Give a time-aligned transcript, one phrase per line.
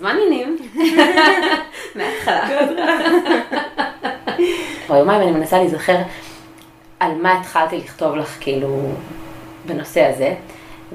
[0.00, 0.58] מה העניינים?
[1.94, 2.48] מההתחלה.
[4.86, 5.96] כבר יומיים אני מנסה להיזכר
[7.00, 8.90] על מה התחלתי לכתוב לך, כאילו,
[9.66, 10.34] בנושא הזה,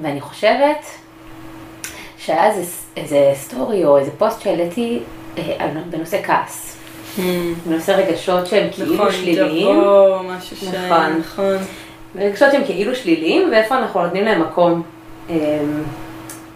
[0.01, 0.85] ואני חושבת
[2.17, 4.99] שהיה איזה, איזה סטורי או איזה פוסט שהעליתי
[5.37, 6.77] אה, בנושא כעס.
[7.65, 9.81] בנושא רגשות שהם כאילו נכון, שליליים.
[9.81, 10.63] תבוא, משהו ש...
[10.63, 11.17] נכון.
[11.19, 11.57] נכון.
[12.15, 14.81] רגשות שהם כאילו שליליים, ואיפה אנחנו נותנים להם מקום.
[15.29, 15.35] אמ,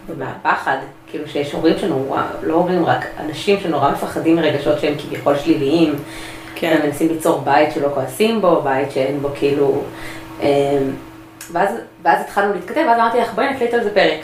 [0.07, 0.77] ומהפחד,
[1.09, 5.95] כאילו שיש הורים שנורא, לא הורים רק, אנשים שנורא מפחדים מרגשות שהם כביכול שליליים.
[6.55, 6.77] כן.
[6.79, 9.83] הם מנסים ליצור בית שלא כועסים בו, בית שאין בו כאילו...
[10.41, 10.47] אמ,
[11.51, 11.69] ואז,
[12.03, 14.19] ואז התחלנו להתכתב, ואז אמרתי לך, בואי נקליט על זה פרק,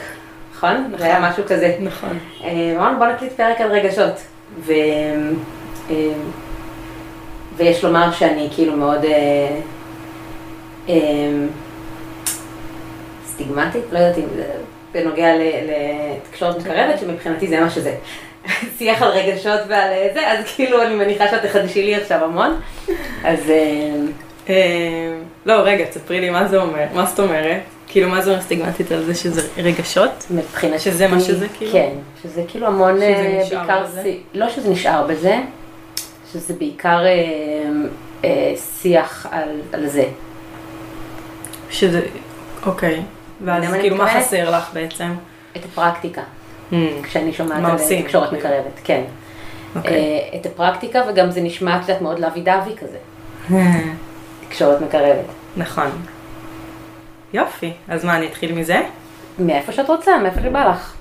[0.56, 0.94] נכון?
[0.98, 1.78] זה היה משהו כזה.
[1.80, 2.18] נכון.
[2.44, 4.14] אה, אמרנו בוא נקליט פרק על רגשות.
[4.59, 4.73] ו...
[5.90, 5.95] אה,
[7.56, 9.06] ויש לומר שאני כאילו מאוד
[10.90, 10.95] אה,
[13.26, 14.44] סטיגמטית, לא יודעת אם זה
[14.94, 17.96] בנוגע לתקשורת מקרבת, שמבחינתי זה מה שזה.
[18.78, 22.59] שיח על רגשות ועל אה, זה, אז כאילו אני מניחה שאת תחדשי לי עכשיו המון.
[23.23, 23.95] אז אה,
[24.50, 25.14] אה,
[25.45, 27.62] לא, רגע, תספרי לי מה זה אומר, מה זאת אומרת?
[27.88, 30.26] כאילו, מה זה אומר סטיגמטית על זה שזה רגשות?
[30.32, 30.80] מבחינתי...
[30.80, 31.72] שזה מה שזה, כאילו?
[31.72, 31.89] כן,
[32.23, 34.14] שזה כאילו המון, שזה נשאר בזה?
[34.34, 35.38] לא שזה נשאר בזה,
[36.34, 37.00] שזה בעיקר
[38.82, 39.28] שיח
[39.73, 40.06] על זה.
[41.70, 42.02] שזה,
[42.66, 43.02] אוקיי.
[43.44, 44.19] ואז כאילו, מה?
[44.19, 45.13] חסר לך בעצם?
[45.58, 46.22] את הפרקטיקה,
[46.72, 48.41] Hmm, כשאני שומעת על תקשורת כאילו?
[48.41, 49.02] מקרבת, כן.
[49.75, 49.94] אוקיי.
[49.94, 52.97] אה, את הפרקטיקה, וגם זה נשמע, את יודעת, מאוד לאבי דווי כזה,
[54.47, 55.25] תקשורת מקרבת.
[55.58, 55.89] נכון.
[57.33, 58.81] יופי, אז מה, אני אתחיל מזה?
[59.39, 60.94] מאיפה שאת רוצה, מאיפה שבא לך.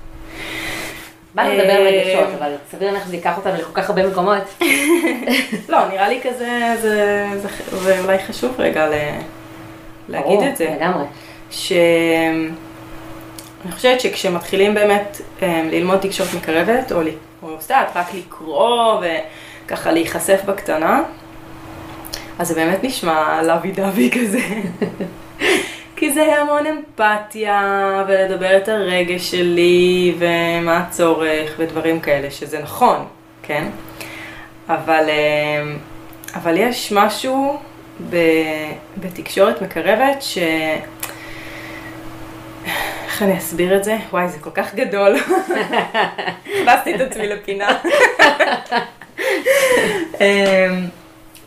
[1.35, 4.07] בא לי לדבר על אה, רגשות, אבל סביר להניח שזה ייקח אותנו לכל כך הרבה
[4.07, 4.63] מקומות.
[5.69, 8.87] לא, נראה לי כזה, זה, אולי חשוב רגע
[10.09, 10.75] להגיד ברור, את זה.
[10.77, 11.03] לגמרי.
[11.53, 11.71] ש...
[13.65, 17.07] אני חושבת שכשמתחילים באמת אה, ללמוד תקשורת מקרבת, או, ל-
[17.43, 19.01] או סתם רק לקרוא
[19.65, 21.03] וככה להיחשף בקטנה,
[22.39, 24.39] אז זה באמת נשמע לוי דווי כזה.
[25.95, 33.05] כי זה המון אמפתיה, ולדבר את הרגש שלי, ומה הצורך, ודברים כאלה, שזה נכון,
[33.43, 33.67] כן?
[34.69, 35.63] אבל, אה,
[36.35, 37.57] אבל יש משהו
[38.09, 38.17] ב,
[38.97, 40.37] בתקשורת מקרבת ש...
[43.13, 43.97] איך אני אסביר את זה?
[44.11, 45.15] וואי, זה כל כך גדול.
[46.61, 47.79] הכנסתי את עצמי לפינה.
[50.21, 50.87] אמ,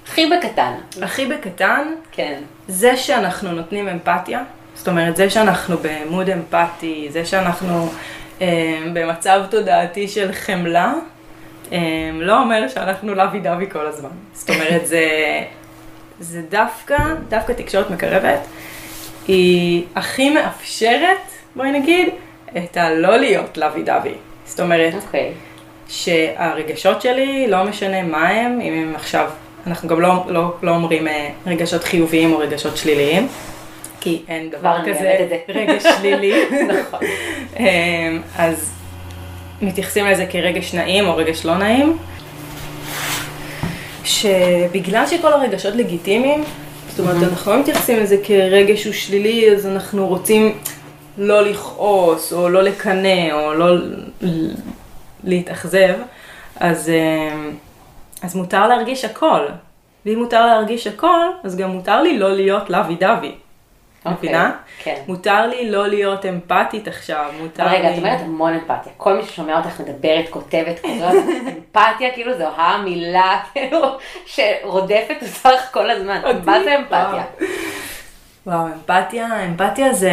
[0.07, 0.73] הכי בקטן.
[1.03, 2.41] הכי בקטן, כן.
[2.69, 4.43] זה שאנחנו נותנים אמפתיה,
[4.75, 7.89] זאת אומרת, זה שאנחנו בעמוד אמפתי, זה שאנחנו
[8.41, 10.93] אה, במצב תודעתי של חמלה,
[11.73, 11.79] אה,
[12.15, 14.11] לא אומר שאנחנו לוי דווי כל הזמן.
[14.33, 15.05] זאת אומרת, זה,
[16.21, 16.97] זה דווקא,
[17.29, 18.41] דווקא תקשורת מקרבת,
[19.29, 22.09] היא הכי מאפשרת, בואי נגיד,
[22.57, 24.15] את הלא להיות לוי דווי.
[24.47, 25.33] זאת אומרת, אוקיי.
[25.89, 29.31] שהרגשות שלי, לא משנה מה הם, אם הם עכשיו,
[29.67, 33.29] אנחנו גם לא, לא, לא אומרים אה, רגשות חיוביים או רגשות שליליים,
[34.01, 35.27] כי אין דבר כזה.
[35.49, 36.33] רגש שלילי.
[36.81, 37.01] נכון.
[37.59, 37.65] אמ,
[38.39, 38.73] אז
[39.63, 41.99] מתייחסים לזה כרגש נעים או רגש לא נעים,
[44.05, 46.45] שבגלל שכל הרגשות לגיטימיים,
[46.89, 50.55] זאת אומרת, אנחנו לא מתייחסים לזה כרגש הוא שלילי, אז אנחנו רוצים
[51.19, 53.77] לא לכעוס, או לא לקנא, או לא
[55.25, 55.95] להתאכזב,
[56.57, 57.51] אז, אמ,
[58.23, 59.47] אז מותר להרגיש הכל.
[60.07, 63.35] ואם מותר להרגיש הכל, אז גם מותר לי לא להיות לוי דווי.
[64.07, 64.53] אוקיי, מבינה?
[64.79, 65.03] כן.
[65.09, 67.79] מותר לי לא להיות אמפתית עכשיו, מותר אבל לי...
[67.79, 68.93] רגע, את אומרת המון אמפתיה.
[68.97, 71.25] כל מי ששומע אותך מדברת, כותבת, כזאת,
[71.57, 73.79] אמפתיה, כאילו זו המילה, כאילו,
[74.27, 76.21] שרודפת אותך כל הזמן.
[76.45, 77.25] מה זה אמפתיה?
[78.47, 80.13] וואו, אמפתיה, אמפתיה זה,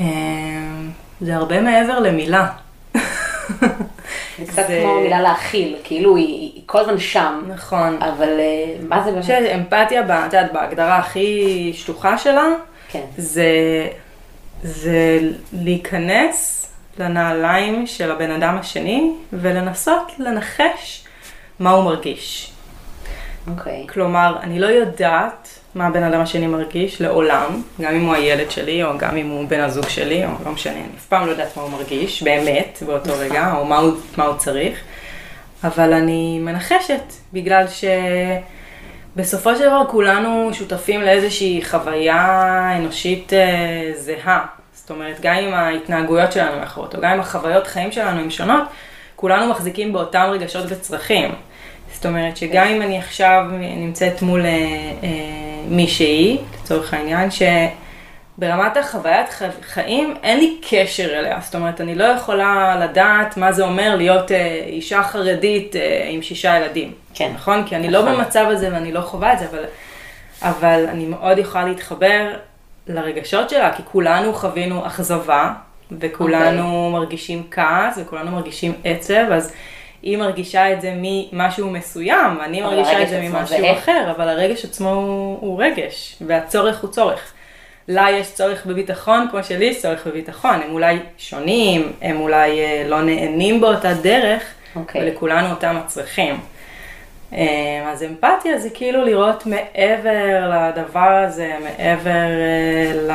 [0.00, 0.90] אמ,
[1.20, 2.46] זה הרבה מעבר למילה.
[4.38, 7.42] זה קצת כמו מילה להכיל, כאילו היא היא כל הזמן שם.
[7.48, 8.02] נכון.
[8.02, 9.24] אבל אה, מה זה באמת?
[9.24, 12.46] שאמפתיה, את יודעת, בהגדרה הכי שטוחה שלה,
[12.88, 13.04] כן.
[13.16, 13.48] זה,
[14.62, 15.18] זה
[15.52, 16.66] להיכנס
[16.98, 21.04] לנעליים של הבן אדם השני ולנסות לנחש
[21.58, 22.52] מה הוא מרגיש.
[23.50, 23.86] אוקיי.
[23.88, 28.82] כלומר, אני לא יודעת מה הבן אדם השני מרגיש לעולם, גם אם הוא הילד שלי,
[28.82, 31.56] או גם אם הוא בן הזוג שלי, או לא משנה, אני אף פעם לא יודעת
[31.56, 34.80] מה הוא מרגיש, באמת, באותו רגע, או מה הוא, מה הוא צריך,
[35.64, 37.64] אבל אני מנחשת, בגלל
[39.16, 44.46] שבסופו של דבר כולנו שותפים לאיזושהי חוויה אנושית אה, זהה.
[44.74, 48.62] זאת אומרת, גם אם ההתנהגויות שלנו אחרות, או גם אם החוויות חיים שלנו הן שונות,
[49.16, 51.34] כולנו מחזיקים באותם רגשות וצרכים.
[51.92, 54.50] זאת אומרת שגם אם אני עכשיו נמצאת מול אה,
[55.02, 57.30] אה, מישהי, לצורך העניין,
[58.38, 59.28] ברמת החוויית
[59.62, 61.38] חיים, אין לי קשר אליה.
[61.40, 66.22] זאת אומרת, אני לא יכולה לדעת מה זה אומר להיות אה, אישה חרדית אה, עם
[66.22, 66.92] שישה ילדים.
[67.14, 67.32] כן.
[67.34, 67.64] נכון?
[67.66, 68.14] כי אני לא נכון.
[68.14, 69.64] במצב הזה ואני לא חווה את זה, אבל,
[70.42, 72.34] אבל אני מאוד יכולה להתחבר
[72.86, 75.52] לרגשות שלה, כי כולנו חווינו אכזבה,
[75.98, 76.92] וכולנו אוקיי.
[76.92, 79.52] מרגישים כעס, וכולנו מרגישים עצב, אז
[80.02, 83.78] היא מרגישה את זה ממשהו מסוים, אני מרגישה את זה ממשהו זהה.
[83.78, 87.32] אחר, אבל הרגש עצמו הוא, הוא רגש, והצורך הוא צורך.
[87.88, 92.84] לה יש צורך בביטחון כמו שלי יש צורך בביטחון, הם אולי שונים, הם אולי אה,
[92.88, 94.42] לא נהנים באותה דרך,
[94.76, 95.02] אוקיי.
[95.02, 96.40] ולכולנו אותם הצרכים.
[97.32, 103.12] אה, אז אמפתיה זה כאילו לראות מעבר לדבר הזה, מעבר אה, ל...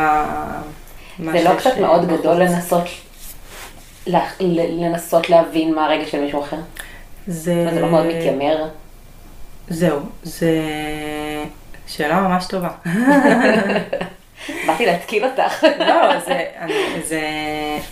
[1.32, 2.08] זה לא קצת מאוד.
[2.08, 2.84] גדול לנסות,
[4.40, 6.58] לנסות להבין מה הרגש של מישהו אחר?
[7.28, 7.68] זה...
[7.74, 8.68] זה לא מאוד מתיימר?
[9.68, 10.52] זהו, זה
[11.88, 12.70] שאלה ממש טובה.
[14.68, 15.64] באתי להתקיל אותך.
[15.80, 16.74] לא, זה, אני,
[17.06, 17.22] זה,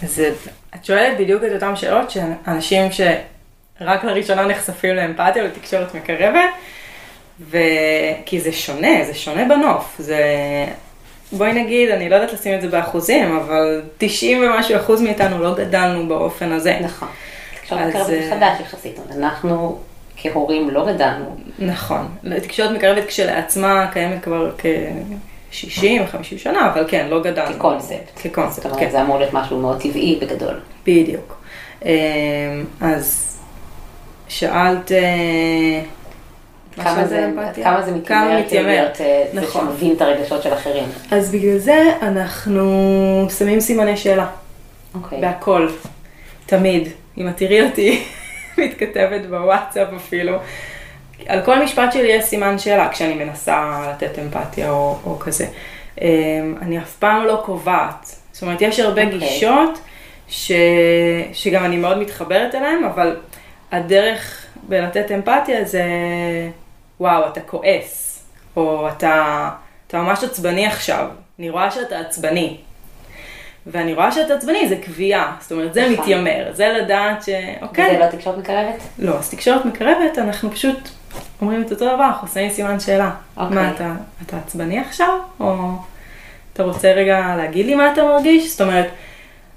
[0.03, 0.31] זה,
[0.75, 6.49] את שואלת בדיוק את אותן שאלות שאנשים שרק לראשונה נחשפים לאמפתיה ולתקשורת מקרבת,
[7.49, 10.25] וכי זה שונה, זה שונה בנוף, זה,
[11.31, 15.56] בואי נגיד, אני לא יודעת לשים את זה באחוזים, אבל 90 ומשהו אחוז מאיתנו לא
[15.56, 16.80] גדלנו באופן הזה.
[16.81, 17.07] נכון.
[17.62, 19.78] תקשורת אז, מקרבת אה, חדש יחסית, אנחנו
[20.18, 21.36] כהורים לא גדלנו.
[21.60, 22.07] נכון.
[22.44, 27.54] תקשורת מקרבת כשלעצמה קיימת כבר כ-60, 50 שנה, אבל כן, לא גדלנו.
[27.54, 28.19] כקונספט.
[28.24, 28.78] כקונספט, זאת כן.
[28.78, 30.60] אומרת, זה אמור להיות משהו מאוד טבעי בגדול.
[30.86, 31.38] בדיוק.
[31.86, 31.89] אמ,
[32.81, 33.38] אז
[34.28, 34.92] שאלת...
[36.77, 37.29] מה כמה זה?
[37.63, 38.68] כמה זה מתיימר.
[38.68, 39.68] להיות אה, זה נכון.
[39.68, 40.83] שמבין את הרגשות של אחרים.
[41.12, 44.27] אז בגלל זה אנחנו שמים סימני שאלה,
[44.95, 45.21] אוקיי.
[45.21, 45.68] בהכל,
[46.45, 46.88] תמיד.
[47.18, 48.03] אם את תראי אותי
[48.57, 50.38] מתכתבת בוואטסאפ אפילו,
[51.27, 55.45] על כל משפט שלי יש סימן שאלה כשאני מנסה לתת אמפתיה או, או כזה.
[56.01, 56.07] אמ,
[56.62, 58.15] אני אף פעם לא קובעת.
[58.31, 59.19] זאת אומרת, יש הרבה אוקיי.
[59.19, 59.79] גישות
[60.27, 60.51] ש...
[61.33, 63.15] שגם אני מאוד מתחברת אליהן, אבל
[63.71, 65.83] הדרך בלתת אמפתיה זה,
[66.99, 68.23] וואו, אתה כועס,
[68.55, 69.49] או אתה,
[69.87, 71.07] אתה ממש עצבני עכשיו,
[71.39, 72.57] אני רואה שאתה עצבני.
[73.67, 75.93] ואני רואה שאתה עצבני, זה קביעה, זאת אומרת, זה נכון.
[75.93, 77.29] מתיימר, זה לדעת ש...
[77.61, 78.81] אוקיי, זה לא תקשורת מקרבת?
[78.99, 80.89] לא, אז תקשורת מקרבת, אנחנו פשוט
[81.41, 83.11] אומרים את אותו דבר, אנחנו שמים סימן שאלה.
[83.37, 83.55] אוקיי.
[83.55, 83.93] מה, אתה,
[84.25, 85.17] אתה עצבני עכשיו?
[85.39, 85.55] או
[86.53, 88.51] אתה רוצה רגע להגיד לי מה אתה מרגיש?
[88.51, 88.87] זאת אומרת,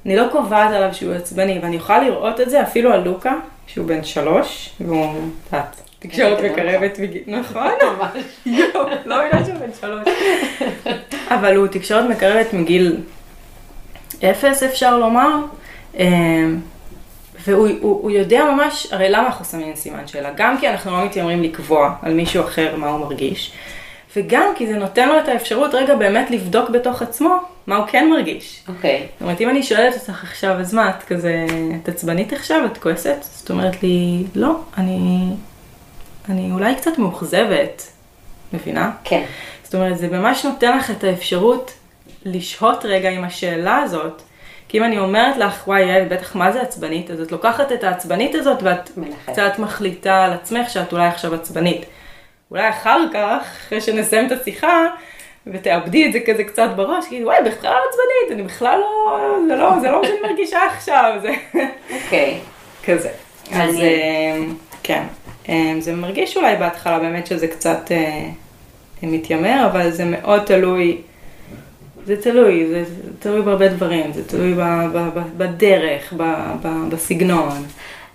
[0.06, 3.34] אני לא קובעת עליו שהוא עצבני, ואני יכולה לראות את זה אפילו על לוקה,
[3.66, 7.70] שהוא בן שלוש, והוא, את תקשורת מקרבת בגיל, נכון?
[7.82, 8.24] ממש.
[9.06, 10.08] לא יודעת שהוא בן שלוש.
[11.28, 12.96] אבל הוא תקשורת מקרבת מגיל
[14.24, 15.40] אפס, אפשר לומר.
[15.98, 16.60] אמ,
[17.46, 20.30] והוא הוא, הוא יודע ממש, הרי למה אנחנו שמים סימן שאלה?
[20.36, 23.52] גם כי אנחנו לא מתיימרים לקבוע על מישהו אחר מה הוא מרגיש,
[24.16, 28.10] וגם כי זה נותן לו את האפשרות רגע באמת לבדוק בתוך עצמו מה הוא כן
[28.10, 28.64] מרגיש.
[28.68, 29.06] אוקיי.
[29.12, 31.46] זאת אומרת, אם אני שואלת אותך עכשיו, אז מה, את כזה,
[31.82, 32.66] את עצבנית עכשיו?
[32.72, 33.16] את כועסת?
[33.22, 35.30] זאת אומרת לי, לא, אני,
[36.28, 37.90] אני אולי קצת מאוכזבת,
[38.52, 38.90] מבינה?
[39.04, 39.24] כן.
[39.64, 41.72] זאת אומרת, זה ממש נותן לך את האפשרות
[42.24, 44.22] לשהות רגע עם השאלה הזאת.
[44.68, 47.10] כי אם אני אומרת לך, וואי, יעל, בטח מה זה עצבנית?
[47.10, 49.32] אז את לוקחת את העצבנית הזאת ואת מנחת.
[49.32, 51.84] קצת מחליטה על עצמך שאת אולי עכשיו עצבנית.
[52.54, 54.86] אולי אחר כך, אחרי שנסיים את השיחה,
[55.46, 59.18] ותאבדי את זה כזה קצת בראש, כאילו, וואי, בכלל לא עצבנית, אני בכלל לא,
[59.48, 61.34] זה לא, זה לא מה שאני מרגישה עכשיו, זה
[61.94, 62.38] אוקיי.
[62.84, 63.08] כזה.
[63.52, 63.80] אז.
[63.80, 64.38] אה,
[64.82, 65.02] כן,
[65.48, 68.28] אה, זה מרגיש אולי בהתחלה באמת שזה קצת אה,
[69.02, 71.00] מתיימר, אבל זה מאוד תלוי,
[72.06, 72.84] זה תלוי, זה,
[73.18, 74.54] תלוי בהרבה דברים, זה תלוי
[75.36, 76.12] בדרך,
[76.90, 77.66] בסגנון,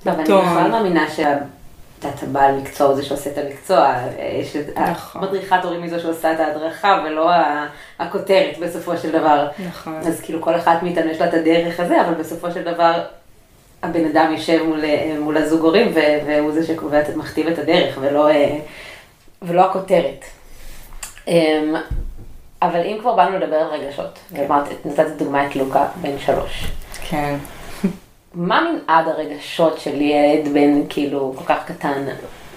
[0.04, 0.24] טוב, אני.
[0.24, 1.38] בכלל מאמינה שה...
[2.00, 3.94] את יודעת, הבעל מקצוע הוא זה שעושה את המקצוע,
[4.88, 5.22] נכון.
[5.22, 7.32] שהמדריכת הורים היא זו שעושה את ההדרכה ולא
[8.00, 9.48] הכותרת בסופו של דבר.
[9.68, 9.98] נכון.
[9.98, 13.04] אז כאילו כל אחת מאיתנו יש לה את הדרך הזה, אבל בסופו של דבר
[13.84, 15.94] הבן אדם יושב מול, אה, מול הזוג הורים
[16.26, 18.58] והוא זה שקובע, מכתיב את הדרך ולא, אה,
[19.42, 20.26] ולא הכותרת.
[21.28, 21.76] אמ,
[22.62, 26.72] אבל אם כבר באנו לדבר על רגשות, ואמרת, נתת דוגמא את לוקה בן שלוש.
[27.10, 27.36] כן.
[28.34, 32.06] מה מנעד הרגשות של ילד בן כאילו כל כך קטן?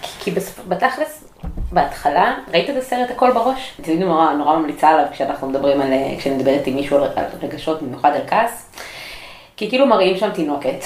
[0.02, 0.66] כי, כי בסופ...
[0.68, 1.24] בתכלס,
[1.72, 3.72] בהתחלה, ראית את הסרט הכל בראש?
[3.80, 7.10] אתם יודעים, נורא, נורא ממליצה עליו כשאנחנו מדברים על, אה, כשאני מדברת עם מישהו על
[7.42, 8.70] רגשות, במיוחד על כעס.
[9.56, 10.84] כי כאילו מראים שם תינוקת,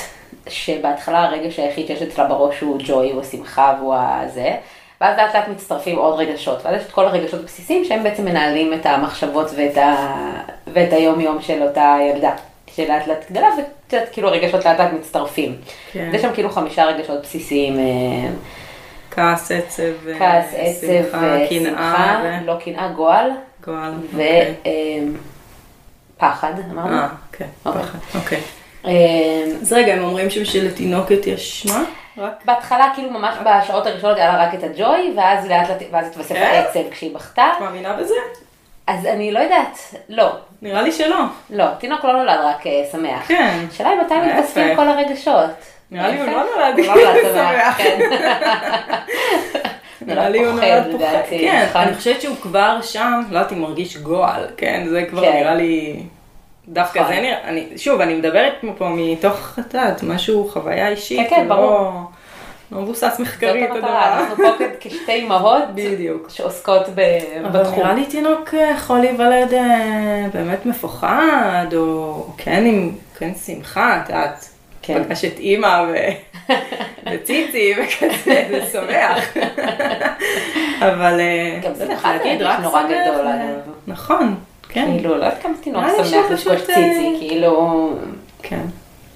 [0.49, 4.55] שבהתחלה הרגש היחיד שיש אצלה בראש הוא ג'וי, הוא השמחה והוא הזה,
[5.01, 8.75] ואז לאט לאט מצטרפים עוד רגשות, ואז יש את כל הרגשות הבסיסיים שהם בעצם מנהלים
[8.75, 9.97] את המחשבות ואת, ה...
[10.67, 12.35] ואת היום יום של אותה ילדה,
[12.77, 15.57] שלאט לאט גדלה, ואת יודעת, כאילו הרגשות לאט לאט מצטרפים.
[15.93, 16.11] כן.
[16.15, 18.31] יש שם כאילו חמישה רגשות בסיסיים, אה,
[19.11, 21.19] כעס, עצב, אה, כעס, עצב, שמחה,
[21.49, 23.31] קנאה ושמחה, לא קנאה, גועל,
[23.63, 23.93] וגועל.
[23.93, 24.23] ו...
[24.23, 24.55] אוקיי.
[24.67, 25.17] אמ,
[26.19, 26.97] פחד, אמרנו.
[26.97, 27.83] אה, כן, אוקיי.
[27.83, 28.41] פחד, אוקיי.
[29.63, 31.85] אז רגע, הם אומרים שבשלתינוקת יש מה?
[32.19, 32.45] רק?
[32.45, 36.35] בהתחלה כאילו ממש בשעות הראשונות היה לה רק את הג'וי, ואז לאט לאט, ואז התווסף
[36.35, 36.43] כן?
[36.43, 37.49] העצב כשהיא בכתה.
[37.57, 38.15] את מאמינה בזה?
[38.87, 39.79] אז אני לא יודעת,
[40.09, 41.17] לא, נראה לי שלא.
[41.51, 43.29] לא, תינוק לא נולד רק אה, שמח.
[43.29, 43.59] כן.
[43.71, 44.15] השאלה היא מתי.
[44.15, 45.51] מתווספים כל הרגשות.
[45.91, 46.27] נראה לי הוא.
[46.27, 46.95] לא נולד לא
[47.35, 47.77] שמח.
[47.79, 47.99] כן.
[50.07, 51.07] נראה לי הוא נולד פוחד.
[51.31, 51.81] כן, נכון?
[51.83, 54.87] אני חושבת שהוא כבר שם, לא יודעת אם מרגיש גועל, כן?
[54.91, 55.33] זה כבר כן.
[55.33, 55.97] נראה לי...
[56.69, 57.15] דווקא נכון.
[57.15, 57.39] זה נראה,
[57.77, 61.91] שוב, אני מדברת פה מתוך, את יודעת, משהו, חוויה אישית, כן, כן, לא- ברור.
[62.73, 64.23] לא מבוסס זאת מחקרית, המטרה, הדבר.
[64.23, 66.27] אנחנו פה כשתי אימהות בדיוק.
[66.31, 67.79] שעוסקות ב- אבל בתחום.
[67.79, 74.09] נראה לי תינוק אה, יכול להיוולד אה, באמת מפוחד, או כן עם כן שמחה, את
[74.09, 74.49] יודעת,
[74.83, 75.05] כן.
[75.05, 76.53] פגש את אימא ו-
[77.13, 79.37] וציצי וכזה, זה שמח.
[80.89, 83.61] אבל אה, גם שמחה זה להגיד, נורא גדול, אגב.
[83.87, 84.35] נכון,
[84.69, 87.91] כן, כאילו, לא יודעת כמה תינוק שמח לפגוש ציצי, כאילו,
[88.43, 88.61] כן.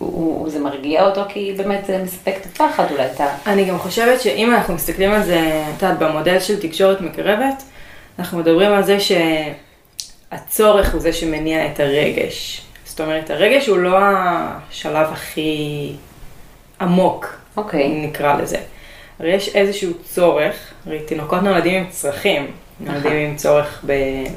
[0.00, 3.36] הוא- הוא- זה מרגיע אותו כי באמת זה מספק את הפחד אולי, את ה...
[3.46, 5.40] אני גם חושבת שאם אנחנו מסתכלים על זה,
[5.76, 7.62] את יודעת, במודל של תקשורת מקרבת,
[8.18, 8.96] אנחנו מדברים על זה
[10.30, 12.60] שהצורך הוא זה שמניע את הרגש.
[12.84, 15.92] זאת אומרת, הרגש הוא לא השלב הכי
[16.80, 17.26] עמוק,
[17.56, 17.82] אוקיי.
[17.86, 18.58] אם נקרא לזה.
[19.20, 20.54] הרי יש איזשהו צורך,
[20.86, 22.46] הרי תינוקות נולדים עם צרכים,
[22.80, 23.84] נולדים עם צורך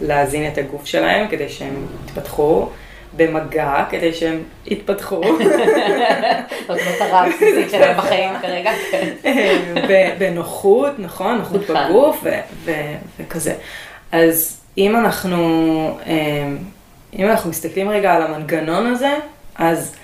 [0.01, 2.69] בלהזין את הגוף שלהם כדי שהם יתפתחו,
[3.15, 5.21] במגע כדי שהם יתפתחו.
[6.67, 8.71] זאת מטרה הבסיסית שלהם בחיים כרגע.
[8.91, 9.09] כן.
[10.19, 11.75] בנוחות, נכון, נוחות נכון.
[11.89, 12.23] בגוף
[13.17, 13.53] וכזה.
[14.11, 15.37] אז אם אנחנו,
[16.05, 16.13] אה,
[17.19, 19.13] אם אנחנו מסתכלים רגע על המנגנון הזה,
[19.55, 19.95] אז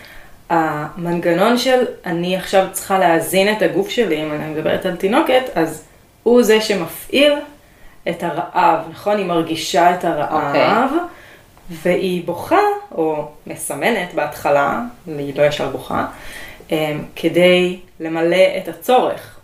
[0.50, 5.84] המנגנון של אני עכשיו צריכה להזין את הגוף שלי, אם אני מדברת על תינוקת, אז
[6.24, 7.34] הוא זה שמפעיל
[8.10, 9.18] את הרעב, נכון?
[9.18, 10.92] היא מרגישה את הרעב,
[11.70, 12.60] והיא בוכה,
[12.92, 16.06] או מסמנת בהתחלה, היא לא ישר בוכה,
[16.72, 19.40] אה, כדי למלא את הצורך.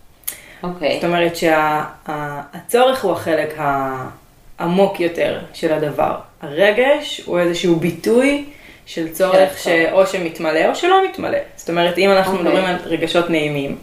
[0.64, 0.96] אוקיי.
[0.96, 6.16] זאת אומרת שהצורך הוא החלק העמוק יותר של הדבר.
[6.42, 8.46] הרגש הוא איזשהו ביטוי
[8.86, 9.58] של צורך.
[9.58, 11.38] שאו שמתמלא או שלא מתמלא.
[11.56, 12.46] זאת אומרת, אם אנחנו אוקיי.
[12.46, 13.78] מדברים על רגשות נעימים,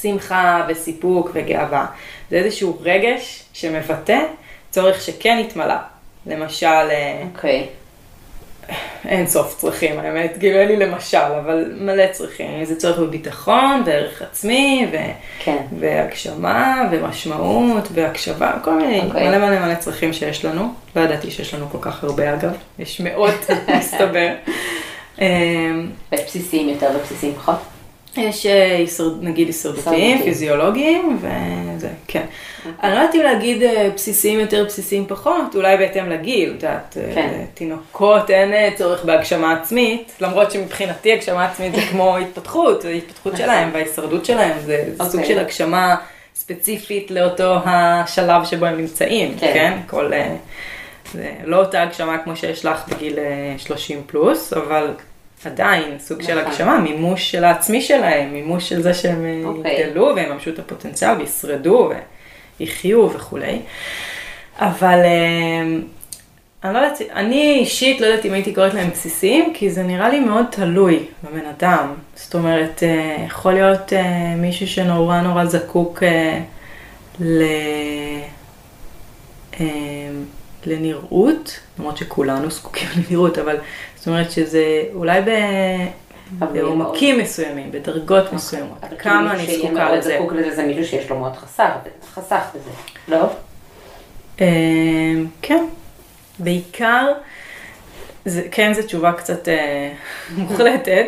[0.00, 1.86] שמחה וסיפוק וגאווה,
[2.30, 4.18] זה איזשהו רגש שמבטא
[4.70, 5.74] צורך שכן התמלא.
[6.26, 7.66] למשל, אה, אוקיי.
[9.08, 12.64] אין סוף צרכים, האמת, כאילו אין לי למשל, אבל מלא צרכים.
[12.64, 14.96] זה צורך בביטחון, וערך עצמי, ו...
[15.44, 15.56] כן.
[15.78, 19.04] והגשמה, ומשמעות, והקשבה, כל מיני, okay.
[19.04, 19.28] אוקיי.
[19.28, 20.74] מלא מלא מלא צרכים שיש לנו.
[20.96, 24.28] לא ידעתי שיש לנו כל כך הרבה אגב, יש מאות, מסתבר.
[25.20, 27.58] אמ, ויש בסיסיים יותר ובסיסיים פחות.
[28.16, 30.22] יש אה, הישרד, נגיד הישרדותיים.
[30.22, 32.24] פיזיולוגיים, וזה, כן.
[32.82, 36.96] אני לא יודעת אם להגיד אה, בסיסיים יותר, בסיסיים פחות, אולי בהתאם לגיל, את יודעת,
[37.00, 37.44] אה, כן.
[37.54, 43.36] תינוקות אין אה, צורך בהגשמה עצמית, למרות שמבחינתי הגשמה עצמית זה כמו התפתחות, זה התפתחות
[43.36, 45.24] שלהם וההישרדות שלהם, זה סוג אוקיי.
[45.24, 45.96] של הגשמה
[46.34, 49.50] ספציפית לאותו השלב שבו הם נמצאים, כן.
[49.54, 49.78] כן?
[49.86, 50.36] כל, אה,
[51.12, 54.94] זה לא אותה הגשמה כמו שיש לך בגיל אה, 30 פלוס, אבל
[55.46, 56.52] עדיין סוג של נכון.
[56.52, 59.80] הגשמה, מימוש של העצמי שלהם, מימוש של זה שהם אה, אוקיי.
[59.80, 61.90] יגדלו ויממשו את הפוטנציאל וישרדו
[62.60, 63.58] ויחיו וכולי.
[64.58, 65.78] אבל אה,
[66.64, 70.08] אני לא יודעת, אני אישית לא יודעת אם הייתי קוראת להם בסיסיים, כי זה נראה
[70.08, 71.94] לי מאוד תלוי בבן אדם.
[72.14, 73.92] זאת אומרת, אה, יכול להיות
[74.36, 76.02] מישהו שנורא נורא זקוק
[77.20, 77.42] ל...
[80.66, 83.56] לנראות, למרות שכולנו זקוקים לנראות, אבל
[84.02, 85.30] זאת אומרת שזה אולי ב...
[86.52, 88.78] בעומקים מסוימים, בדרגות מסוימות.
[88.82, 90.16] אבל כמה כאילו אני זקוקה לזה.
[90.18, 91.70] זקוק לזה זה מישהו שיש לו מאוד חסך,
[92.14, 92.70] חסך בזה,
[93.08, 93.26] לא?
[94.40, 94.46] אה,
[95.42, 95.64] כן,
[96.38, 97.12] בעיקר,
[98.24, 99.92] זה, כן זו תשובה קצת אה,
[100.36, 101.06] מוחלטת,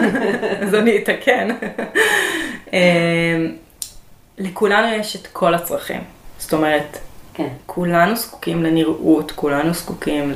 [0.62, 1.48] אז אני אתקן.
[2.72, 3.46] אה,
[4.38, 6.00] לכולנו יש את כל הצרכים,
[6.38, 6.98] זאת אומרת,
[7.34, 7.48] כן.
[7.66, 10.32] כולנו זקוקים לנראות, כולנו זקוקים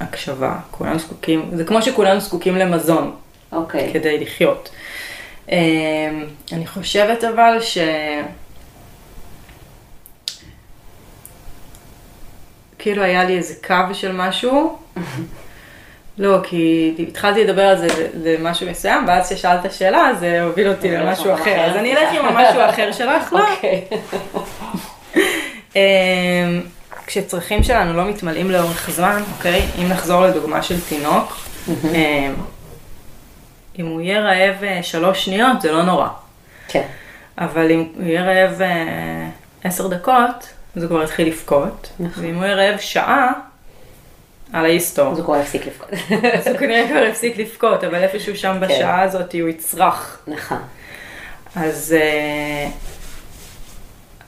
[0.00, 3.16] להקשבה, כולנו זקוקים, זה כמו שכולנו זקוקים למזון
[3.52, 3.90] אוקיי.
[3.92, 4.70] כדי לחיות.
[5.50, 5.56] אה,
[6.52, 7.78] אני חושבת אבל ש...
[12.78, 14.78] כאילו היה לי איזה קו של משהו.
[16.18, 21.08] לא, כי התחלתי לדבר על זה למשהו מסוים, ואז כששאלת שאלה, זה הוביל אותי הוביל
[21.08, 21.42] למשהו אחר.
[21.42, 21.60] אחר.
[21.60, 23.44] אז אני אלך עם המשהו האחר שלך, לא?
[25.76, 25.80] אמ,
[27.06, 29.62] כשצרכים שלנו לא מתמלאים לאורך זמן, אוקיי?
[29.78, 31.36] אם נחזור לדוגמה של תינוק,
[31.68, 32.34] אמ,
[33.78, 36.08] אם הוא יהיה רעב אה, שלוש שניות, זה לא נורא.
[36.68, 36.86] כן.
[37.38, 39.28] אבל אם הוא יהיה רעב אה,
[39.64, 41.90] עשר דקות, אז הוא כבר יתחיל לבכות.
[42.00, 42.24] נכון.
[42.24, 43.32] ואם הוא יהיה רעב שעה,
[44.52, 45.12] על ההיסטור.
[45.12, 45.88] אז הוא כבר הפסיק לבכות.
[46.38, 48.60] אז הוא כנראה כבר הפסיק לבכות, אבל איפשהו שם כן.
[48.60, 50.18] בשעה הזאת הוא יצרח.
[50.26, 50.58] נכון.
[51.56, 52.68] אז, אה,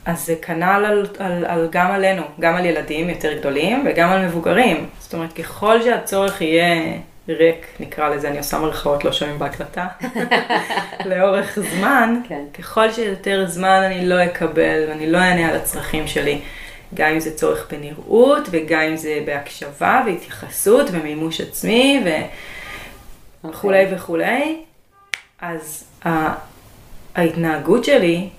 [0.07, 4.25] אז זה כנ"ל על, על, על, גם עלינו, גם על ילדים יותר גדולים וגם על
[4.25, 4.89] מבוגרים.
[4.99, 6.93] זאת אומרת, ככל שהצורך יהיה
[7.29, 9.87] ריק, נקרא לזה, אני עושה מרכאות, לא שומעים בהקלטה,
[11.05, 12.41] לאורך זמן, כן.
[12.59, 16.39] ככל שיותר זמן אני לא אקבל ואני לא אענה על הצרכים שלי,
[16.93, 22.03] גם אם זה צורך בנראות וגם אם זה בהקשבה והתייחסות ומימוש עצמי
[23.43, 24.57] וכולי וכולי,
[25.41, 26.33] אז ה-
[27.15, 28.29] ההתנהגות שלי,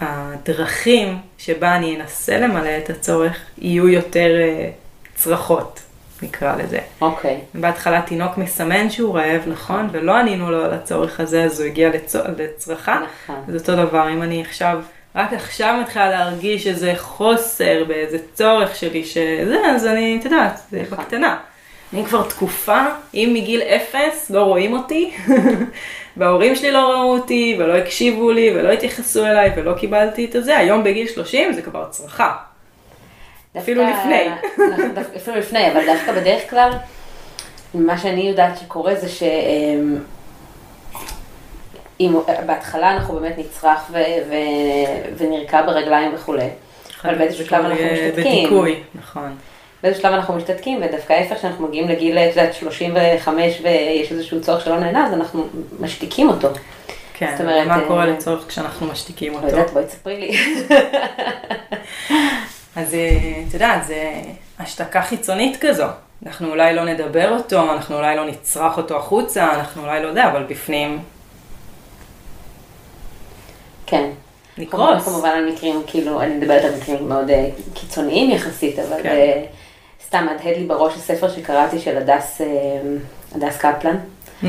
[0.00, 4.70] הדרכים שבה אני אנסה למלא את הצורך, יהיו יותר אה,
[5.14, 5.80] צרחות,
[6.22, 6.78] נקרא לזה.
[7.00, 7.40] אוקיי.
[7.54, 9.88] בהתחלה תינוק מסמן שהוא רעב, נכון?
[9.92, 12.18] ולא ענינו לו על הצורך הזה, אז הוא הגיע לצו...
[12.38, 13.00] לצרכה.
[13.24, 13.44] נכון.
[13.48, 14.80] זה אותו דבר, אם אני עכשיו,
[15.14, 20.82] רק עכשיו מתחילה להרגיש איזה חוסר באיזה צורך שלי שזה, אז אני, את יודעת, זה
[20.82, 20.98] נכון.
[20.98, 21.36] בקטנה.
[21.92, 25.10] אני כבר תקופה, אם מגיל אפס לא רואים אותי,
[26.16, 30.56] וההורים שלי לא ראו אותי, ולא הקשיבו לי, ולא התייחסו אליי, ולא קיבלתי את הזה,
[30.56, 32.36] היום בגיל 30 זה כבר צרכה.
[33.58, 34.28] אפילו לפני.
[34.94, 36.70] דווקא- אפילו לפני, אבל דווקא בדרך כלל,
[37.74, 39.22] מה שאני יודעת שקורה זה ש...
[39.22, 39.98] אמ,
[42.00, 42.14] אם
[42.46, 43.96] בהתחלה אנחנו באמת נצרח ו-
[44.30, 46.48] ו- ונרקע ברגליים וכולי,
[47.04, 48.44] אבל באיזשהו זה שלב אנחנו משתתקים.
[48.44, 49.36] בדיכוי, נכון.
[49.82, 54.64] באיזשהו שלב אנחנו משתתקים, ודווקא ההפך, כשאנחנו מגיעים לגיל, את יודעת, 35 ויש איזשהו צורך
[54.64, 55.46] שלא נהנה, אז אנחנו
[55.80, 56.48] משתיקים אותו.
[57.14, 59.48] כן, זאת אומרת, מה אה, קורה לצורך כשאנחנו משתיקים לא אותו?
[59.48, 60.36] יודעת, בואי תספרי לי.
[62.76, 64.12] אז אה, את יודעת, זה
[64.58, 65.84] השתקה חיצונית כזו.
[66.26, 70.28] אנחנו אולי לא נדבר אותו, אנחנו אולי לא נצרח אותו החוצה, אנחנו אולי לא יודע,
[70.28, 70.98] אבל בפנים
[73.86, 74.10] כן.
[74.58, 75.04] נקרוס.
[75.04, 79.42] כמובן על מקרים, כאילו, אני מדברת על מקרים מאוד אה, קיצוניים יחסית, אבל כן.
[80.10, 82.46] סתם הדהד לי בראש הספר שקראתי של הדס, אה,
[83.34, 83.96] הדס קפלן.
[84.42, 84.46] Mm,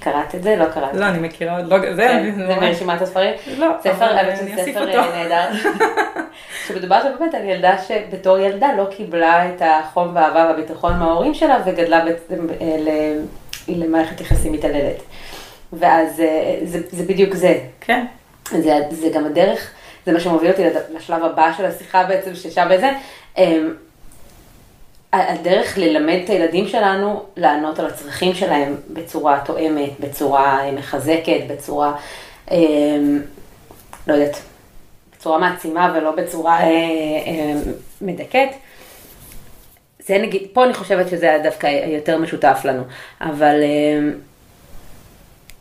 [0.00, 0.56] קראת את זה?
[0.56, 0.94] לא קראת.
[0.94, 3.34] לא, אני מכירה, עוד לא, זה, כן, זה זה ממש- מרשימת הספרים?
[3.58, 4.90] לא, ספר, אבל אני אוסיף אותו.
[4.98, 5.50] אה, נהדר.
[6.66, 11.58] שמדובר שם באמת על ילדה שבתור ילדה לא קיבלה את החום והאהבה והביטחון מההורים שלה
[11.66, 12.04] וגדלה
[12.60, 13.14] אה,
[13.68, 15.02] למערכת יחסים מתעללת.
[15.72, 16.22] ואז
[16.64, 17.58] זה, זה בדיוק זה.
[17.80, 18.04] כן,
[18.50, 19.70] זה, זה גם הדרך,
[20.06, 20.62] זה מה שמוביל אותי
[20.96, 22.90] לשלב הבא של השיחה בעצם, ששם בזה.
[25.12, 31.96] הדרך ללמד את הילדים שלנו לענות על הצרכים שלהם בצורה תואמת, בצורה אה, מחזקת, בצורה,
[32.50, 33.20] אמ,
[34.06, 34.36] לא יודעת,
[35.16, 37.54] בצורה מעצימה ולא בצורה אה, אה,
[38.00, 38.48] מדכאת.
[40.06, 42.82] זה נגיד, פה אני חושבת שזה דווקא יותר משותף לנו,
[43.20, 44.12] אבל, אמ,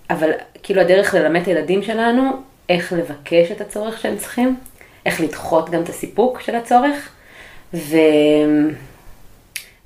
[0.09, 0.31] אבל
[0.63, 2.31] כאילו הדרך ללמד את הילדים שלנו
[2.69, 4.55] איך לבקש את הצורך שהם צריכים,
[5.05, 7.09] איך לדחות גם את הסיפוק של הצורך,
[7.73, 7.97] ו...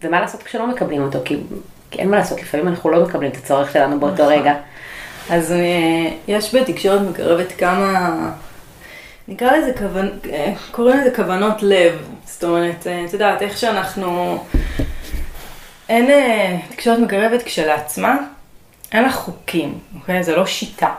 [0.04, 1.38] ומה לעשות כשלא מקבלים אותו, כי,
[1.92, 4.34] כי אין מה לעשות, לפעמים אנחנו לא מקבלים את הצורך שלנו באותו נכון.
[4.34, 4.54] רגע.
[5.30, 8.10] אז אה, יש בתקשורת מקרבת כמה,
[9.28, 12.02] נקרא לזה כוון, אה, קוראים לזה כוונות לב.
[12.26, 14.44] זאת אומרת, אה, את יודעת, איך שאנחנו,
[15.90, 16.10] אין,
[16.70, 18.18] תקשורת מקרבת כשלעצמה,
[18.92, 20.24] אין לה חוקים, אוקיי?
[20.24, 20.90] זה לא שיטה.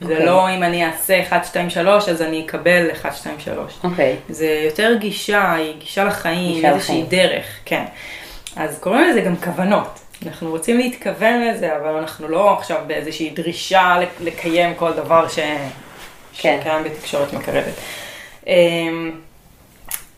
[0.00, 0.26] זה אוקיי.
[0.26, 3.78] לא אם אני אעשה 1, 2, 3, אז אני אקבל 1, 2, 3.
[3.84, 4.16] אוקיי.
[4.28, 7.06] זה יותר גישה, היא גישה לחיים, גישה איזושהי לחיים.
[7.06, 7.84] דרך, כן.
[8.56, 10.00] אז קוראים לזה גם כוונות.
[10.26, 15.38] אנחנו רוצים להתכוון לזה, אבל אנחנו לא עכשיו באיזושהי דרישה לק- לקיים כל דבר ש...
[16.38, 16.58] כן.
[16.62, 17.72] שקיים בתקשורת מקרבת.
[18.46, 19.10] אמ,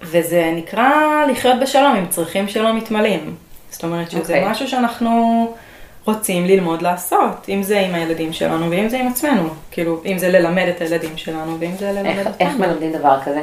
[0.00, 0.90] וזה נקרא
[1.30, 3.36] לחיות בשלום עם צרכים שלא מתמלאים.
[3.70, 4.48] זאת אומרת שזה אוקיי.
[4.50, 5.54] משהו שאנחנו
[6.04, 9.48] רוצים ללמוד לעשות, אם זה עם הילדים שלנו ואם זה עם עצמנו.
[9.70, 12.48] כאילו, אם זה ללמד את הילדים שלנו ואם זה ללמד איך, אותנו.
[12.48, 13.40] איך מלמדים דבר כזה?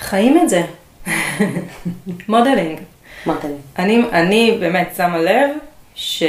[0.00, 0.62] חיים את זה.
[2.28, 2.78] modeling.
[3.28, 3.50] אמרת לי.
[3.78, 5.50] אני, אני באמת שמה לב
[5.94, 6.22] ש...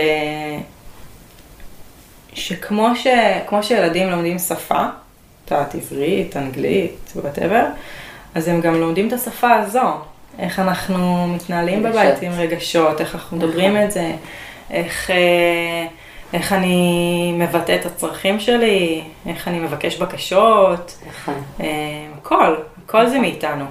[2.34, 3.08] שכמו ש...
[3.48, 4.86] כמו שילדים לומדים שפה,
[5.46, 7.66] את יודעת, עברית, אנגלית, whatever,
[8.36, 9.94] אז הם גם לומדים את השפה הזו.
[10.40, 12.02] איך אנחנו מתנהלים רגשות.
[12.02, 14.12] בבית עם רגשות, איך אנחנו מדברים את זה,
[14.72, 15.86] איך, אה,
[16.34, 21.44] איך אני מבטא את הצרכים שלי, איך אני מבקש בקשות, נכון.
[21.62, 21.68] אה,
[22.18, 23.66] הכל, הכל זה מאיתנו.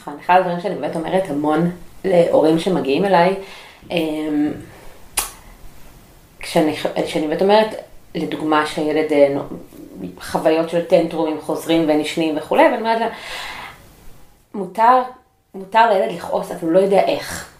[0.00, 1.70] נכון, אחד הדברים שאני באמת אומרת המון
[2.04, 3.34] להורים שמגיעים אליי,
[3.90, 4.52] אמ,
[6.40, 7.74] כשאני, כשאני באמת אומרת,
[8.14, 9.36] לדוגמה שהילד, אה,
[10.20, 13.08] חוויות של טנטרומים חוזרים ונשנים וכולי, ואני אומרת לה,
[14.54, 15.02] מותר,
[15.54, 17.50] מותר לילד לכעוס, אבל הוא לא יודע איך.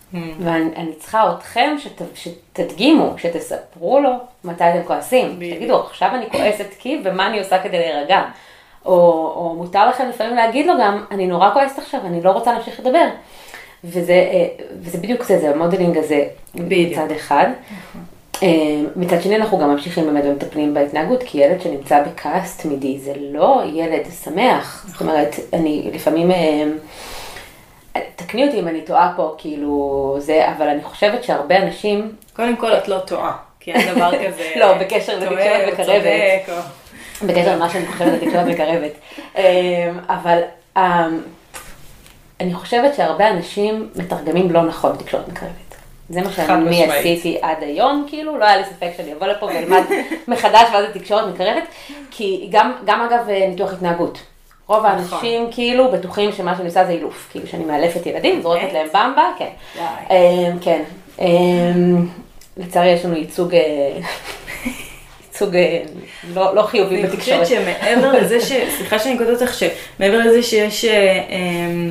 [0.41, 4.11] ואני אני צריכה אתכם שת, שתדגימו, שתספרו לו
[4.45, 5.37] מתי אתם כועסים.
[5.37, 8.23] תגידו, עכשיו אני כועסת כי, ומה אני עושה כדי להירגע.
[8.85, 8.93] או,
[9.37, 12.81] או מותר לכם לפעמים להגיד לו גם, אני נורא כועסת עכשיו, אני לא רוצה להמשיך
[12.81, 13.07] לדבר.
[13.85, 14.47] וזה, אה,
[14.81, 16.93] וזה בדיוק זה, זה המודלינג הזה בדיוק.
[16.93, 17.47] מצד אחד.
[18.43, 18.49] אה,
[18.97, 23.63] מצד שני אנחנו גם ממשיכים באמת ומטפלים בהתנהגות, כי ילד שנמצא בכעס תמידי זה לא
[23.73, 24.87] ילד שמח.
[24.89, 26.65] זאת אומרת, אני לפעמים, אה,
[28.17, 32.73] תקני אותי אם אני טועה פה, כאילו זה, אבל אני חושבת שהרבה אנשים, קודם כל
[32.73, 34.53] את לא טועה, כי אין דבר כזה.
[34.57, 36.49] לא, בקשר לתקשורת מקרבת.
[37.23, 38.93] בקשר למה שאני חושבת על תקשורת מקרבת.
[40.09, 40.41] אבל
[42.41, 45.75] אני חושבת שהרבה אנשים מתרגמים לא נכון תקשורת מקרבת.
[46.09, 46.85] זה מה שאני.
[46.85, 49.83] עשיתי עד היום, כאילו, לא היה לי ספק שאני אבוא לפה ואלמד
[50.29, 51.65] מחדש מה זה תקשורת מקרבת,
[52.11, 54.19] כי גם, גם אגב אה, ניתוח התנהגות.
[54.67, 54.91] רוב נכון.
[54.91, 58.73] האנשים כאילו בטוחים שמה שאני עושה זה אילוף, כאילו שאני מאלפת ילדים, זורקת?
[58.73, 59.51] להם במבה, כן.
[60.11, 60.83] אה, כן.
[61.21, 61.27] אה,
[62.57, 63.55] לצערי יש לנו ייצוג,
[65.35, 65.57] ייצוג
[66.35, 67.43] לא לא חיובי אני בתקשורת.
[67.43, 68.53] חושבת שמעבר לזה ש...
[68.77, 71.91] סליחה שאני קוטעת אותך, שמעבר לזה שיש אה, אה,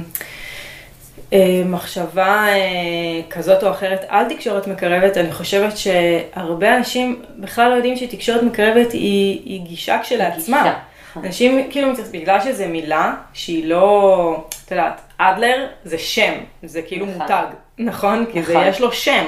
[1.33, 7.75] אה, מחשבה אה, כזאת או אחרת על תקשורת מקרבת, אני חושבת שהרבה אנשים בכלל לא
[7.75, 10.63] יודעים שתקשורת מקרבת היא, היא גישה כשלעצמה.
[10.63, 11.27] גישה.
[11.27, 17.21] אנשים כאילו, בגלל שזו מילה שהיא לא, את יודעת, אדלר זה שם, זה כאילו נכון.
[17.21, 17.45] מותג,
[17.77, 18.25] נכון?
[18.31, 18.67] כי זה נכון.
[18.67, 19.25] יש לו שם.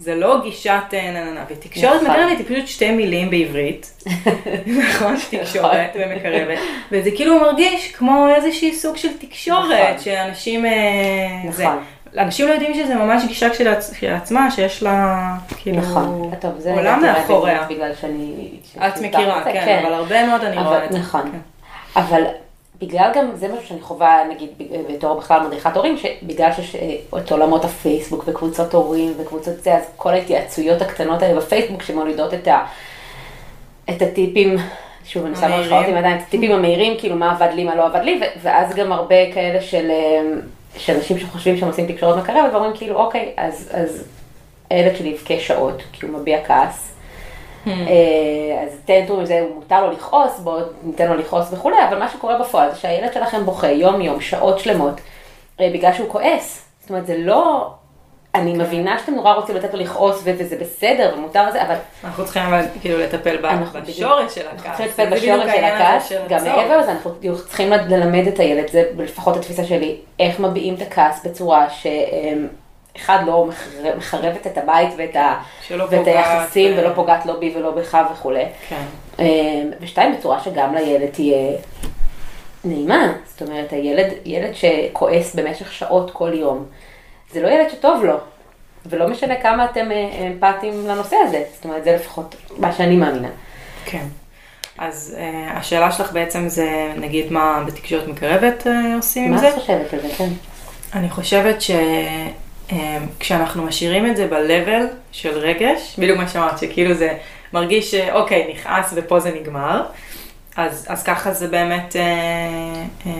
[0.00, 2.10] זה לא גישת אה, נה נה נה, ותקשורת נכון.
[2.10, 4.04] מקרבת היא פשוט שתי מילים בעברית,
[4.80, 5.14] נכון?
[5.30, 6.58] תקשורת ומקרבת,
[6.92, 9.98] וזה כאילו מרגיש כמו איזושהי סוג של תקשורת, נכון.
[10.04, 10.70] שאנשים, אה,
[11.48, 11.78] נכון.
[12.18, 15.16] אנשים לא יודעים שזה ממש גישה כשלעצ- כשלעצמה, שיש לה
[15.56, 17.54] כאילו נכון, טוב, זה עולם מאחוריה.
[17.54, 18.48] באמת בגלל שאני...
[18.86, 20.98] את מכירה, זה, כן, אבל הרבה מאוד אני רואה את זה.
[20.98, 21.38] נכון, כן.
[22.00, 22.22] אבל
[22.80, 24.50] בגלל גם, זה משהו שאני חווה, נגיד,
[24.92, 29.82] בתור בכלל מדריכת הורים, שבגלל שיש אה, את עולמות הפייסבוק וקבוצות הורים וקבוצות זה, אז
[29.96, 32.64] כל ההתייעצויות הקטנות האלה בפייסבוק שמולידות את, ה,
[33.90, 34.56] את הטיפים,
[35.04, 38.00] שוב, אני שמה אותי עדיין, את הטיפים המהירים, כאילו מה עבד לי, מה לא עבד
[38.04, 40.22] לי, ואז גם הרבה כאלה של, אה,
[40.76, 44.04] של אנשים שחושבים שהם עושים תקשורת מקרבת, ואומרים כאילו, אוקיי, אז, אז
[44.70, 46.92] הילד שלי יבכה שעות, כי הוא מביע כעס.
[47.66, 52.38] אה, אז tantrum זה, מותר לו לכעוס, בואו ניתן לו לכעוס וכולי, אבל מה שקורה
[52.38, 55.00] בפועל זה שהילד שלכם בוכה יום יום, שעות שלמות,
[55.60, 56.66] אה, בגלל שהוא כועס.
[56.80, 57.70] זאת אומרת, זה לא,
[58.34, 62.42] אני מבינה שאתם נורא רוצים לתת לו לכעוס וזה בסדר ומותר לזה, אבל אנחנו צריכים
[62.42, 64.76] אבל כאילו לטפל אנחנו בשורש של אנחנו הכעס.
[64.76, 66.44] צריכים לטפל בשורש של הכעס, גם.
[66.44, 67.10] מעבר לזה אנחנו
[67.48, 71.66] צריכים ללמד את הילד, זה לפחות התפיסה שלי, איך מביעים את הכעס בצורה
[73.00, 75.34] שאחד לא מחר- מחרבת את הבית ואת, ה,
[75.70, 78.44] ואת פוגעת היחסים ב- ולא פוגעת לא בי ולא בך וכולי.
[78.68, 78.82] כן.
[79.18, 79.24] אמ,
[79.80, 81.56] ושתיים, בצורה שגם לילד תהיה
[82.64, 83.12] נעימה.
[83.26, 86.64] זאת אומרת, הילד, ילד שכועס במשך שעות כל יום,
[87.32, 88.16] זה לא ילד שטוב לו.
[88.86, 91.42] ולא משנה כמה אתם אה, אמפתיים לנושא הזה.
[91.54, 93.28] זאת אומרת, זה לפחות מה שאני מאמינה.
[93.84, 94.04] כן.
[94.78, 99.48] אז uh, השאלה שלך בעצם זה, נגיד, מה בתקשורת מקרבת uh, עושים עם מה זה?
[99.48, 100.08] את חושבת על זה?
[100.18, 100.28] כן.
[100.94, 101.56] אני חושבת
[102.70, 107.16] שכשאנחנו משאירים את זה ב-level של רגש, בדיוק מה שאמרת, שכאילו זה
[107.52, 109.82] מרגיש שאוקיי, נכעס ופה זה נגמר,
[110.56, 112.02] אז, אז ככה זה באמת אה,
[113.06, 113.12] אה,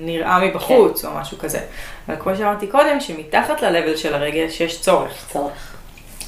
[0.00, 1.60] נראה מבחוץ או משהו כזה.
[2.08, 5.26] אבל כמו שאמרתי קודם, שמתחת ל-level של הרגש יש צורך.
[5.32, 5.76] צורך.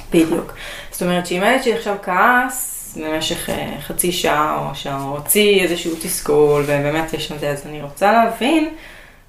[0.09, 0.53] בדיוק.
[0.91, 5.63] זאת אומרת שאם ילד שלי עכשיו כעס במשך אה, חצי שעה או שעה, או הוציא
[5.63, 8.69] איזשהו תסכול, ובאמת יש שם זה, אז אני רוצה להבין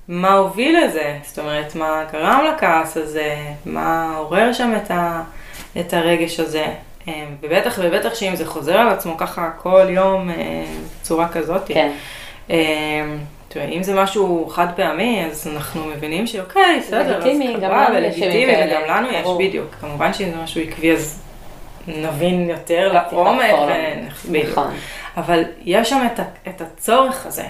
[0.08, 5.22] מה הוביל לזה, זאת אומרת, מה גרם לכעס הזה, מה עורר שם את, ה,
[5.80, 6.66] את הרגש הזה.
[7.08, 10.64] אה, ובטח ובטח שאם זה חוזר על עצמו ככה כל יום אה,
[11.00, 11.62] בצורה כזאת.
[11.66, 11.92] כן.
[12.50, 12.56] אה,
[13.48, 17.36] תראה, אם זה משהו חד פעמי, אז אנחנו מבינים שאוקיי, בסדר, אז יש
[17.92, 19.26] ולגיטימי, וגם לנו יש.
[19.38, 19.74] בדיוק.
[19.80, 21.22] כמובן שאם זה משהו עקבי, אז
[21.86, 23.54] נבין יותר לעומק.
[24.50, 24.74] נכון.
[25.16, 26.06] אבל יש שם
[26.48, 27.44] את הצורך הזה,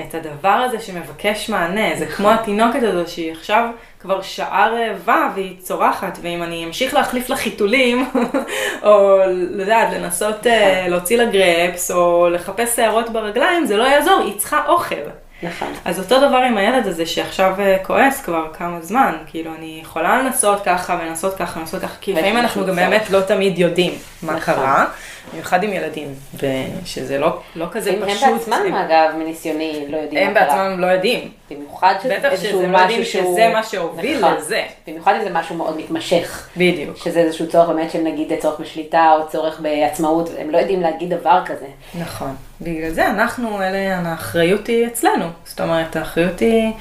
[0.00, 5.56] את הדבר הזה שמבקש מענה, זה כמו התינוקת הזו שהיא עכשיו כבר שעה רעבה והיא
[5.58, 8.10] צורחת, ואם אני אמשיך להחליף לה חיתולים,
[8.82, 9.18] או
[9.50, 14.66] לדעת, לנסות אה, להוציא לה גרפס, או לחפש שערות ברגליים, זה לא יעזור, היא צריכה
[14.66, 14.94] אוכל.
[15.42, 15.68] נכון.
[15.84, 20.22] אז אותו דבר עם הילד הזה שעכשיו אה, כועס כבר כמה זמן, כאילו אני יכולה
[20.22, 22.76] לנסות ככה ולנסות ככה ולנסות ככה, כי לפעמים יש אנחנו גם.
[22.76, 24.54] באמת לא תמיד יודעים מה נכון.
[24.54, 24.84] קרה,
[25.32, 30.28] במיוחד עם ילדים, ושזה לא, לא כזה הם פשוט, בעצמם, הם- אגב, מניסיוני, לא יודעים
[30.28, 30.48] הם מה קרה.
[30.68, 33.32] בעצמם לא יודעים, במיוחד שזה בטח איזשהו שזה משהו שהוא...
[33.34, 34.34] שזה מה שהוביל נכון.
[34.36, 34.62] לזה.
[34.86, 36.48] במיוחד אם זה משהו מאוד מתמשך.
[36.56, 36.96] בדיוק.
[36.96, 41.14] שזה איזשהו צורך באמת של נגיד צורך בשליטה או צורך בעצמאות, הם לא יודעים להגיד
[41.14, 41.66] דבר כזה.
[42.00, 42.34] נכון.
[42.60, 45.26] בגלל זה אנחנו, אלה, האחריות היא אצלנו.
[45.44, 46.72] זאת אומרת, האחריות היא.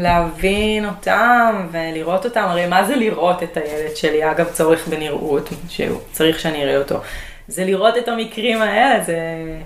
[0.00, 2.44] להבין אותם ולראות אותם.
[2.48, 4.30] הרי מה זה לראות את הילד שלי?
[4.30, 7.00] אגב, צורך בנראות, שהוא צריך שאני אראה אותו.
[7.48, 9.16] זה לראות את המקרים האלה, זה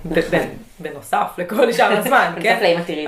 [0.09, 0.45] ב-
[0.81, 2.59] בנוסף לכל שאר הזמן, כן?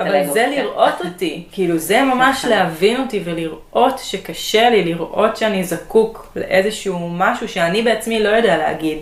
[0.00, 0.50] אבל זה כן.
[0.50, 2.50] לראות אותי, כאילו זה ממש נכון.
[2.50, 8.98] להבין אותי ולראות שקשה לי, לראות שאני זקוק לאיזשהו משהו שאני בעצמי לא יודע להגיד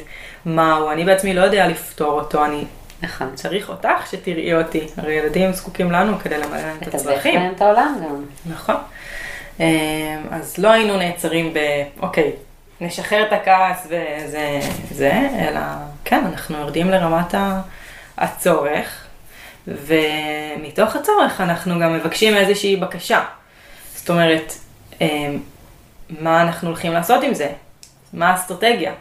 [0.47, 2.65] מהו, אני בעצמי לא יודע לפתור אותו, אני
[3.03, 3.31] נכון.
[3.35, 7.35] צריך אותך שתראי אותי, הרי ילדים זקוקים לנו כדי למלא להם את לתווך הצרכים.
[7.35, 8.25] להם את העולם גם.
[8.53, 8.77] נכון.
[9.61, 9.67] אמ,
[10.31, 11.59] אז לא היינו נעצרים ב,
[12.01, 12.33] אוקיי,
[12.81, 14.61] נשחרר את הכעס וזה,
[14.91, 15.61] זה, אלא
[16.05, 17.35] כן, אנחנו יורדים לרמת
[18.19, 19.07] הצורך,
[19.67, 23.25] ומתוך הצורך אנחנו גם מבקשים איזושהי בקשה.
[23.95, 24.53] זאת אומרת,
[25.01, 25.39] אמ,
[26.11, 27.49] מה אנחנו הולכים לעשות עם זה?
[28.13, 28.93] מה האסטרטגיה?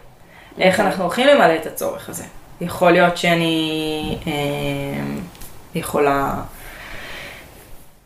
[0.60, 0.86] איך אוקיי.
[0.86, 2.24] אנחנו הולכים למלא את הצורך הזה?
[2.62, 5.20] יכול להיות שאני אמ,
[5.76, 6.34] יכולה...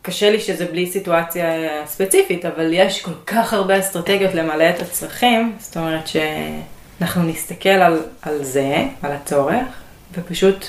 [0.01, 1.45] קשה לי שזה בלי סיטואציה
[1.85, 7.99] ספציפית, אבל יש כל כך הרבה אסטרטגיות למלא את הצרכים, זאת אומרת שאנחנו נסתכל על,
[8.21, 9.65] על זה, על הצורך,
[10.13, 10.65] ופשוט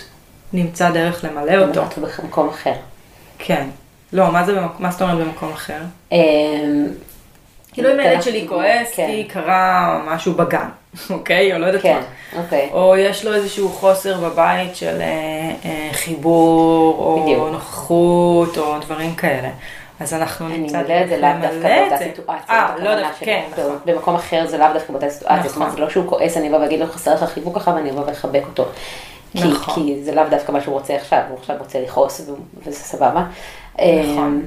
[0.52, 1.82] נמצא דרך למלא אותו.
[1.82, 2.72] במקום- במקום אחר.
[3.38, 3.66] כן.
[4.12, 5.80] לא, מה זה מה זאת אומרת במקום אחר?
[6.12, 6.18] אמ,
[7.72, 9.06] כאילו אם הילד שלי כועס כן.
[9.06, 10.68] כי קרה משהו בגן,
[11.10, 11.52] אוקיי?
[11.54, 11.98] או לא יודעת כן,
[12.36, 12.42] מה.
[12.42, 12.70] אוקיי.
[12.72, 15.06] או יש לו איזשהו חוסר בבית של אה,
[15.64, 17.48] אה, חיבור, או בדיוק.
[17.52, 19.48] נוחות, או דברים כאלה.
[20.00, 21.96] אז אנחנו אני נמצא מלא את זה לאו דווקא באותה.
[22.04, 22.44] סיטואציה.
[22.50, 23.24] אה, לא דווקא.
[23.24, 23.78] כן, נכון.
[23.84, 25.42] במקום אחר זה לאו דווקא באותה סיטואציה.
[25.48, 25.76] זאת אומרת, נכון.
[25.80, 28.42] זה לא שהוא כועס, אני אבוא ואגיד לו חסר לך חיבוק ככה ואני אבוא ואחבק
[28.48, 28.64] אותו.
[29.32, 29.74] כי- נכון.
[29.74, 32.20] כי זה לאו דווקא מה שהוא רוצה עכשיו, הוא עכשיו רוצה לכעוס
[32.66, 33.24] וזה סבבה.
[33.74, 33.84] נכון.
[34.18, 34.42] אמ,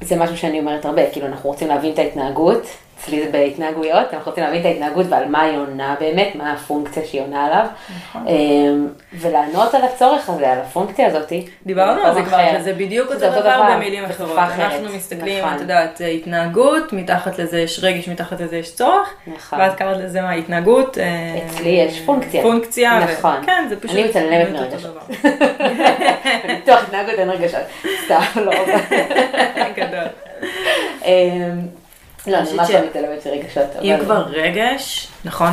[0.00, 2.62] זה משהו שאני אומרת הרבה, כאילו אנחנו רוצים להבין את ההתנהגות,
[2.98, 7.04] אצלי זה בהתנהגויות, אנחנו רוצים להבין את ההתנהגות ועל מה היא עונה באמת, מה הפונקציה
[7.04, 8.28] שהיא עונה עליו, נכון.
[8.28, 11.32] אמ, ולענות על הצורך הזה, על הפונקציה הזאת.
[11.66, 12.38] דיברנו על זה כבר.
[12.58, 14.38] שזה בדיוק אותו דבר במילים אחרות.
[14.38, 15.56] אנחנו מסתכלים, נכון.
[15.56, 19.60] את יודעת, התנהגות, מתחת לזה יש רגש, מתחת לזה יש צורך, נכון.
[19.60, 20.98] ואת קראת לזה מה, התנהגות.
[20.98, 22.42] אה, אצלי יש פונקציה.
[22.42, 22.98] פונקציה.
[22.98, 23.36] נכון.
[23.46, 23.96] כן, זה פשוט.
[23.96, 24.90] אני מצלמת מרגשות.
[24.90, 25.30] דבר.
[26.44, 27.60] בניתוח התנהגות אין רגשות,
[28.04, 28.52] סתם, לא.
[29.76, 30.08] גדול.
[32.28, 33.64] לא, אני ממש לא מתעלמת מרגשות.
[33.82, 35.52] אם כבר רגש, נכון,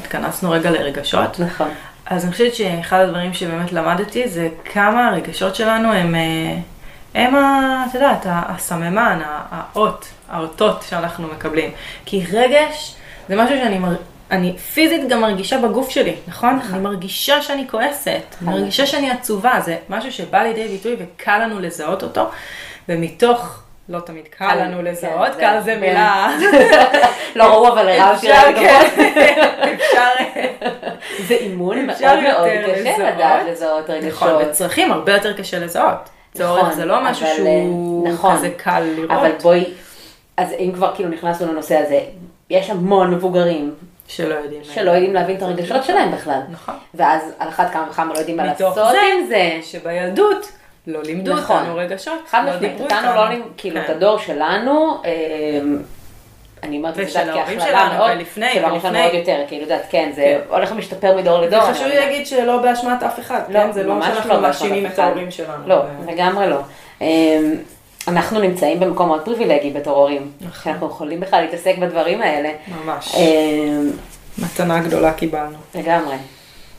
[0.00, 1.68] התכנסנו רגע לרגשות, נכון.
[2.06, 6.56] אז אני חושבת שאחד הדברים שבאמת למדתי זה כמה הרגשות שלנו הם, אה,
[7.14, 11.70] הם ה- את יודעת, הסממן, האות, האותות שאנחנו מקבלים.
[12.04, 12.94] כי רגש
[13.28, 13.78] זה משהו שאני.
[14.30, 16.60] אני פיזית גם מרגישה בגוף שלי, נכון?
[16.70, 18.10] אני מרגישה שאני כועסת,
[18.42, 22.30] אני מרגישה שאני עצובה, זה משהו שבא לידי ביטוי וקל לנו לזהות אותו,
[22.88, 25.80] ומתוך, לא תמיד קל לנו כן, לזהות, זה- קל זה כן.
[25.80, 26.28] מילה,
[27.36, 28.84] לא ראו אבל הרב אפשר, שלנו כן,
[29.74, 30.24] אפשר,
[31.28, 33.10] זה אימון מאוד מאוד קשה.
[33.10, 34.48] לדעת לזהות נכון, רגשות.
[34.50, 36.08] וצרכים הרבה יותר קשה לזהות.
[36.34, 38.36] צורך נכון, זה לא משהו שהוא אה, נכון.
[38.36, 39.10] כזה קל לראות.
[39.10, 39.64] אבל בואי,
[40.36, 42.00] אז אם כבר כאילו נכנסנו לנושא הזה,
[42.50, 43.74] יש המון מבוגרים
[44.08, 44.60] שלא יודעים.
[44.64, 46.40] שלא יודעים להבין את הרגשות שלהם בכלל.
[46.50, 46.74] נכון.
[46.94, 49.50] ואז על אחת כמה וכמה לא יודעים מה מתוך לעשות זה, עם זה.
[49.62, 50.52] שבילדות
[50.86, 51.56] לא לימדו נכון.
[51.56, 53.92] אותנו רגשות, חד לא משמעית, אותנו לא, לימ- כאילו, את כן.
[53.92, 55.78] הדור שלנו, אמ,
[56.62, 58.98] אני אומרת את זה כהכללה מאוד, ולפני, של ההורים שלנו.
[58.98, 60.54] עוד יותר, כאילו, יודעת, כן, זה כן.
[60.54, 61.58] הולך ומשתפר מדור לדור.
[61.62, 63.72] וחשוב אני לי להגיד שלא באשמת אף אחד, לא, כן?
[63.72, 64.98] זה לא ממש שאנחנו לא מאשימים את.
[64.98, 65.68] ההורים שלנו.
[65.68, 65.76] לא,
[66.08, 66.58] לגמרי לא.
[67.00, 67.06] אמ,
[68.08, 70.62] אנחנו נמצאים במקום מאוד פריבילגי בתור הורים, נכון.
[70.64, 72.50] שאנחנו יכולים בכלל להתעסק בדברים האלה.
[72.84, 73.14] ממש.
[73.16, 73.90] אמ,
[74.38, 75.56] מתנה גדולה קיבלנו.
[75.74, 76.16] לגמרי.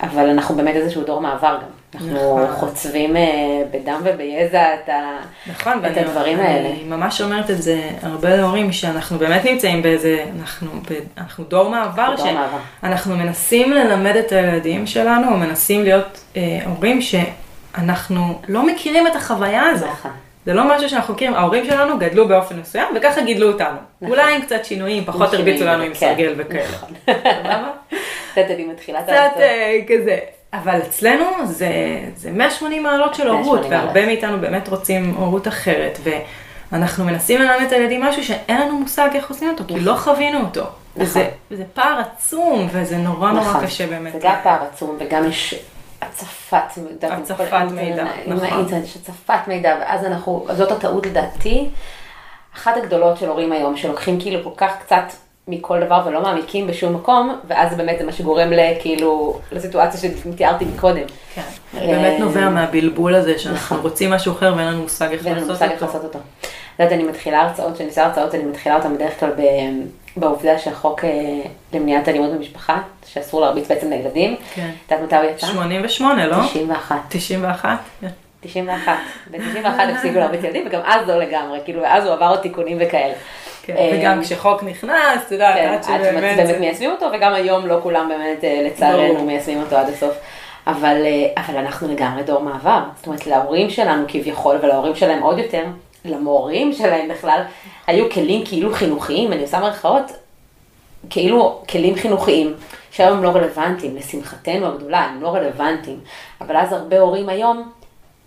[0.03, 1.76] אבל אנחנו באמת איזשהו דור מעבר גם.
[2.01, 2.55] אנחנו נכון.
[2.55, 3.23] חוצבים אה,
[3.71, 5.17] בדם וביזע את ה...
[5.47, 6.69] נכון, את הדברים אני האלה.
[6.85, 12.15] ממש אומרת את זה הרבה להורים, שאנחנו באמת נמצאים באיזה, אנחנו, ב, אנחנו דור מעבר,
[12.15, 12.57] דור מעבר.
[12.81, 19.15] שאנחנו מנסים ללמד את הילדים שלנו, או מנסים להיות אה, הורים שאנחנו לא מכירים את
[19.15, 19.89] החוויה הזאת.
[19.89, 20.11] נכון.
[20.45, 23.77] זה לא משהו שאנחנו מכירים, ההורים שלנו גדלו באופן מסוים, וככה גידלו אותנו.
[24.01, 24.17] נכון.
[24.17, 25.99] אולי עם קצת שינויים, פחות הרביצו לנו עם כן.
[25.99, 26.63] סרגל וכאלה.
[26.63, 26.89] נכון.
[27.05, 27.71] סבבה?
[28.31, 29.39] קצת אני מתחילה את קצת.
[29.39, 30.17] אה, כזה.
[30.53, 31.69] אבל אצלנו זה,
[32.15, 34.05] זה 180 מעלות של הורות, 180 והרבה.
[34.05, 35.99] מאיתנו באמת רוצים הורות אחרת,
[36.71, 40.39] ואנחנו מנסים ללמד את הילדים משהו שאין לנו מושג איך עושים אותו, כי לא חווינו
[40.39, 40.63] אותו.
[40.97, 43.65] וזה, וזה פער עצום, וזה נורא נורא נכון.
[43.65, 44.13] קשה באמת.
[44.13, 45.55] זה גם פער עצום, וגם יש
[46.01, 47.13] הצפת מידע.
[47.13, 48.65] הצפת מידע, נכון.
[48.83, 51.69] יש הצפת מידע, ואז אנחנו, זאת הטעות לדעתי.
[52.55, 55.03] אחת הגדולות של הורים היום, שלוקחים כאילו כל כך קצת
[55.47, 61.03] מכל דבר ולא מעמיקים בשום מקום, ואז באמת זה מה שגורם לכאילו, לסיטואציה שתיארתי מקודם.
[61.35, 61.41] כן.
[61.73, 63.79] באמת נובע מהבלבול הזה, שאנחנו נכון.
[63.79, 65.85] רוצים משהו אחר ואין לנו מושג איך ואין לנו לעשות מושג איך אותו.
[65.85, 66.19] לעשות אותו.
[66.75, 69.31] את יודעת, אני מתחילה הרצאות, כשאני עושה הרצאות, אני מתחילה אותן בדרך כלל
[70.17, 71.09] בעובדה שהחוק אה,
[71.73, 74.35] למניעת אלימות במשפחה, שאסור להרביץ בעצם לילדים.
[74.53, 74.69] כן.
[74.85, 75.47] את יודעת מתי הוא יצא?
[75.47, 76.37] 88, לא?
[76.47, 76.95] 91.
[77.09, 77.77] 91?
[78.39, 78.97] 91.
[79.31, 83.13] ב-91 הפסיקו להרביץ ילדים, וגם אז לא לגמרי, כאילו, אז הוא עבר עוד תיקונים וכאלה.
[83.67, 86.59] כן, וגם כשחוק נכנס, את יודעת, כן, עד שבאמת שבאמת...
[86.59, 89.25] מיישמים אותו, וגם היום לא כולם באמת, אה, לצערנו.
[89.25, 90.13] מיישמים אותו עד הסוף.
[90.67, 92.79] אבל, אה, אבל אנחנו לגמרי דור מעבר.
[92.95, 95.63] זאת אומרת, להורים שלנו כביכול, ולהורים שלהם עוד יותר,
[96.05, 97.41] למורים שלהם בכלל,
[97.87, 100.11] היו כלים כאילו חינוכיים, אני עושה מרכאות,
[101.09, 102.53] כאילו כלים חינוכיים,
[102.91, 105.99] שהיום הם לא רלוונטיים, לשמחתנו הגדולה, הם לא רלוונטיים.
[106.41, 107.71] אבל אז הרבה הורים היום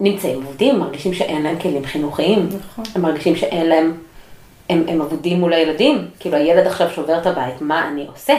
[0.00, 2.48] נמצאים עובדים, מרגישים שאין להם כלים חינוכיים.
[2.48, 2.84] נכון.
[2.94, 3.92] הם מרגישים שאין להם,
[4.70, 6.08] הם, הם אבודים מול הילדים.
[6.20, 8.34] כאילו הילד עכשיו שובר את הבית, מה אני עושה?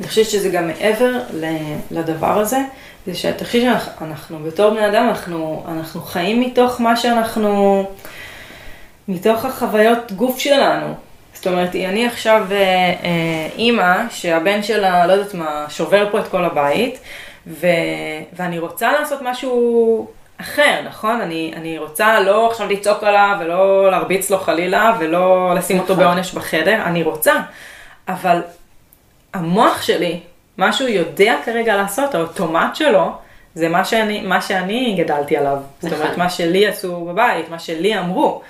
[0.00, 1.20] אני חושבת שזה גם מעבר
[1.90, 2.58] לדבר הזה,
[3.06, 7.84] זה שאתה חושב שאנחנו בתור בני אדם, אנחנו, אנחנו חיים מתוך מה שאנחנו,
[9.08, 10.94] מתוך החוויות גוף שלנו.
[11.34, 16.28] זאת אומרת, אני עכשיו אה, אה, אימא שהבן שלה, לא יודעת מה, שובר פה את
[16.28, 16.98] כל הבית,
[17.46, 17.66] ו,
[18.32, 20.06] ואני רוצה לעשות משהו
[20.42, 21.20] אחר, נכון?
[21.20, 26.04] אני, אני רוצה לא עכשיו לצעוק עליו ולא להרביץ לו חלילה ולא לשים אותו נכון.
[26.04, 27.34] בעונש בחדר, אני רוצה.
[28.08, 28.40] אבל
[29.34, 30.20] המוח שלי,
[30.56, 33.12] מה שהוא יודע כרגע לעשות, האוטומט שלו,
[33.54, 35.56] זה מה שאני, מה שאני גדלתי עליו.
[35.80, 36.18] זאת אומרת, נכון.
[36.18, 38.42] מה שלי עשו בבית, מה שלי אמרו.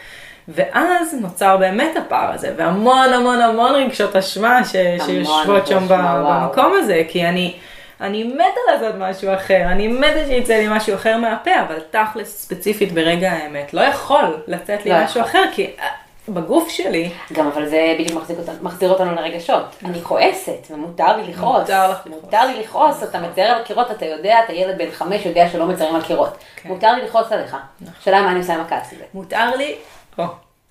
[0.48, 4.76] ואז נוצר באמת הפער הזה, והמון המון המון רגשות אשמה ש...
[5.06, 6.40] שיושבות שם וואו.
[6.40, 7.54] במקום הזה, כי אני,
[8.02, 12.92] אני מתה לעשות משהו אחר, אני מתה שיצא לי משהו אחר מהפה, אבל תכלס ספציפית
[12.92, 15.20] ברגע האמת, לא יכול לצאת לי לא משהו.
[15.20, 15.86] אחר, כי אה,
[16.28, 19.64] בגוף שלי, גם אבל זה בדיוק מחזיק אותנו, מחזיר אותנו לרגשות.
[19.84, 21.60] אני כועסת, ומותר לי לכעוס.
[21.60, 22.22] מותר לך לכעוס.
[22.24, 25.66] מותר לי לכעוס, אתה מצייר על הקירות, אתה יודע, אתה ילד בן חמש יודע שלא
[25.66, 26.36] מציירים על קירות.
[26.56, 26.68] כן.
[26.68, 27.56] מותר לי לכעוס עליך.
[28.00, 29.04] השאלה מה אני עושה עם הכעס הזה.
[29.14, 29.74] מותר לי.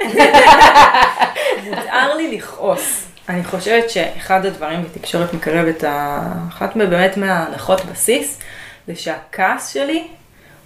[1.65, 3.10] מותר לי לכעוס.
[3.31, 8.39] אני חושבת שאחד הדברים בתקשורת מקרבת, ה- אחת באמת מההנחות בסיס,
[8.87, 10.07] זה שהכעס שלי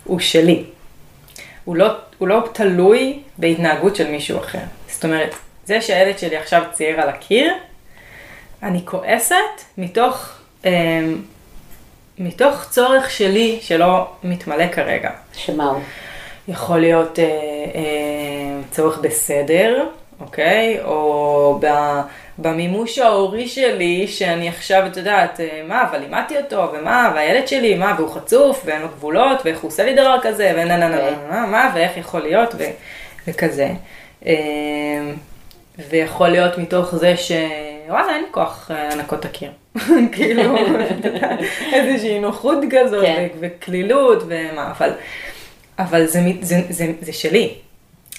[0.03, 0.63] הוא שלי.
[1.65, 4.59] הוא לא, הוא לא תלוי בהתנהגות של מישהו אחר.
[4.87, 7.53] זאת אומרת, זה שהילד שלי עכשיו צייר על הקיר,
[8.63, 9.35] אני כועסת
[9.77, 10.29] מתוך,
[10.65, 10.71] אה,
[12.17, 15.09] מתוך צורך שלי שלא מתמלא כרגע.
[15.33, 15.81] שמה הוא?
[16.47, 19.87] יכול להיות אה, אה, צורך בסדר,
[20.19, 20.79] אוקיי?
[20.83, 21.67] או ב,
[22.37, 27.75] במימוש ההורי שלי, שאני עכשיו, את יודעת, אה, מה, אבל לימדתי אותו, ומה, והילד שלי,
[27.75, 30.95] מה, והוא חצוף, ואין לו גבולות, ואיך הוא עושה לי דבר כזה, ונה נה נה
[30.95, 32.63] נה נה, מה, ואיך יכול להיות, ו,
[33.27, 33.69] וכזה.
[34.25, 34.33] אה,
[35.89, 37.31] ויכול להיות מתוך זה ש...
[37.87, 39.51] וואלה, אין לי כוח אה, לנקות את הקיר.
[40.11, 40.55] כאילו,
[41.73, 43.27] איזושהי נוחות כזאת, כן.
[43.39, 44.91] וקלילות, ומה, אבל...
[45.79, 47.53] אבל זה, זה, זה, זה שלי.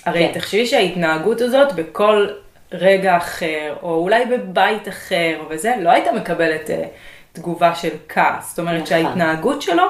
[0.04, 0.40] הרי כן.
[0.40, 2.28] תחשבי שההתנהגות הזאת בכל
[2.72, 6.84] רגע אחר, או אולי בבית אחר, וזה, לא הייתה מקבלת אה,
[7.32, 8.48] תגובה של כעס.
[8.50, 8.86] זאת אומרת נכון.
[8.86, 9.84] שההתנהגות שלו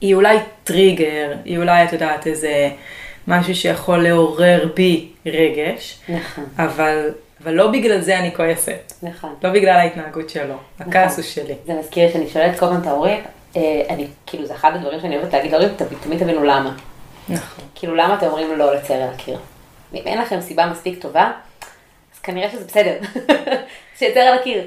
[0.00, 2.70] היא אולי טריגר, היא אולי, את יודעת, איזה
[3.28, 7.10] משהו שיכול לעורר בי רגש, נכון, אבל,
[7.42, 8.92] אבל לא בגלל זה אני כועסת.
[9.02, 9.34] נכון.
[9.42, 10.54] לא בגלל ההתנהגות שלו.
[10.80, 11.54] הכעס הוא שלי.
[11.66, 13.20] זה מזכיר לי שאני שואלת כל הזמן את ההורים,
[13.56, 15.68] אה, אני, כאילו זה אחד הדברים שאני אוהבת להגיד להורים,
[16.02, 16.74] תמיד תבינו למה.
[17.28, 17.64] נכון.
[17.74, 19.38] כאילו למה אתם אומרים לא לצייר על הקיר?
[19.94, 21.30] אם אין לכם סיבה מספיק טובה,
[22.28, 22.92] כנראה שזה בסדר.
[23.98, 24.62] שיצייר על הקיר.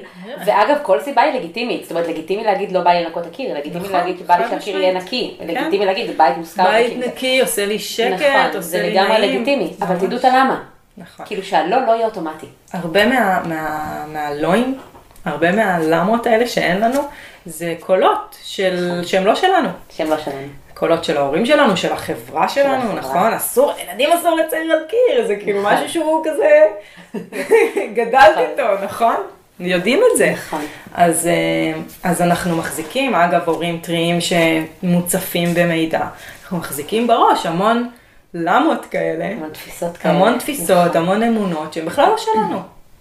[0.46, 1.82] ואגב, כל סיבה היא לגיטימית.
[1.82, 4.80] זאת אומרת, לגיטימי להגיד לא בא לי לנקות הקיר, לגיטימי נכון, להגיד שבא לי שהקיר
[4.80, 4.94] יהיה.
[4.94, 5.46] נקי, כן.
[5.46, 6.62] לגיטימי להגיד זה בית מושכר.
[6.70, 9.34] בית זה- נקי, עושה לי שקט, נכון, עושה זה לי לגמרי נעים.
[9.36, 9.96] לגיטימי, אבל.
[9.98, 10.62] תדעו את הלמה.
[10.98, 11.26] נכון.
[11.26, 12.46] כאילו שהלא לא יהיה אוטומטי.
[12.72, 13.78] הרבה מה, מה,
[14.12, 14.78] מהלואים,
[15.24, 17.00] הרבה מהלמות האלה שאין לנו,
[17.46, 19.68] זה קולות של, שהם לא שלנו.
[19.96, 20.36] שהם לא שלנו.
[20.82, 22.98] קולות של ההורים שלנו, של החברה שלנו, החברה.
[22.98, 23.32] נכון?
[23.32, 25.74] אסור, ילדים אסור לצייר על קיר, זה כאילו נכון.
[25.74, 26.66] משהו שהוא כזה,
[27.96, 28.44] גדלת נכון.
[28.50, 29.16] איתו, נכון?
[29.60, 30.30] יודעים את זה.
[30.30, 30.60] נכון.
[30.94, 36.00] אז, אה, אז אנחנו מחזיקים, אגב, הורים טריים שמוצפים במידע,
[36.42, 37.90] אנחנו מחזיקים בראש המון
[38.34, 40.14] למות כאלה, המון תפיסות כאלה.
[40.14, 42.60] המון תפיסות, המון אמונות שהן בכלל לא שלנו.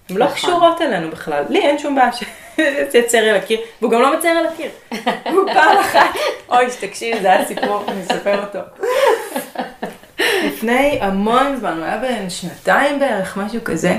[0.10, 0.38] הן לא נכון.
[0.38, 1.44] קשורות אלינו בכלל.
[1.50, 2.12] לי אין שום בעיה
[2.92, 4.70] שיצייר על הקיר, והוא גם לא מצייר על הקיר.
[5.32, 6.10] הוא פעם אחת,
[6.50, 8.60] אוי, תקשיב, זה היה סיפור, אני אספר אותו.
[10.46, 13.98] לפני המון זמן, הוא היה בן שנתיים בערך, משהו כזה.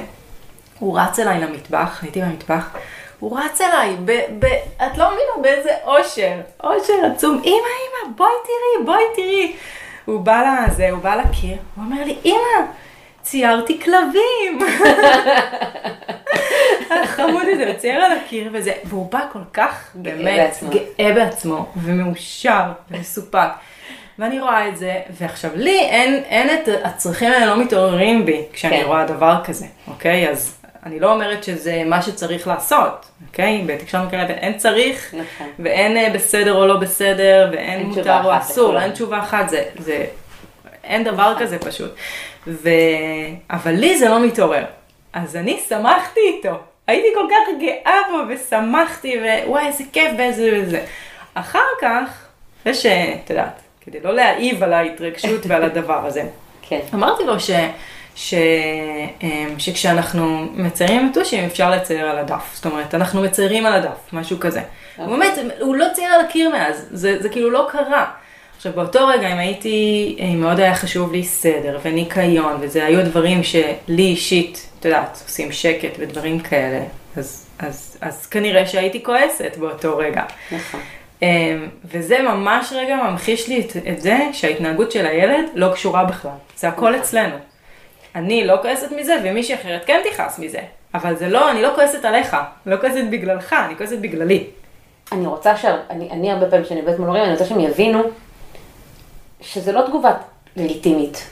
[0.78, 2.76] הוא רץ אליי למטבח, הייתי במטבח,
[3.18, 4.44] הוא רץ אליי, ב, ב,
[4.76, 6.32] את לא מבינה באיזה אושר,
[6.64, 9.56] אושר עצום, אמא, אמא, בואי תראי, בואי תראי.
[10.04, 12.66] הוא בא לזה, הוא בא לקיר, הוא אומר לי, אמא,
[13.22, 14.58] ציירתי כלבים.
[16.90, 20.56] החמוד הזה, וצייר על הקיר וזה, והוא בא כל כך באמת.
[20.70, 23.48] גאה בעצמו, ומאושר, ומסופק.
[24.18, 28.80] ואני רואה את זה, ועכשיו לי אין, אין את הצרכים האלה לא מתעוררים בי כשאני
[28.80, 28.86] כן.
[28.86, 30.28] רואה דבר כזה, אוקיי?
[30.28, 30.54] אז
[30.86, 33.64] אני לא אומרת שזה מה שצריך לעשות, אוקיי?
[33.66, 35.46] בתקשורת מקרבת אין צריך, נכון.
[35.58, 38.80] ואין אה, בסדר או לא בסדר, ואין אין מותר או אסור.
[38.80, 40.04] אין תשובה אחת, זה, זה,
[40.84, 41.94] אין דבר כזה פשוט.
[42.46, 42.68] ו...
[43.50, 44.64] אבל לי זה לא מתעורר.
[45.12, 46.58] אז אני שמחתי איתו.
[46.86, 50.84] הייתי כל כך גאה בו ושמחתי, ווואי, איזה כיף ואיזה וזה.
[51.34, 52.26] אחר כך,
[52.64, 56.22] זה שאת יודעת, כדי לא להעיב על ההתרגשות ועל הדבר הזה,
[56.68, 56.80] כן.
[56.94, 57.50] אמרתי לו ש,
[58.14, 58.34] ש,
[59.22, 62.50] אמ, שכשאנחנו מציירים מטושים אפשר לצייר על הדף.
[62.54, 64.60] זאת אומרת, אנחנו מציירים על הדף, משהו כזה.
[64.96, 68.10] הוא באמת, הוא לא צייר על הקיר מאז, זה, זה כאילו לא קרה.
[68.62, 73.42] עכשיו באותו רגע אם הייתי, אם מאוד היה חשוב לי סדר וניקיון וזה היו דברים
[73.42, 76.84] שלי אישית, את יודעת, עושים שקט ודברים כאלה,
[77.16, 80.22] אז, אז, אז כנראה שהייתי כועסת באותו רגע.
[80.52, 80.80] נכון.
[81.22, 86.36] אמ, וזה ממש רגע ממחיש לי את, את זה שההתנהגות של הילד לא קשורה בכלל.
[86.56, 87.36] זה הכל אצלנו.
[88.14, 90.60] אני לא כועסת מזה ומישהי אחרת כן תכעס מזה.
[90.94, 92.36] אבל זה לא, אני לא כועסת עליך,
[92.66, 94.44] לא כועסת בגללך, אני כועסת בגללי.
[95.12, 95.64] אני רוצה ש...
[95.90, 98.02] אני, אני הרבה פעמים כשאני עובדת מול הורים, אני רוצה שהם יבינו
[99.42, 100.12] שזה לא תגובה
[100.56, 101.26] לגיטימית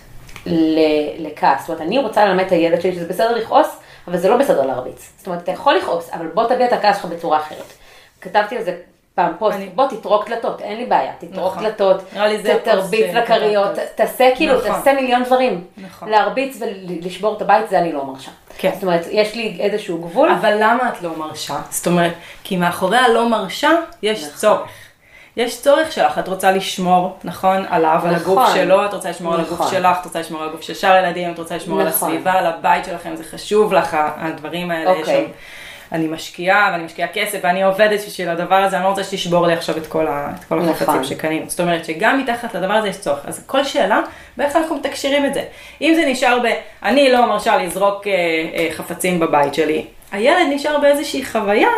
[1.18, 1.60] לכעס.
[1.60, 3.66] זאת אומרת, אני רוצה ללמד את הילד שלי שזה בסדר לכעוס,
[4.08, 5.10] אבל זה לא בסדר להרביץ.
[5.18, 7.72] זאת אומרת, אתה יכול לכעוס, אבל בוא תביע את הכעס שלך בצורה אחרת.
[8.20, 8.76] כתבתי על זה
[9.14, 11.62] פעם פוסט, אני- בוא תטרוק דלתות, אין לי בעיה, תטרוק נכון.
[11.62, 12.00] דלתות,
[12.64, 13.14] תרביץ.
[13.14, 14.70] לכריות, תעשה כאילו, נכון.
[14.72, 15.64] תעשה מיליון דברים.
[15.76, 16.08] נכון.
[16.08, 18.30] להרביץ ולשבור את הבית, זה אני לא מרשה.
[18.58, 18.70] כן.
[18.74, 20.30] זאת אומרת, יש לי איזשהו גבול.
[20.30, 21.60] אבל למה את לא מרשה?
[21.70, 22.12] זאת אומרת,
[22.44, 23.70] כי מאחורי הלא מרשה
[24.02, 24.34] יש נכון.
[24.36, 24.70] צורך.
[25.36, 28.54] יש צורך שלך, את רוצה לשמור, נכון, עליו, על הגוף נכון.
[28.54, 29.70] שלו, את רוצה לשמור על הגוף נכון.
[29.70, 32.08] שלך, את רוצה לשמור על הגוף של שאר הילדים, את רוצה לשמור על נכון.
[32.08, 35.04] הסביבה, על הבית שלכם, זה חשוב לך, הדברים האלה, אוקיי.
[35.04, 35.32] שם,
[35.92, 39.52] אני משקיעה, ואני משקיעה כסף, ואני עובדת בשביל הדבר הזה, אני לא רוצה שתשבור לי
[39.52, 40.68] עכשיו את כל, ה, את כל נכון.
[40.68, 41.50] החפצים שקנינו.
[41.50, 43.18] זאת אומרת שגם מתחת לדבר הזה יש צורך.
[43.24, 44.00] אז כל שאלה,
[44.36, 45.42] באיך אנחנו מתקשרים את זה.
[45.80, 46.46] אם זה נשאר ב,
[46.82, 48.12] אני לא מרשה לזרוק אה,
[48.54, 51.70] אה, חפצים בבית שלי, הילד נשאר באיזושהי חוויה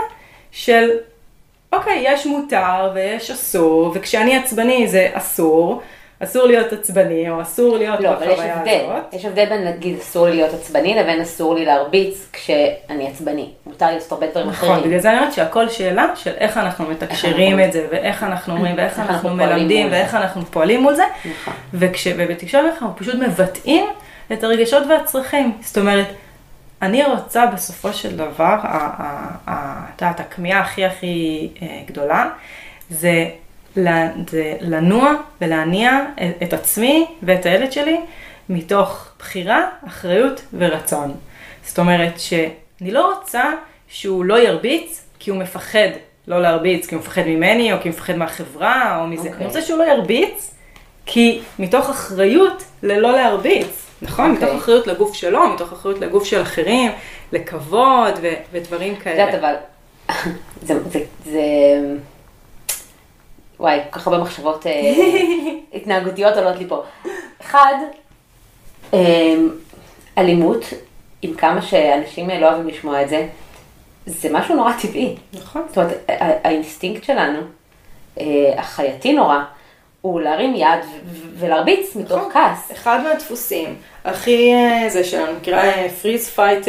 [0.51, 0.91] של,
[1.73, 5.83] אוקיי, יש מותר ויש אסור, וכשאני עצבני זה אסור,
[6.21, 8.79] אסור להיות עצבני, או אסור להיות לא, אבל יש בחוויה הבדל.
[8.85, 9.15] הזאת.
[9.15, 13.49] יש הבדל בין נגיד אסור לי להיות עצבני לבין אסור לי להרביץ כשאני עצבני.
[13.67, 14.85] מותר לי לעשות הרבה דברים נכון, אחרים.
[14.89, 18.77] בגלל זה אני אומרת שהכל שאלה של איך אנחנו מתקשרים את זה, ואיך אנחנו אומרים,
[18.77, 19.95] ואיך איך אנחנו אנחנו מלמדים, זה.
[19.97, 21.05] ואיך אנחנו פועלים מול זה.
[21.25, 21.55] נכון.
[21.75, 22.07] וכש...
[22.17, 23.87] ובתקשורת אנחנו פשוט מבטאים
[24.33, 25.53] את הרגשות והצרכים.
[25.61, 26.07] זאת אומרת,
[26.83, 28.57] אני רוצה בסופו של דבר,
[29.45, 32.31] את יודעת, הכמיהה הכי הכי אה, גדולה,
[32.91, 33.29] זה,
[34.61, 36.01] לנוע ולהניע
[36.43, 38.01] את- עצמי ואת הילד שלי
[38.49, 41.15] מתוך בחירה, אחריות ורצון.
[41.65, 42.51] זאת אומרת שאני
[42.91, 43.43] לא רוצה
[43.89, 45.89] שהוא לא ירביץ כי הוא מפחד
[46.27, 49.23] לא להרביץ, כי הוא מפחד ממני, או כי הוא מפחד מהחברה, או מזה.
[49.23, 49.35] אוקיי.
[49.37, 50.55] אני רוצה שהוא לא ירביץ,
[51.07, 54.31] כי מתוך אחריות ללא להרביץ, נכון?
[54.31, 54.49] אוקיי.
[54.49, 56.93] מתוך אחריות לגוף שלו, מתוך אחריות לגוף של אחרים,
[57.33, 59.23] לכבוד ו- ודברים את כאלה.
[59.23, 59.55] יודעת, אבל
[60.67, 61.41] זה, זה, זה,
[63.61, 64.73] וואי, כל כך הרבה מחשבות אה,
[65.75, 66.83] התנהגותיות עולות לי פה.
[67.41, 67.75] אחד,
[68.95, 69.35] אה,
[70.19, 70.65] אלימות,
[71.23, 73.27] עם כמה שאנשים לא אוהבים לשמוע את זה,
[74.07, 75.17] זה משהו נורא טבעי.
[75.33, 75.63] נכון.
[75.69, 76.05] זאת אומרת,
[76.45, 77.39] האינסטינקט שלנו,
[78.21, 78.25] אה,
[78.57, 79.39] החייתי נורא,
[80.03, 80.85] הוא להרים יד
[81.39, 82.33] ולהרביץ מתוך נכון.
[82.33, 82.73] כעס.
[82.73, 83.75] אחד מהדפוסים
[84.05, 86.69] הכי אה, זה שלנו נקרא freeze fight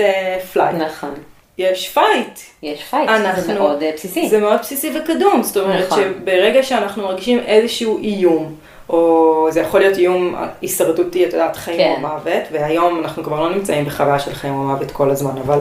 [0.54, 0.76] flight.
[0.76, 1.14] נכון.
[1.58, 2.39] יש fight.
[2.64, 4.30] יש fight, זה מאוד אה, בסיסי.
[4.30, 6.04] זה מאוד בסיסי וקדום, זאת אומרת נכון.
[6.04, 8.56] שברגע שאנחנו מרגישים איזשהו איום,
[8.90, 11.94] או זה יכול להיות איום הישרדותי, את יודעת, חיים כן.
[11.96, 15.60] או מוות, והיום אנחנו כבר לא נמצאים בחוויה של חיים או מוות כל הזמן, אבל.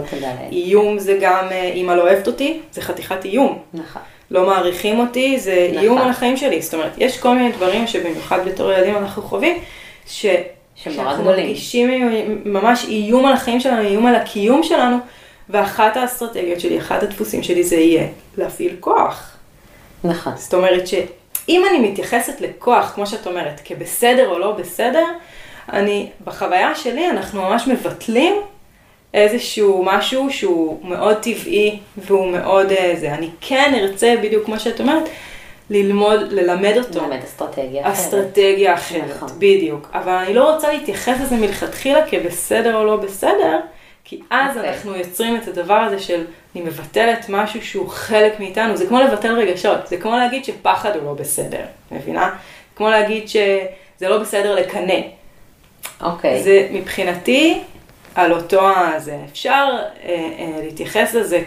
[0.52, 3.58] איום זה גם, אה, אמא לא אוהבת אותי, זה חתיכת איום.
[3.74, 4.02] נכון.
[4.32, 5.82] לא מעריכים אותי, זה נכון.
[5.82, 6.62] איום על החיים שלי.
[6.62, 9.58] זאת אומרת, יש כל מיני דברים שבמיוחד בתור ילדים אנחנו חווים,
[10.06, 10.26] ש...
[10.74, 11.24] שאנחנו.
[11.24, 11.90] מרגישים
[12.44, 14.96] ממש איום על החיים שלנו, איום על הקיום שלנו,
[15.48, 18.06] ואחת האסטרטגיות שלי, אחד הדפוסים שלי זה יהיה
[18.36, 19.36] להפעיל כוח.
[20.04, 20.32] נכון.
[20.36, 25.04] זאת אומרת שאם אני מתייחסת לכוח, כמו שאת אומרת, כבסדר או לא בסדר,
[25.72, 28.34] אני, בחוויה שלי אנחנו ממש מבטלים
[29.14, 33.14] איזשהו משהו שהוא מאוד טבעי והוא מאוד אה, זה.
[33.14, 35.08] אני כן ארצה, בדיוק כמו שאת אומרת,
[35.70, 37.00] ללמוד, ללמד אותו.
[37.00, 37.82] ללמד אסטרטגיה.
[37.82, 37.92] אחרת.
[37.92, 39.28] אסטרטגיה אחרת, נכון.
[39.38, 39.90] בדיוק.
[39.94, 43.60] אבל אני לא רוצה להתייחס לזה מלכתחילה כבסדר או לא בסדר,
[44.04, 44.70] כי אז אוקיי.
[44.70, 49.34] אנחנו יוצרים את הדבר הזה של אני מבטלת משהו שהוא חלק מאיתנו, זה כמו לבטל
[49.34, 52.34] רגשות, זה כמו להגיד שפחד הוא לא בסדר, מבינה?
[52.76, 55.00] כמו להגיד שזה לא בסדר לקנא.
[56.00, 56.42] אוקיי.
[56.42, 57.60] זה מבחינתי
[58.14, 59.18] על אותו הזה.
[59.30, 59.66] אפשר
[60.04, 61.42] אה, אה, להתייחס לזה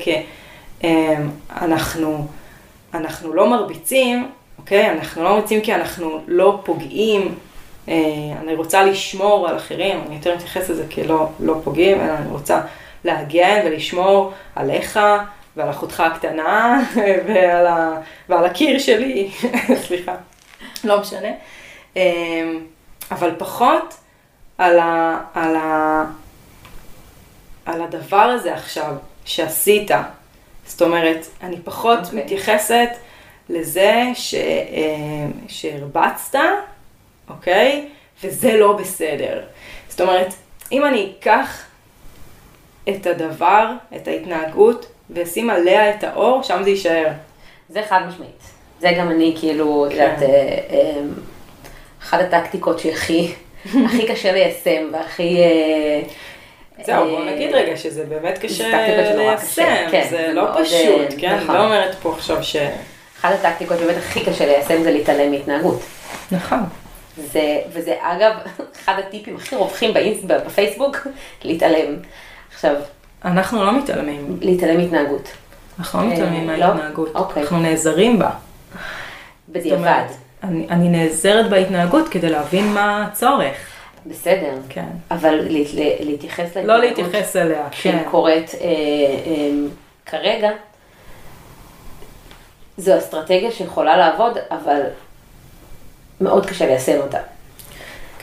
[0.82, 2.28] כאנחנו
[2.96, 4.92] אנחנו לא מרביצים, אוקיי?
[4.92, 7.36] אנחנו לא מרביצים כי אנחנו לא פוגעים.
[7.90, 7.94] אה,
[8.42, 12.62] אני רוצה לשמור על אחרים, אני יותר מתייחס לזה כלא לא פוגעים, אלא אני רוצה
[13.04, 15.00] להגן ולשמור עליך
[15.56, 16.84] ועל אחותך הקטנה
[17.28, 17.92] ועל, ה,
[18.30, 19.32] ועל הקיר שלי,
[19.88, 20.16] סליחה,
[20.84, 21.32] לא משנה.
[21.98, 22.52] אה,
[23.12, 23.96] אבל פחות
[24.58, 25.56] על, ה, על,
[27.66, 28.96] על הדבר הזה עכשיו
[29.26, 29.92] שעשית.
[30.66, 32.06] זאת אומרת, אני פחות okay.
[32.06, 32.24] אוקיי.
[32.24, 32.90] מתייחסת
[33.50, 36.40] לזה ש, אה, שהרבצת,
[37.30, 37.88] אוקיי?
[38.24, 39.42] וזה לא בסדר.
[39.90, 40.34] זאת אומרת,
[40.72, 41.66] אם אני אקח
[42.90, 47.08] את הדבר, את ההתנהגות, ואשים עליה את האור, שם זה יישאר.
[47.70, 48.42] זה חד משמעית.
[48.80, 49.96] זה גם אני, כאילו, את כן.
[49.96, 51.02] יודעת, אה, אה,
[52.02, 53.34] אחת הטקטיקות שהכי
[53.86, 55.38] הכי קשה ליישם, והכי...
[55.38, 56.02] אה,
[56.84, 61.40] זהו, בוא אה, נגיד רגע שזה באמת קשה ליישם, כן, זה לא פשוט, אה, כן?
[61.44, 61.56] נכון.
[61.56, 62.56] לא אומרת פה עכשיו ש...
[63.20, 65.82] אחת הטקטיקות באמת הכי קשה ליישם זה להתעלם מהתנהגות.
[66.32, 66.60] נכון.
[67.18, 68.32] זה, וזה אגב,
[68.84, 71.08] אחד הטיפים הכי רווחים באינס, בפייסבוק,
[71.44, 71.96] להתעלם.
[72.54, 72.76] עכשיו,
[73.26, 75.30] אנחנו לא מתעלמים, להתעלם מהתנהגות.
[75.80, 76.68] אנחנו לא מתעלמים אה, לא?
[76.68, 77.44] מההתנהגות, אוקיי.
[77.44, 78.30] אנחנו נעזרים בה.
[79.50, 80.04] בדיעבד.
[80.44, 83.75] אני, אני נעזרת בהתנהגות כדי להבין מה הצורך.
[84.06, 84.54] בסדר.
[84.70, 84.86] כן.
[85.12, 88.04] אבל להת- ל- להתייחס לא להתייחס אליה, כן.
[88.12, 89.50] קורית אה, אה,
[90.06, 90.50] כרגע,
[92.78, 94.82] זו אסטרטגיה שיכולה לעבוד, אבל
[96.22, 97.20] מאוד קשה ליישם אותה.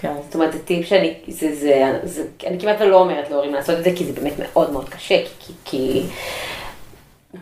[0.00, 0.12] כן.
[0.24, 3.84] זאת אומרת, זה טיפ שאני, זה, זה, זה, אני כמעט ולא אומרת להורים לעשות את
[3.84, 6.02] זה, כי זה באמת מאוד מאוד קשה, כי, כי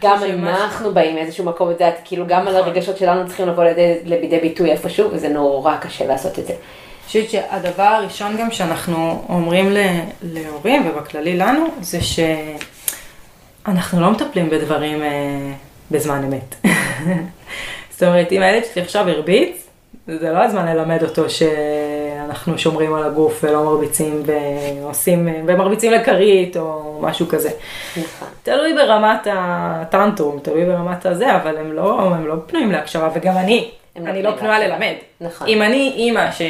[0.01, 2.68] גם אנחנו באים מאיזשהו מקום, את יודעת, כאילו גם על נכון.
[2.68, 6.55] הרגשות שלנו צריכים לבוא לידי, לידי ביטוי איפשהו, וזה נורא קשה לעשות את זה.
[7.11, 11.99] חושבת שהדבר הראשון גם שאנחנו אומרים ל- להורים, ובכללי לנו, זה
[13.67, 15.09] שאנחנו לא מטפלים בדברים אה,
[15.91, 16.55] בזמן אמת.
[17.91, 19.67] זאת אומרת, אם הילד שלי עכשיו הרביץ,
[20.07, 26.99] זה לא הזמן ללמד אותו שאנחנו שומרים על הגוף ולא מרביצים ועושים, ומרביצים לכרית או
[27.03, 27.51] משהו כזה.
[27.97, 28.29] נכון.
[28.43, 33.71] תלוי ברמת הטנטרום, תלוי ברמת הזה, אבל הם לא, הם לא פנויים להקשבה, וגם אני,
[33.97, 34.69] לא אני לא פנויה.
[34.69, 34.95] ללמד.
[35.21, 35.49] נכון.
[35.49, 36.43] אם אני אימא ש...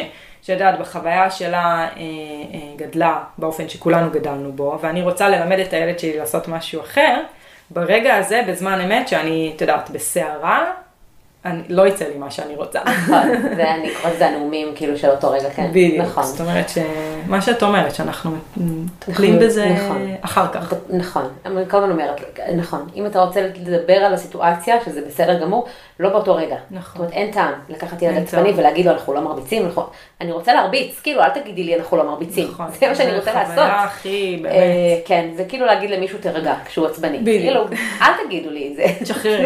[0.43, 5.99] שיודעת, בחוויה שלה אה, אה, גדלה באופן שכולנו גדלנו בו, ואני רוצה ללמד את הילד
[5.99, 7.23] שלי לעשות משהו אחר,
[7.71, 10.73] ברגע הזה, בזמן אמת, שאני, את יודעת, בסערה,
[11.45, 12.81] אני, לא יצא לי מה שאני רוצה.
[12.85, 15.69] נכון, זה אני קוראת לזה הנאומים כאילו של אותו רגע, כן.
[15.71, 16.07] בדיוק.
[16.07, 16.25] נכון.
[16.25, 20.15] זאת אומרת שמה שאת אומרת, שאנחנו מטפלים בזה נכון.
[20.21, 20.75] אחר כך.
[20.89, 25.67] נכון, אני כל הזמן אומרת, נכון, אם אתה רוצה לדבר על הסיטואציה, שזה בסדר גמור,
[26.01, 26.57] לא באותו רגע.
[26.71, 26.83] נכון.
[26.93, 28.53] זאת אומרת, אין טעם לקחת ילד עצבני.
[28.57, 29.83] ולהגיד לו, אנחנו לא מרביצים, אנחנו-
[30.21, 32.49] אני רוצה להרביץ, כאילו, אל תגידי לי, אנחנו לא מרביצים.
[32.49, 32.67] נכון.
[32.81, 33.65] זה מה שאני רוצה חוויה לעשות.
[33.69, 34.53] הכי, באמת.
[34.55, 37.19] אה, כן, זה כאילו להגיד למישהו תירגע כשהוא עצבני.
[37.19, 37.43] בדיוק.
[37.43, 37.65] כאילו,
[38.03, 38.87] אל תגידו לי את זה.
[39.05, 39.37] תשחררי.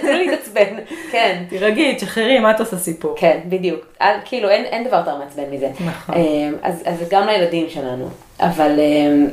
[0.00, 0.76] תנו לי להתעצבן.
[1.12, 1.42] כן.
[1.48, 3.14] תירגעי, תשחררי, מה את עושה סיפור?
[3.18, 3.80] כן, בדיוק.
[4.02, 5.68] אל, כאילו, אין, אין דבר יותר מעצבן מזה.
[5.86, 6.14] נכון.
[6.14, 8.08] אמ, אז, אז זה גם לילדים שלנו.
[8.40, 9.26] אבל אמ,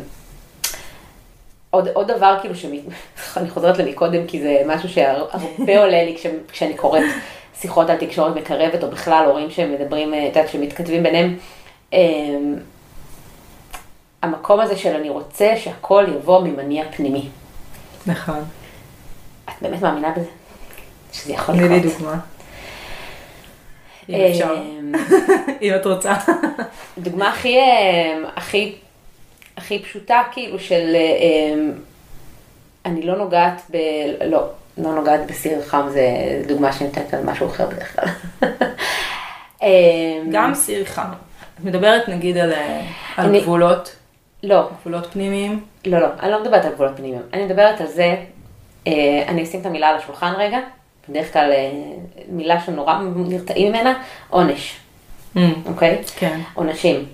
[1.71, 6.73] עוד, עוד דבר, כאילו, שאני חוזרת למקודם, כי זה משהו שהרבה עולה לי כש, כשאני
[6.73, 7.03] קוראת
[7.61, 11.37] שיחות על תקשורת מקרבת, או בכלל הורים שמדברים, אה, את יודעת, שמתכתבים ביניהם.
[11.93, 12.55] אמ,
[14.21, 17.29] המקום הזה של אני רוצה שהכל יבוא ממניע פנימי.
[18.07, 18.43] נכון.
[19.45, 20.29] את באמת מאמינה בזה?
[21.13, 21.93] שזה יכול תני לי לקרות?
[21.93, 22.19] דוגמה.
[24.09, 24.55] אם אפשר.
[24.55, 24.91] אמ,
[25.61, 26.13] אם את רוצה.
[26.97, 28.75] דוגמה הכי, אמ, הכי,
[29.71, 31.71] הכי פשוטה, כאילו, של אמ,
[32.85, 33.77] אני לא נוגעת ב...
[34.25, 34.43] לא,
[34.77, 36.01] לא נוגעת בסיר חם, זה
[36.47, 38.05] דוגמה שאני נותנת על משהו אחר בדרך כלל.
[39.63, 39.67] אמ,
[40.31, 41.01] גם סיר חם.
[41.59, 42.81] את מדברת נגיד על, אה,
[43.17, 43.95] על אני- גבולות,
[44.43, 45.63] לא, גבולות פנימיים.
[45.85, 47.21] לא, לא, אני לא מדברת על גבולות פנימיים.
[47.33, 48.15] אני מדברת על זה,
[48.87, 50.59] אה, אני אשים את המילה על השולחן רגע,
[51.09, 51.71] בדרך כלל אה,
[52.29, 53.93] מילה שנורא נרתעים ממנה,
[54.29, 54.77] עונש,
[55.65, 56.01] אוקיי?
[56.17, 56.39] כן.
[56.53, 57.05] עונשים.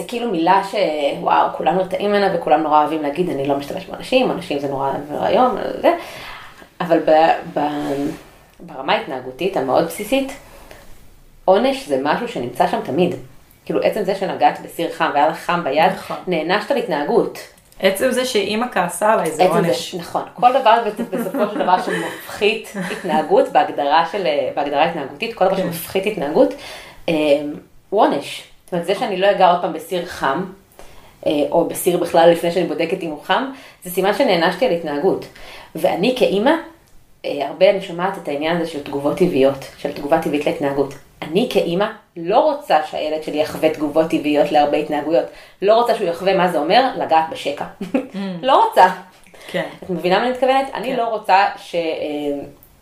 [0.00, 4.30] זה כאילו מילה שוואו, כולם נרתעים ממנה וכולם נורא אוהבים להגיד, אני לא משתמש בעונשים,
[4.30, 5.94] עונשים זה נורא רעיון, זה.
[6.80, 7.10] אבל ב,
[7.54, 7.60] ב,
[8.60, 10.32] ברמה ההתנהגותית המאוד בסיסית,
[11.44, 13.14] עונש זה משהו שנמצא שם תמיד.
[13.64, 16.16] כאילו עצם זה שנגעת בסיר חם והיה לך חם ביד, נכון.
[16.26, 17.38] נענשת על התנהגות.
[17.80, 19.92] עצם זה שאימא כעסה עליי זה עונש.
[19.92, 20.22] זה, נכון.
[20.34, 25.62] כל דבר בסופו של דבר שמפחית התנהגות בהגדרה של, בהגדרה התנהגותית, כל דבר כן.
[25.62, 26.54] שמפחית התנהגות,
[27.08, 27.14] אה,
[27.90, 28.49] הוא עונש.
[28.70, 30.44] זאת אומרת, זה שאני לא אגע עוד פעם בסיר חם,
[31.26, 33.50] אה, או בסיר בכלל לפני שאני בודקת אם הוא חם,
[33.84, 35.24] זה סימן שנענשתי על התנהגות.
[35.74, 36.50] ואני כאימא,
[37.24, 40.94] אה, הרבה אני שומעת את העניין הזה של תגובות טבעיות, של תגובה טבעית להתנהגות.
[41.22, 45.26] אני כאימא לא רוצה שהילד שלי יחווה תגובות טבעיות להרבה התנהגויות.
[45.62, 47.64] לא רוצה שהוא יחווה מה זה אומר לגעת בשקע.
[48.42, 48.86] לא רוצה.
[49.50, 49.68] כן.
[49.84, 50.70] את מבינה מה אני מתכוונת?
[50.74, 50.96] אני כן.
[50.96, 51.74] לא רוצה ש...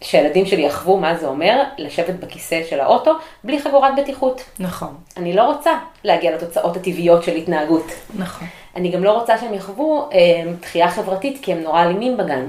[0.00, 3.12] שהילדים שלי יחוו מה זה אומר לשבת בכיסא של האוטו
[3.44, 4.44] בלי חגורת בטיחות.
[4.58, 4.94] נכון.
[5.16, 7.86] אני לא רוצה להגיע לתוצאות הטבעיות של התנהגות.
[8.14, 8.48] נכון.
[8.76, 10.18] אני גם לא רוצה שהם יחוו אה,
[10.60, 12.46] דחייה חברתית כי הם נורא אלימים בגן.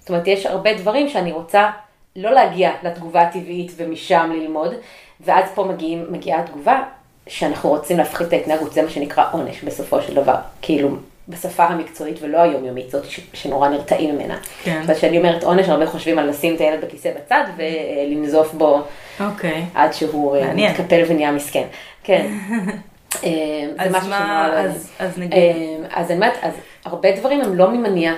[0.00, 1.70] זאת אומרת, יש הרבה דברים שאני רוצה
[2.16, 4.74] לא להגיע לתגובה הטבעית ומשם ללמוד,
[5.20, 6.82] ואז פה מגיעים, מגיעה התגובה
[7.28, 10.34] שאנחנו רוצים להפחית את ההתנהגות, זה מה שנקרא עונש בסופו של דבר.
[10.62, 10.96] כאילו,
[11.28, 14.36] בשפה המקצועית ולא היומיומית, זאת שנורא נרתעים ממנה.
[14.62, 14.82] כן.
[14.86, 18.82] וכשאני אומרת עונש, הרבה חושבים על לשים את הילד בכיסא בצד ולנזוף בו
[19.20, 19.64] אוקיי.
[19.74, 20.72] עד שהוא אה, מעניין.
[20.72, 21.64] מתקפל ונהיה מסכן.
[22.04, 22.26] כן.
[23.24, 23.30] אה,
[23.76, 25.52] זה אז משהו מה, שנורא לא אז- אז נגיד- אה,
[26.00, 26.52] אז אני אומרת, אז
[26.84, 28.12] הרבה דברים הם לא ממניע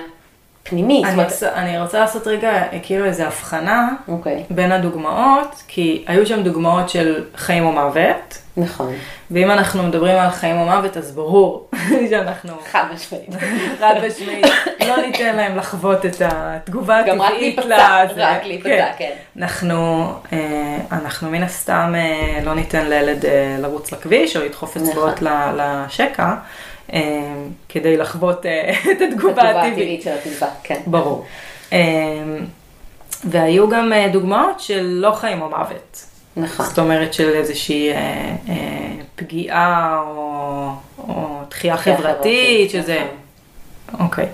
[0.63, 1.01] פנימי.
[1.05, 2.51] זאת אני רוצה- אני רוצה לעשות רגע
[2.81, 8.93] כאילו איזה הבחנה אוקיי, בין הדוגמאות, כי היו שם דוגמאות של חיים או מוות, נכון.
[9.31, 11.69] ואם אנחנו מדברים על חיים או מוות, אז ברור
[12.09, 13.29] שאנחנו חד משמעית.
[13.79, 14.45] חד משמעית
[14.87, 18.29] לא ניתן להם לחוות את התגובה גם רק הטבעית להיפצע, לזה.
[18.31, 19.11] רק להיפצע, כן.
[19.37, 25.21] אנחנו, אה, אנחנו מן הסתם אה, לא ניתן לילד אה, לרוץ לכביש או לדחוף אצבעות
[25.21, 26.33] ל- לשקע,
[27.69, 28.45] כדי לחוות
[28.91, 29.73] את התגובה הטבעית.
[29.73, 30.79] הטבעית של התגובה, כן.
[30.85, 31.25] ברור.
[33.23, 36.05] והיו גם דוגמאות של לא חיים או מוות.
[36.39, 36.65] נכון.
[36.65, 38.55] זאת אומרת של איזושהי אה, אה,
[39.15, 42.99] פגיעה או, או דחייה חברתית, שזה...
[43.87, 44.05] נכון.
[44.05, 44.25] אוקיי.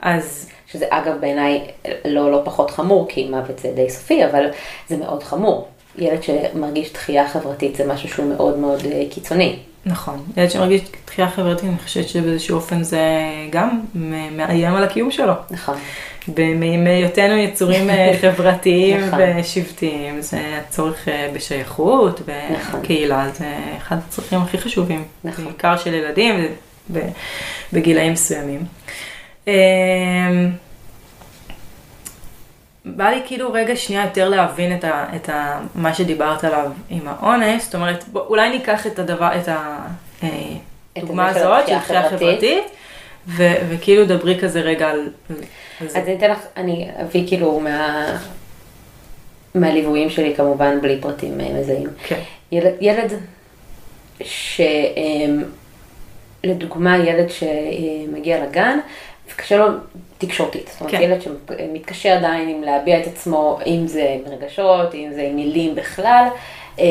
[0.00, 1.60] אז שזה אגב בעיניי
[2.04, 4.46] לא, לא פחות חמור, כי מוות זה די סופי, אבל
[4.88, 5.68] זה מאוד חמור.
[5.98, 9.58] ילד שמרגיש דחייה חברתית זה משהו שהוא מאוד מאוד אה, קיצוני.
[9.86, 13.02] נכון, ילד שמרגיש דחייה חברתית, אני חושבת שבאיזשהו אופן זה
[13.50, 13.80] גם
[14.36, 15.32] מאיים על הקיום שלו.
[15.50, 15.76] נכון.
[16.84, 19.18] מהיותנו יצורים אה, חברתיים נכון.
[19.40, 22.80] ושבטיים, זה הצורך אה, בשייכות, נכון.
[22.80, 25.44] וקהילה זה אחד הצרכים הכי חשובים, נכון.
[25.44, 26.34] בעיקר של ילדים
[27.72, 28.64] בגילאים מסוימים.
[32.84, 37.08] בא לי כאילו רגע שנייה יותר להבין את, ה, את ה, מה שדיברת עליו עם
[37.08, 39.48] העונש, זאת אומרת, בוא, אולי ניקח את הדבר, את
[40.96, 42.10] הדוגמה של הזאת, של דחייה.
[42.10, 42.64] חברתית,
[43.26, 45.08] ו- וכאילו דברי כזה רגע על,
[45.80, 45.98] על זה.
[45.98, 48.06] אז אני אתן לך, אני אביא כאילו מה...
[49.54, 51.88] מהליוויים שלי כמובן בלי פרטים אה, מזהים.
[52.06, 52.20] כן.
[52.52, 53.12] ילד, ילד
[54.20, 54.60] ש...
[54.96, 55.42] אמ,
[56.44, 58.78] לדוגמה, ילד שמגיע לגן
[59.32, 59.66] וקשה לו
[60.18, 60.68] תקשורתית.
[60.72, 61.02] זאת אומרת, כן.
[61.02, 65.74] ילד שמתקשה עדיין עם להביע את עצמו, אם זה עם רגשות, אם זה עם מילים
[65.74, 66.24] בכלל.
[66.78, 66.84] אמ,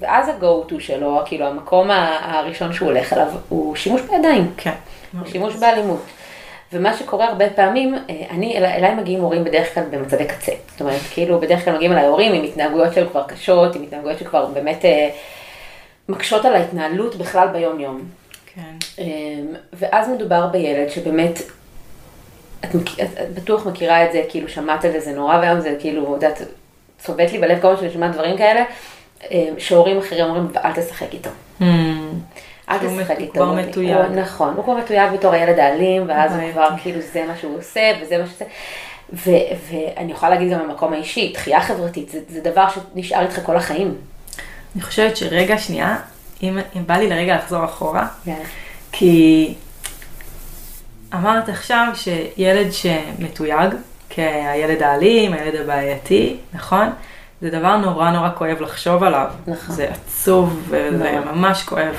[0.00, 1.88] ואז ה-go to שלו, כאילו המקום
[2.22, 4.50] הראשון שהוא הולך אליו, הוא שימוש בידיים.
[4.56, 4.70] כן.
[5.26, 6.02] שימוש באלימות.
[6.72, 8.00] ומה שקורה הרבה פעמים, אה,
[8.30, 10.52] אני, אל- אליי מגיעים הורים בדרך כלל במצבי קצה.
[10.70, 14.18] זאת אומרת, כאילו בדרך כלל מגיעים אליי הורים עם התנהגויות של כבר קשות, עם התנהגויות
[14.18, 15.08] שכבר באמת אה,
[16.08, 18.00] מקשות על ההתנהלות בכלל ביום יום.
[18.58, 19.02] כן.
[19.02, 19.04] אה,
[19.72, 21.38] ואז מדובר בילד שבאמת,
[22.64, 25.76] את, מכ- את, את בטוח מכירה את זה, כאילו שמעת על זה, נורא והיום זה
[25.80, 26.42] כאילו, את יודעת,
[26.98, 28.64] צובט לי בלב כל פעם שאני שומעת דברים כאלה,
[29.30, 31.30] אה, שהורים אחרים אומרים, אל תשחק איתו.
[31.60, 31.64] Hmm.
[32.70, 33.32] אל תשחק איתו.
[33.32, 33.90] כבר הוא- מתויג.
[33.96, 36.52] הוא- נכון, הוא כבר מתויג בתור הילד האלים, ואז הוא.
[36.52, 38.44] כבר כאילו זה מה שהוא עושה, וזה מה שזה.
[39.12, 39.30] ו-
[39.96, 43.94] ואני יכולה להגיד גם במקום האישי, דחייה חברתית, זה, זה דבר שנשאר איתך כל החיים.
[44.74, 45.96] אני חושבת שרגע שנייה,
[46.42, 48.44] אם, אם בא לי לרגע לחזור אחורה, יאללה.
[48.92, 49.54] כי
[51.14, 53.74] אמרת עכשיו שילד שמתויג
[54.10, 56.90] כהילד האלים, הילד הבעייתי, נכון?
[57.40, 59.26] זה דבר נורא נורא כואב לחשוב עליו.
[59.46, 59.74] נכון.
[59.74, 61.32] זה עצוב וזה נורא.
[61.32, 61.94] ממש כואב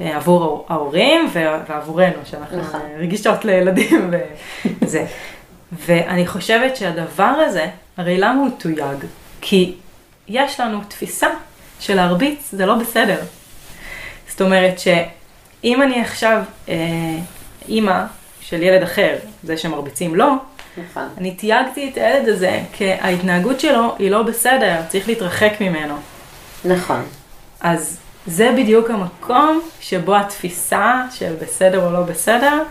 [0.00, 1.30] אה, עבור ההורים
[1.68, 2.80] ועבורנו, שאנחנו נכון.
[2.80, 4.10] אה, רגישות לילדים
[4.82, 5.06] וזה.
[5.86, 7.66] ואני חושבת שהדבר הזה,
[7.96, 9.04] הרי למה הוא תויג?
[9.40, 9.74] כי
[10.28, 11.28] יש לנו תפיסה
[11.80, 13.20] שלהרביץ זה לא בסדר.
[14.36, 16.74] זאת אומרת שאם אני עכשיו אה,
[17.68, 18.04] אימא
[18.40, 20.26] של ילד אחר, זה שמרביצים לו,
[20.76, 21.08] נכון.
[21.18, 25.96] אני תייגתי את הילד הזה כי ההתנהגות שלו היא לא בסדר, צריך להתרחק ממנו.
[26.64, 27.02] נכון.
[27.60, 32.62] אז זה בדיוק המקום שבו התפיסה של בסדר או לא בסדר,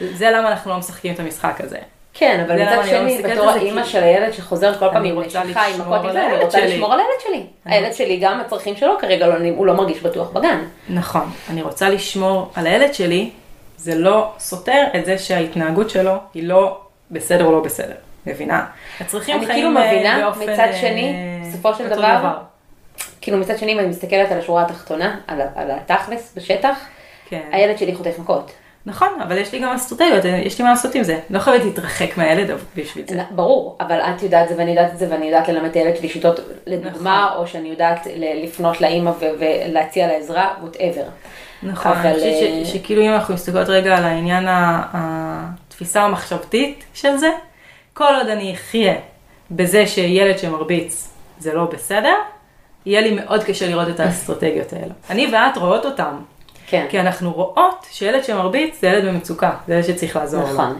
[0.00, 1.78] זה למה אנחנו לא משחקים את המשחק הזה.
[2.14, 5.16] כן, אבל מצד אני לא שני, בתור האימא של הילד שחוזר כל פעם אני עם
[5.16, 6.60] רוצה נשיכה, עם לשמור מכות אני רוצה.
[6.66, 7.46] לשמור על הילד שלי.
[7.64, 10.64] הילד שלי, גם הצרכים שלו כרגע לא- הוא לא מרגיש בטוח בגן.
[10.88, 13.30] נכון, אני רוצה לשמור על הילד שלי,
[13.76, 16.80] זה לא סותר את זה שההתנהגות שלו היא לא
[17.10, 17.94] בסדר או לא בסדר,
[18.26, 18.66] מבינה?
[19.00, 21.14] הצרכים אני חיים כאילו אה, מבינה, באופן, מצד אה, שני,
[21.48, 22.32] בסופו של דבר,
[23.20, 26.78] כאילו מצד שני, אם אני מסתכלת על השורה התחתונה, על התכלס בשטח,
[27.28, 27.40] כן.
[27.52, 28.52] הילד שלי חוטף מכות.
[28.86, 31.18] נכון, אבל יש לי גם אסטרטגיות, יש לי מה לעשות עם זה.
[31.30, 33.22] לא חייבת להתרחק מהילד בשביל זה.
[33.30, 36.08] ברור, אבל את יודעת זה ואני יודעת את זה ואני יודעת ללמד את הילד שלי
[36.08, 37.38] שיטות לדוגמה, נכון.
[37.38, 38.06] או שאני יודעת
[38.44, 41.04] לפנות לאימא ולהציע לה עזרה, whatever.
[41.62, 47.16] נכון, אבל, אני חושבת אה, שכאילו אם אנחנו מסתכלות רגע על העניין התפיסה המחשבתית של
[47.16, 47.30] זה,
[47.92, 48.94] כל עוד אני אחיה
[49.50, 52.14] בזה שילד שמרביץ זה לא בסדר,
[52.86, 54.92] יהיה לי מאוד קשה לראות את האסטרטגיות האלה.
[55.10, 56.16] אני ואת רואות אותם,
[56.70, 60.52] כן, כי אנחנו רואות שילד שמרביץ זה ילד במצוקה, זה ילד שצריך לעזור לו.
[60.52, 60.78] נכון.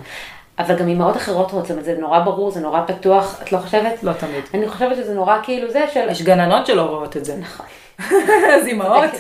[0.58, 4.02] אבל גם אימהות אחרות רוצות, זה נורא ברור, זה נורא פתוח, את לא חושבת?
[4.02, 4.44] לא תמיד.
[4.54, 6.10] אני חושבת שזה נורא כאילו זה של...
[6.10, 7.36] יש גננות שלא רואות את זה.
[7.36, 7.66] נכון.
[8.54, 9.10] אז אימהות.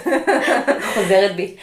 [0.94, 1.54] חוזרת בי.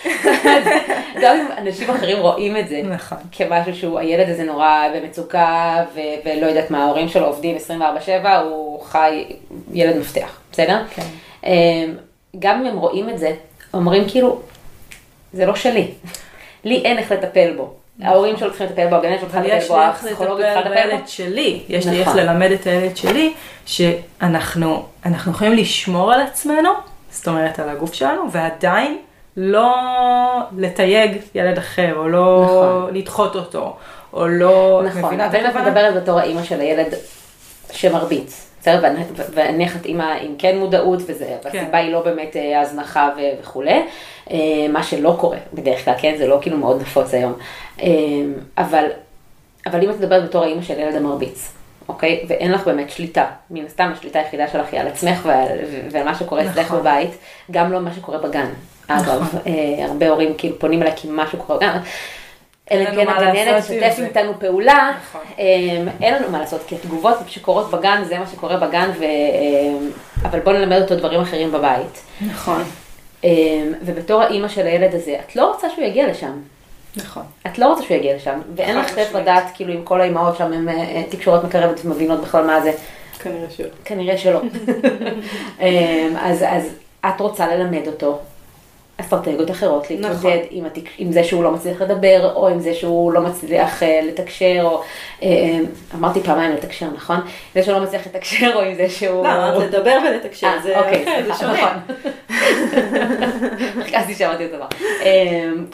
[1.22, 3.18] גם אם אנשים אחרים רואים את זה, נכון.
[3.32, 7.58] כמשהו שהוא, הילד הזה נורא במצוקה, ו- ולא יודעת מה, ההורים שלו עובדים
[8.26, 9.26] 24/7, הוא חי,
[9.74, 10.82] ילד מפתח, בסדר?
[10.90, 11.04] כן.
[11.44, 11.96] אמ,
[12.40, 13.32] גם אם הם רואים את זה,
[13.74, 14.40] אומרים כאילו,
[15.34, 15.92] זה לא שלי.
[16.64, 17.74] לי אין איך לטפל בו.
[18.04, 20.60] ההורים שלו צריכים לטפל בו, הגננת שלו צריכה לטפל יש בו, לי איך הפסיכולוגית צריכה
[20.60, 20.92] לטפל לטפל בו.
[20.92, 22.20] בילד שלי, יש לי איך נכון.
[22.20, 23.34] ללמד את הילד שלי,
[23.66, 26.70] שאנחנו אנחנו יכולים לשמור על עצמנו,
[27.12, 28.98] זאת אומרת על הגוף שלנו, ועדיין
[29.38, 29.76] לא
[30.58, 32.96] לתייג ילד אחר, או לא נכון.
[32.96, 33.76] לדחות אותו,
[34.14, 35.56] או לא, נכון, אבל את?
[35.56, 36.94] מדברת בתור האימא של הילד
[37.72, 38.80] שמרביץ, בסדר?
[38.84, 39.04] ואני-
[39.34, 43.82] ואניח את אימא עם כן מודעות וזה, והסיבה היא לא באמת אה, הזנחה ו- וכולי,
[44.32, 44.38] אה,
[44.70, 46.16] מה שלא קורה בדרך כלל, כן?
[46.18, 47.34] זה לא כאילו מאוד נפוץ היום.
[47.82, 47.88] אה,
[48.58, 48.86] אבל,
[49.66, 51.52] אבל אם את מדברת בתור האימא של ילד המרביץ,
[51.90, 52.26] אוקיי?
[52.28, 55.58] ואין לך באמת שליטה, מן הסתם השליטה היחידה שלך היא על עצמך ועל,
[55.92, 56.80] ועל מה שקורה אצלך נכון.
[56.80, 57.12] בבית,
[57.52, 58.48] גם לא מה שקורה בגן.
[58.88, 59.40] אגב, נכון.
[59.90, 61.78] הרבה הורים כאילו פונים אליי כי משהו קורה בגן.
[62.72, 64.00] אלא אם כן הגננת תשתף.
[64.00, 65.22] איתנו פעולה, נכון.
[65.40, 69.04] אמ, אין לנו מה לעשות, כי התגובות שקורות בגן זה מה שקורה בגן, ו...
[69.04, 69.90] אמ,
[70.24, 72.02] אבל בוא נלמד אותו דברים אחרים בבית.
[72.22, 72.64] נכון,
[73.24, 76.32] אמ, ובתור האימא של הילד הזה, את לא רוצה שהוא יגיע לשם.
[76.96, 77.24] נכון.
[77.48, 79.14] את לא רוצה שהוא יגיע לשם, ואין חד לך משמעית.
[79.14, 82.72] לדעת, כאילו, אם כל האימהות שם הן אה, תקשורת מקרבת ומבינות בכלל מה זה,
[83.20, 83.68] כנראה שלא.
[83.86, 84.42] כנראה שלא.
[86.22, 86.70] אז, אז
[87.06, 88.20] את רוצה ללמד אותו
[88.98, 90.32] אסטרטגיות אחרות, להתמודד נכון.
[90.50, 90.90] עם, התק...
[90.98, 94.82] עם זה שהוא לא מצליח לדבר, או עם זה שהוא לא מצליח אה, לתקשר, או
[95.24, 95.60] אה,
[95.96, 97.20] אמרתי פעמיים לתקשר, נכון?
[97.56, 99.24] זה שהוא לא מצליח לתקשר, או עם זה שהוא...
[99.24, 101.54] לא, לדבר ולתקשר, אה, זה אוקיי, אחר, זה סליחה, שונה.
[101.54, 101.96] נכון.
[103.82, 104.68] הרגשתי שאמרתי את הדבר.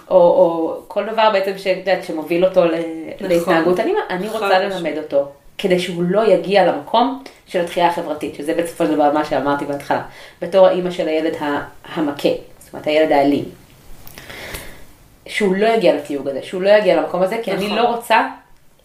[0.10, 2.76] או, או כל דבר בעצם שאת שמוביל אותו ל-
[3.20, 3.80] להתנהגות.
[3.80, 3.94] אני,
[4.28, 4.60] רוצה.
[4.60, 9.26] ללמד אותו, כדי שהוא לא יגיע למקום של התחייה החברתית, שזה בסופו של דבר מה
[9.26, 10.02] שאמרתי בהתחלה.
[10.42, 11.34] בתור האימא של הילד
[11.96, 12.30] המכה,
[12.74, 13.46] זאת אומרת הילד האלים.
[15.28, 17.78] שהוא לא יגיע לתיוג הזה, שהוא לא יגיע למקום הזה, כי אני נכון.
[17.78, 18.28] לא רוצה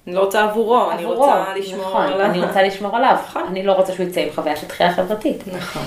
[0.07, 1.25] אני לא רוצה עבורו, אני עבורו.
[1.25, 2.27] רוצה לשמור נכון, עליו.
[2.27, 3.17] אני רוצה לשמור עליו.
[3.29, 3.43] נכון.
[3.49, 5.43] אני לא רוצה שהוא יצא עם חוויה של דחייה חברתית.
[5.57, 5.83] נכון.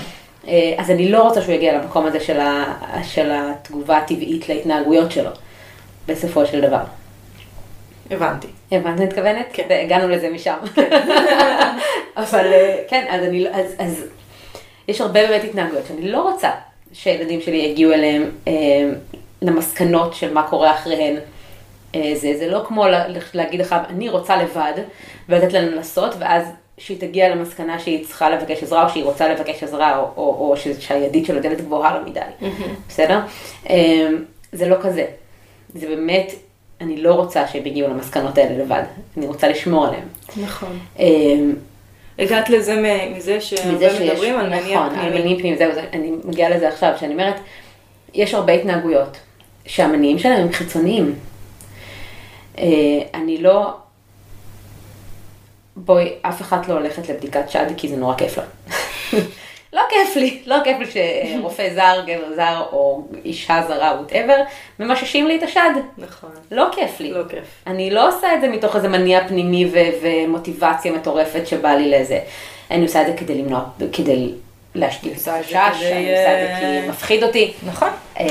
[0.48, 2.64] אה, אז אני לא רוצה שהוא יגיע למקום הזה של, ה,
[3.02, 5.30] של התגובה הטבעית להתנהגויות שלו,
[6.08, 6.82] בסופו של דבר.
[8.10, 8.46] הבנתי.
[8.72, 9.46] הבנת מה אני מתכוונת?
[9.52, 9.66] כן.
[9.84, 10.56] הגענו לזה משם.
[12.16, 14.04] אבל אה, כן, אז, אני, לא- אז, אז
[14.88, 16.50] יש הרבה באמת התנהגויות שאני לא רוצה
[16.92, 18.52] שהילדים שלי יגיעו אליהם אה,
[19.42, 21.16] למסקנות של מה קורה אחריהן.
[21.94, 24.72] אה, זה, זה לא כמו לה, להגיד לך, אני רוצה לבד,
[25.28, 26.46] ולתת להם לנסות, ואז
[26.78, 30.56] שהיא תגיע למסקנה שהיא צריכה לבקש עזרה, או שהיא רוצה לבקש עזרה, או, או, או
[30.56, 32.20] ש, שהידית של הדלת גבוהה לו מדי.
[32.88, 33.20] בסדר?
[33.70, 34.08] אה,
[34.52, 35.06] זה לא כזה.
[35.74, 36.32] זה באמת,
[36.80, 38.82] אני לא רוצה שהם יגיעו למסקנות האלה לבד.
[39.16, 40.08] אני רוצה לשמור עליהם.
[40.36, 40.78] נכון.
[42.18, 42.76] הגעת לזה
[43.16, 45.18] מזה שהרבה שיש, מדברים על מניע נכון, על פנימי.
[45.20, 47.34] מניעים פנימיים, זהו, זה- אני מגיעה לזה עכשיו, שאני אומרת,
[48.14, 49.16] יש הרבה התנהגויות
[49.66, 51.14] שהמניעים שלהם הם חיצוניים.
[52.58, 52.64] אה,
[53.14, 53.70] אני לא,
[55.76, 58.44] בואי, אף אחת לא הולכת לבדיקת שד כי זה נורא כיף לה.
[59.72, 60.86] לא כיף לי, לא כיף לי
[61.32, 64.36] שרופא זר, גבר זר או אישה זרה, ווטאבר,
[64.78, 65.70] ממששים לי את השד.
[65.98, 66.30] נכון.
[66.50, 67.10] לא כיף לי.
[67.10, 67.44] לא כיף.
[67.66, 72.18] אני לא עושה את זה מתוך איזה מניע פנימי ו- ומוטיבציה מטורפת שבא לי לזה.
[72.70, 74.32] אני עושה את זה כדי למנוע, כדי
[74.74, 75.56] להשתיל עושה את כדי,
[75.92, 77.52] אני עושה את זה אה, כי מפחיד אותי.
[77.66, 77.88] נכון.
[78.20, 78.26] אמ,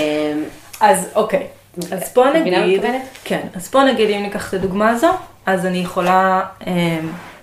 [0.81, 1.47] אז אוקיי.
[1.91, 2.85] אז פה נגיד?
[3.23, 5.09] כן, אז פה נגיד אם ניקח את הדוגמה הזו,
[5.45, 6.73] אז אני יכולה, אמ,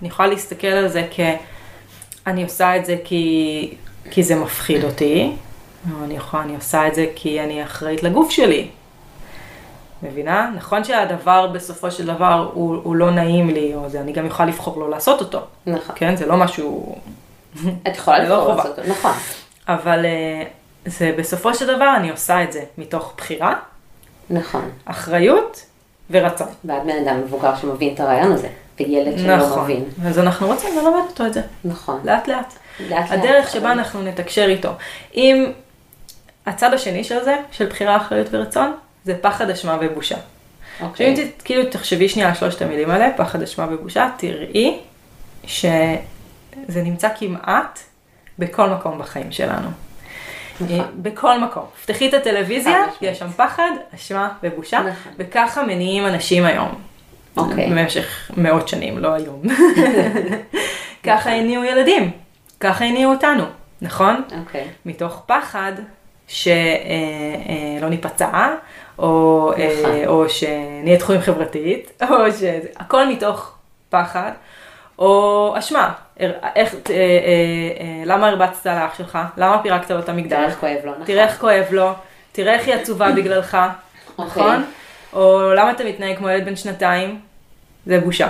[0.00, 1.20] אני יכולה להסתכל על זה כ...
[2.26, 3.74] אני עושה את זה כי,
[4.10, 5.32] כי זה מפחיד אותי,
[5.92, 8.68] או אני יכולה, אני עושה את זה כי אני אחראית לגוף שלי.
[10.02, 10.50] מבינה?
[10.56, 14.48] נכון שהדבר בסופו של דבר הוא, הוא לא נעים לי, או זה, אני גם יכולה
[14.48, 15.40] לבחור לא לעשות אותו.
[15.66, 15.94] נכון.
[15.98, 16.96] כן, זה לא משהו...
[17.88, 18.56] את יכולה לא לבחור חובה.
[18.56, 19.12] לעשות אותו, נכון.
[19.68, 20.42] אבל אה,
[20.86, 23.54] זה בסופו של דבר אני עושה את זה מתוך בחירה,
[24.30, 24.70] נכון.
[24.84, 25.64] אחריות
[26.10, 26.48] ורצון.
[26.64, 28.48] ואת בן אדם מבוגר שמבין את הרעיון הזה,
[28.80, 29.64] וילד שלא נכון.
[29.64, 29.84] מבין.
[30.06, 32.00] אז אנחנו רוצים ללמד אותו את זה, נכון.
[32.04, 32.54] לאט לאט.
[32.90, 34.70] הדרך שבה אנחנו נתקשר איתו.
[35.14, 35.46] אם
[36.46, 38.74] הצד השני של זה, של בחירה, אחריות ורצון,
[39.04, 40.16] זה פחד, אשמה ובושה.
[40.80, 41.14] אוקיי.
[41.38, 44.78] ת- כאילו תחשבי שנייה על שלושת המילים האלה, פחד, אשמה ובושה, תראי
[45.44, 45.98] שזה
[46.82, 47.78] נמצא כמעט
[48.38, 49.68] בכל מקום בחיים שלנו.
[50.60, 50.80] נכון.
[50.80, 51.64] אה, בכל מקום.
[51.84, 52.78] פתחי את הטלוויזיה.
[53.02, 55.12] יש שם פחד, אשמה ובושה, נכון.
[55.18, 56.74] וככה מניעים אנשים היום.
[57.36, 57.70] אוקיי.
[57.70, 59.42] במשך מאות שנים, לא היום.
[61.06, 62.10] ככה הניעו ילדים,
[62.60, 63.44] ככה הניעו אותנו,
[63.82, 64.22] נכון?
[64.40, 64.68] אוקיי.
[64.86, 65.72] מתוך פחד
[66.26, 68.54] שלא ניפצע,
[68.98, 70.04] או, אה, נכון.
[70.06, 73.54] או שנהיה תחומים חברתית, או שהכל מתוך
[73.90, 74.32] פחד,
[74.98, 75.92] או אשמה.
[76.20, 76.96] איך, אה, אה,
[77.80, 79.18] אה, למה הרבצת לאח שלך?
[79.36, 80.36] למה פירקת לו את המגדל?
[80.36, 81.04] תראה איך כואב לו, נכון.
[81.04, 81.92] תראה איך כואב לו,
[82.32, 83.58] תראה איך היא עצובה בגללך,
[84.18, 84.24] אוקיי.
[84.26, 84.64] נכון?
[85.12, 87.20] או למה אתה מתנהג כמו ילד בן שנתיים?
[87.86, 88.28] זה בושה.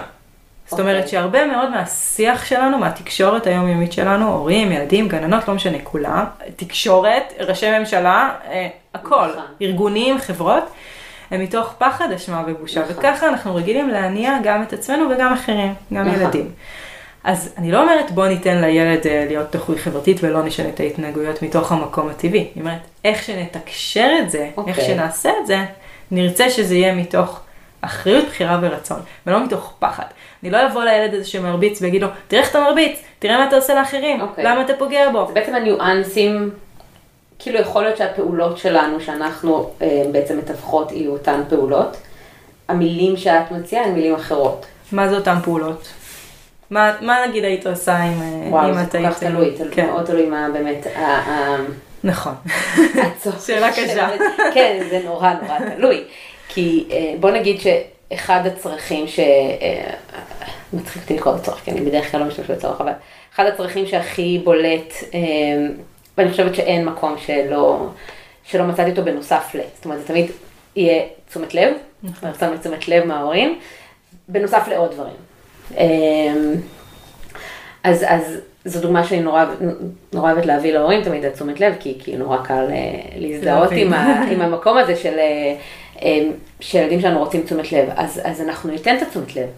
[0.70, 1.10] זאת אומרת אוקיי.
[1.10, 6.24] שהרבה מאוד מהשיח שלנו, מהתקשורת היומיומית שלנו, הורים, ילדים, גננות, לא משנה, כולם,
[6.56, 9.44] תקשורת, ראשי ממשלה, אה, הכל, נכון.
[9.62, 10.64] ארגונים, חברות,
[11.30, 12.94] הם מתוך פחד, אשמה ובושה, נכון.
[12.98, 16.20] וככה אנחנו רגילים להניע גם את עצמנו וגם אחרים, גם נכון.
[16.20, 16.50] ילדים.
[17.24, 21.42] אז אני לא אומרת בוא ניתן לילד אה, להיות דחוי חברתית ולא נשנה את ההתנהגויות
[21.42, 22.48] מתוך המקום הטבעי.
[22.54, 24.74] אני אומרת, איך שנתקשר את זה, אוקיי.
[24.74, 25.64] איך שנעשה את זה,
[26.10, 27.40] נרצה שזה יהיה מתוך
[27.80, 30.04] אחריות, בחירה ורצון, ולא מתוך פחד.
[30.42, 33.56] אני לא אבוא לילד הזה שמרביץ ואגיד לו, תראה איך אתה מרביץ, תראה מה אתה
[33.56, 34.44] עושה לאחרים, אוקיי.
[34.44, 35.26] למה אתה פוגע בו.
[35.28, 36.50] זה בעצם הניואנסים,
[37.38, 41.96] כאילו יכול להיות שהפעולות שלנו, שאנחנו אה, בעצם מתווכות, יהיו אותן פעולות.
[42.68, 44.66] המילים שאת מציעה הן מילים אחרות.
[44.92, 45.88] מה זה אותן פעולות?
[46.70, 49.10] מה, מה נגיד היית עושה אם, אה, וואו, אם זה את כל היית...
[49.10, 51.56] כך תלוי, תלוי, כן, מאוד תלוי מה באמת ה-
[52.04, 52.34] נכון.
[53.46, 54.08] שאלה קשה.
[54.54, 56.04] כן, זה נורא נורא תלוי.
[56.58, 59.20] כי אה, בוא נגיד שאחד הצרכים ש...
[59.20, 59.90] אה,
[60.72, 62.92] מצחיק אותי לקרוא לצורך, כי אני בדרך כלל לא משתמשת בצורך, אבל
[63.34, 65.20] אחד הצרכים שהכי בולט, אה,
[66.18, 67.86] ואני חושבת שאין מקום שלא,
[68.44, 69.60] שלא מצאתי אותו בנוסף ל...
[69.74, 70.26] זאת אומרת, זה תמיד
[70.76, 71.74] יהיה תשומת לב,
[72.22, 73.58] רצון לתשומת לב מההורים,
[74.28, 75.16] בנוסף לעוד דברים.
[77.84, 79.44] אז, אז זו דוגמה שאני נורא,
[80.12, 82.66] נורא אוהבת להביא להורים תמיד את תשומת לב, כי, כי נורא קל
[83.16, 83.70] להזדהות.
[83.72, 85.18] עם, ה, עם המקום הזה של,
[86.60, 87.88] שילדים שלנו רוצים תשומת לב.
[87.96, 89.48] אז, אז אנחנו ניתן את התשומת לב,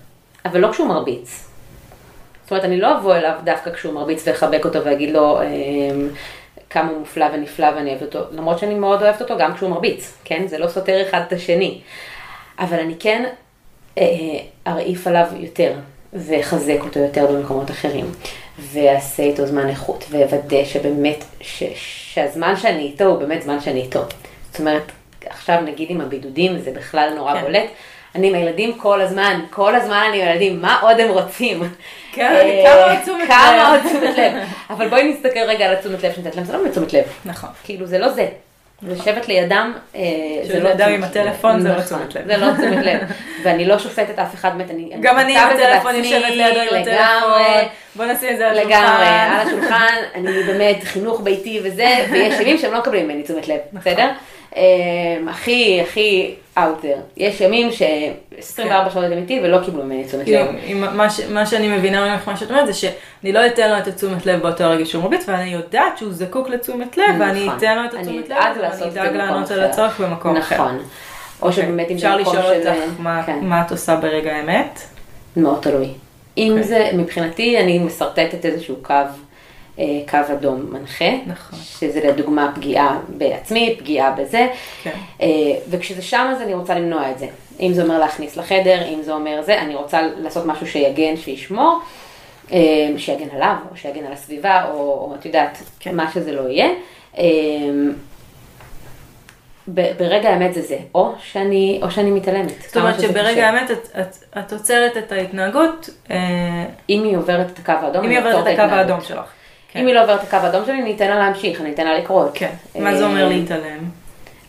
[0.44, 1.46] אבל לא כשהוא מרביץ.
[2.42, 5.46] זאת אומרת, אני לא אבוא אליו דווקא כשהוא מרביץ ואחבק אותו ואגיד לו אה,
[6.70, 10.12] כמה הוא מופלא ונפלא ואני אוהבת אותו, למרות שאני מאוד אוהבת אותו גם כשהוא מרביץ,
[10.24, 10.46] כן?
[10.46, 11.80] זה לא סותר אחד את השני.
[12.58, 13.24] אבל אני כן
[13.98, 14.04] אה,
[14.66, 15.72] ארעיף עליו יותר,
[16.12, 18.06] ואחזק אותו יותר במקומות אחרים,
[18.58, 21.62] ואעשה איתו זמן איכות, ואוודא שבאמת, ש,
[22.14, 24.02] שהזמן שאני איתו הוא באמת זמן שאני איתו.
[24.50, 24.92] זאת אומרת,
[25.30, 27.40] עכשיו נגיד עם הבידודים, זה בכלל נורא כן.
[27.40, 27.66] בולט.
[28.14, 31.62] אני עם הילדים כל הזמן, כל הזמן אני עם הילדים, מה עוד הם רוצים?
[32.12, 33.82] כן, כמה עוד תשומת כמה לב.
[33.82, 34.32] עוד תשומת לב.
[34.70, 37.04] אבל בואי נסתכל רגע על התשומת לב שנתת להם, זה לא באמת תשומת לב.
[37.24, 37.50] נכון.
[37.64, 38.26] כאילו זה לא זה.
[38.82, 40.00] לשבת לידם, אה,
[40.42, 41.04] זה לשבת לא תשומת עם לב.
[41.04, 42.26] הטלפון, זה לא נכון, תשומת לב.
[42.26, 43.00] זה לא תשומת לב.
[43.42, 44.90] ואני לא שופטת אף אחד, באמת, אני...
[45.00, 48.68] גם אני עם הטלפון יושבת לידו עם הטלפון, בוא נשים את זה על השולחן.
[48.68, 53.48] לגמרי, על השולחן, אני באמת חינוך ביתי וזה, ויש ימים שהם לא מקבלים ממני תשומת
[53.48, 53.92] לב, נכון.
[53.92, 54.08] בסדר?
[54.56, 54.62] אה,
[55.28, 57.00] הכי, הכי out there.
[57.16, 60.46] יש ימים ש-24 שעות הם איתי ולא קיבלו ממני תשומת לב.
[60.64, 60.84] עם
[61.30, 64.42] מה, שאני מבינה ממך, מה שאת אומרת, זה שאני לא אתן לו את התשומת לב
[64.42, 67.58] באותו הרגע שהוא מרביץ, ואני יודעת שהוא זקוק לתשומת לב, ואני נכון.
[67.58, 69.60] אתן לו את התשומת לב, ואני אדאג לענות על.
[69.60, 70.54] הצורך במקום אחר.
[70.54, 70.78] נכון.
[71.42, 72.68] או שבאמת אם אפשר זה מקום לשאול של...
[72.68, 73.38] אותך מה, כן.
[73.42, 74.80] מה את עושה ברגע האמת?
[75.36, 75.88] מאוד תלוי.
[76.38, 76.64] אם אוקיי.
[76.64, 78.94] זה, מבחינתי, אני משרטטת איזשהו קו,
[80.10, 81.58] קו אדום מנחה, נכון.
[81.62, 84.46] שזה לדוגמה פגיעה בעצמי, פגיעה בזה,
[84.82, 84.90] כן.
[85.20, 85.26] אה,
[85.70, 87.26] וכשזה שם אז אני רוצה למנוע את זה.
[87.60, 91.78] אם זה אומר להכניס לחדר, אם זה אומר זה, אני רוצה לעשות משהו שיגן, שישמור,
[92.52, 92.58] אה,
[92.96, 95.96] שיגן עליו, או שיגן על הסביבה, או, או את יודעת, כן.
[95.96, 96.68] מה שזה לא יהיה.
[97.18, 97.24] אה,
[99.98, 102.62] ברגע האמת זה זה, או שאני, או שאני מתעלמת.
[102.66, 103.48] זאת אומרת שברגע קשה.
[103.48, 106.16] האמת את, את, את עוצרת את ההתנהגות, אה,
[106.88, 108.74] אם היא עוברת את הקו האדום, אם היא עוברת את הקו.
[108.74, 109.39] האדום שלך.
[109.72, 109.80] כן.
[109.80, 111.98] אם היא לא עוברת את הקו האדום שלי, אני אתן לה להמשיך, אני אתן לה
[111.98, 112.30] לקרות.
[112.34, 112.50] כן.
[112.78, 113.78] מה זה אומר אה, להתעלם?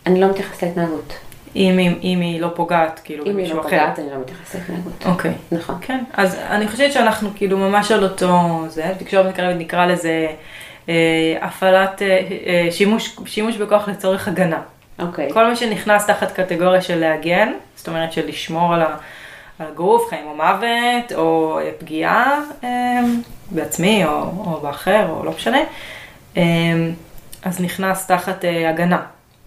[0.06, 1.14] אני לא מתייחסת להתנהגות.
[1.56, 3.70] אם, אם, אם היא לא פוגעת, כאילו, אם היא לא אחר.
[3.70, 5.06] פוגעת, אני לא מתייחסת להתנהגות.
[5.06, 5.34] אוקיי.
[5.52, 5.76] נכון.
[5.82, 8.30] כן, אז אני חושבת שאנחנו כאילו ממש על אותו,
[8.68, 10.28] זה, תקשורת מתקרבת נקרא לזה
[10.90, 14.62] אה, הפעלת, אה, אה, שימוש, שימוש בכוח לצורך הגנה.
[15.00, 15.30] אוקיי.
[15.34, 18.96] כל מה שנכנס תחת קטגוריה של להגן, זאת אומרת של לשמור על, ה,
[19.62, 23.00] על הגוף, חיים או מוות, או אה, פגיעה אה,
[23.52, 24.12] בעצמי או,
[24.46, 25.60] או באחר, או לא משנה,
[26.38, 26.44] אה,
[27.44, 29.02] אז נכנס תחת אה, הגנה.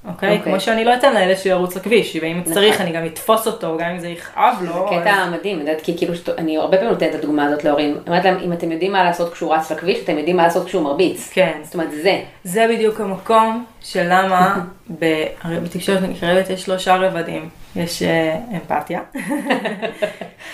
[0.09, 0.29] אוקיי?
[0.37, 0.45] אוקיי.
[0.53, 2.53] כמו שאני לא אתן לילד שלי לרוץ לכביש, ואם נכון.
[2.53, 4.73] צריך אני גם אתפוס אותו, גם אם זה יכאב לו.
[4.91, 7.65] זה קטע מדהים, את יודעת, כי כאילו, שת- אני הרבה פעמים נותנת את הדוגמה הזאת
[7.65, 7.97] להורים.
[8.07, 10.83] אומרת להם, אם אתם יודעים מה לעשות כשהוא רץ לכביש, אתם יודעים מה לעשות כשהוא
[10.83, 11.31] מרביץ.
[11.33, 12.21] כן, זאת אומרת, זה.
[12.45, 14.59] זה בדיוק המקום של למה
[15.01, 17.49] ב- הרי בתקשורת מקרבת יש שלושה רבדים.
[17.77, 19.01] יש אה, אמפתיה,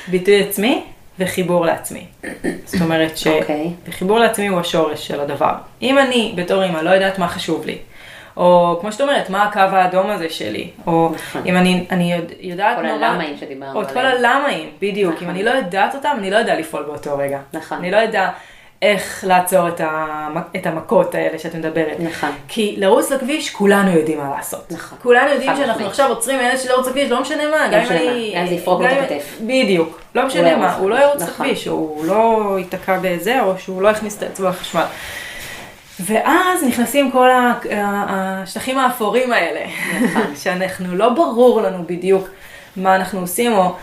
[0.09, 0.83] ביטוי עצמי
[1.19, 2.05] וחיבור לעצמי.
[2.65, 3.71] זאת אומרת אוקיי.
[3.91, 5.53] שחיבור לעצמי הוא השורש של הדבר.
[5.83, 7.79] אם אני בתור אימא לא יודעת מה חשוב לי,
[8.37, 11.43] או כמו שאת אומרת, מה הקו האדום הזה שלי, או נכון.
[11.47, 13.05] אם אני, אני יודע- יודעת כל נורא...
[13.07, 14.25] הלמאים שדיברנו או את כל עליהם.
[14.25, 15.15] הלמאים, בדיוק.
[15.15, 15.25] נכון.
[15.25, 17.39] אם אני לא יודעת אותם, אני לא יודע לפעול באותו רגע.
[17.53, 17.79] נכון.
[17.79, 18.31] אני לא יודע
[18.83, 20.37] איך לעצור את, המ...
[20.57, 21.97] את המכות האלה שאת מדברת.
[22.01, 22.31] נכון.
[22.49, 24.67] כי לרוץ לכביש, כולנו יודעים מה לעשות.
[24.71, 24.99] נכון.
[25.03, 25.87] כולנו יודעים שאנחנו משמעית.
[25.87, 28.35] עכשיו עוצרים ילד שלא לרוץ לכביש, לא משנה מה, גם אם אני...
[28.41, 29.39] מה, זה יפרוק לו את הכתף.
[29.41, 30.01] בדיוק.
[30.15, 31.47] לא לא משנה מה, ירוץ הוא לא ירוץ נכון.
[31.47, 34.85] לכביש, הוא לא ייתקע בזה, או שהוא לא יכניס את האצבע לחשמל.
[36.01, 37.29] ואז נכנסים כל
[38.09, 39.61] השטחים האפורים האלה,
[40.03, 40.35] נכון.
[40.43, 42.29] שאנחנו לא ברור לנו בדיוק
[42.77, 43.75] מה אנחנו עושים, או,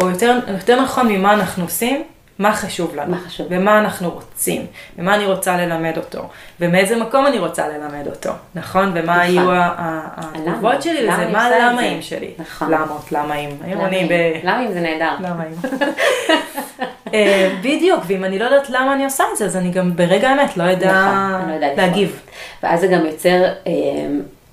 [0.00, 2.02] או יותר, יותר נכון ממה אנחנו עושים,
[2.38, 3.46] מה חשוב לנו, מה חשוב.
[3.50, 4.66] ומה אנחנו רוצים,
[4.98, 6.28] ומה אני רוצה ללמד אותו,
[6.60, 8.90] ומאיזה מקום אני רוצה ללמד אותו, נכון?
[8.94, 9.18] ומה נכון.
[9.34, 10.00] יהיו ה- ה-
[10.34, 11.44] התגובות שלי למה לזה, מה?
[11.44, 12.30] הלמאים שלי.
[12.38, 12.70] נכון.
[12.70, 13.50] למות, למאים.
[13.64, 14.12] היום אני ב...
[14.46, 15.12] למה אם זה נהדר?
[15.20, 15.68] למה אם?
[17.14, 20.28] אה, בדיוק, ואם אני לא יודעת למה אני עושה את זה, אז אני גם ברגע
[20.30, 22.20] האמת לא אדע נכון, לא יודעת להגיב.
[22.62, 23.72] ואז זה גם יוצר אה,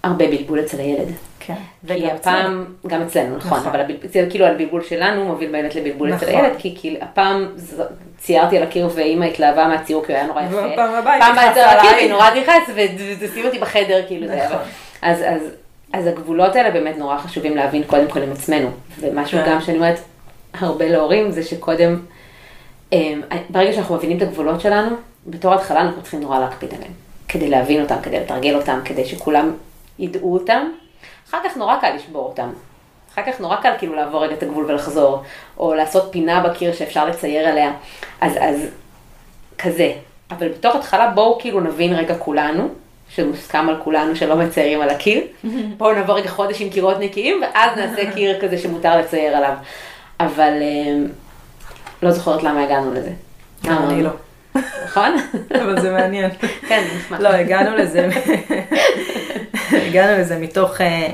[0.03, 1.07] הרבה בלבול אצל הילד.
[1.45, 1.53] כן.
[1.87, 3.69] כי הפעם, גם אצלנו, נכון, נכון.
[3.69, 6.39] אבל זה כאילו הבלבול שלנו מוביל באמת לבלבול אצל נכון.
[6.39, 7.47] הילד, כי כאילו הפעם
[8.17, 10.63] ציירתי על הקיר ואימא התלהבה מהציור כי הוא היה נורא יפה.
[10.63, 11.91] היא פעם הבאה תכעס זה על הקיר.
[11.91, 12.69] והיא נורא תכעס
[13.19, 14.45] ותשים אותי בחדר, כאילו זה היה.
[14.45, 14.59] נכון.
[15.01, 15.41] אז, אז,
[15.93, 18.69] אז הגבולות האלה באמת נורא חשובים להבין קודם כל עם עצמנו.
[18.99, 19.51] ומשהו כן.
[19.51, 19.99] גם שאני אומרת
[20.53, 21.99] הרבה להורים זה שקודם,
[22.93, 24.95] אמ, ברגע שאנחנו מבינים את הגבולות שלנו,
[25.27, 26.91] בתור התחלה אנחנו צריכים נורא להקפיד עליהם.
[27.27, 29.51] כדי להבין אותם, כדי לתרגל אותם, כדי שכולם
[29.99, 30.67] ידעו אותם.
[31.31, 32.49] אחר כך נורא קל לשבור אותם.
[33.13, 35.23] אחר כך נורא קל כאילו לעבור רגע את הגבול ולחזור,
[35.57, 37.71] או לעשות פינה בקיר שאפשר לצייר עליה.
[38.21, 38.67] אז, אז
[39.57, 39.93] כזה.
[40.31, 42.69] אבל בתור התחלה בואו כאילו נבין רגע כולנו,
[43.09, 45.21] שמוסכם על כולנו שלא מציירים על הקיר.
[45.77, 49.53] בואו נעבור רגע חודש עם קירות נקיים, ואז נעשה קיר כזה שמותר לצייר עליו.
[50.19, 51.05] אבל אה,
[52.03, 53.11] לא זוכרת למה הגענו לזה.
[53.67, 54.09] אני לא.
[54.85, 55.15] נכון?
[55.61, 56.31] אבל זה מעניין.
[56.67, 57.19] כן, זה נשמע.
[57.19, 58.09] לא, הגענו לזה,
[59.87, 61.09] הגענו לזה מתוך אה,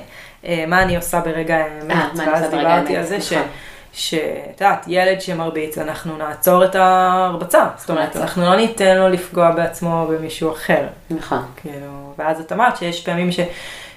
[0.45, 3.33] אה, מה אני עושה ברגע אה, האמת, אני ואז דיברתי על זה ש...
[3.33, 3.47] נכון.
[3.93, 7.67] שאת יודעת, ילד שמרביץ, אנחנו נעצור את ההרבצה.
[7.77, 8.15] זאת אומרת.
[8.15, 10.87] אנחנו לא ניתן לו לפגוע בעצמו או במישהו אחר.
[11.09, 11.45] נכון.
[11.55, 13.39] כאילו, ואז את אמרת שיש פעמים ש,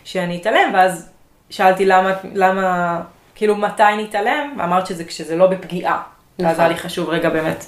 [0.05, 1.11] שאני אתעלם, ואז
[1.51, 3.01] שאלתי למה, למה,
[3.34, 6.03] כאילו מתי נתעלם, ואמרת שזה כשזה לא בפגיעה.
[6.38, 6.61] ואז נכון.
[6.61, 7.64] היה לי חשוב רגע באמת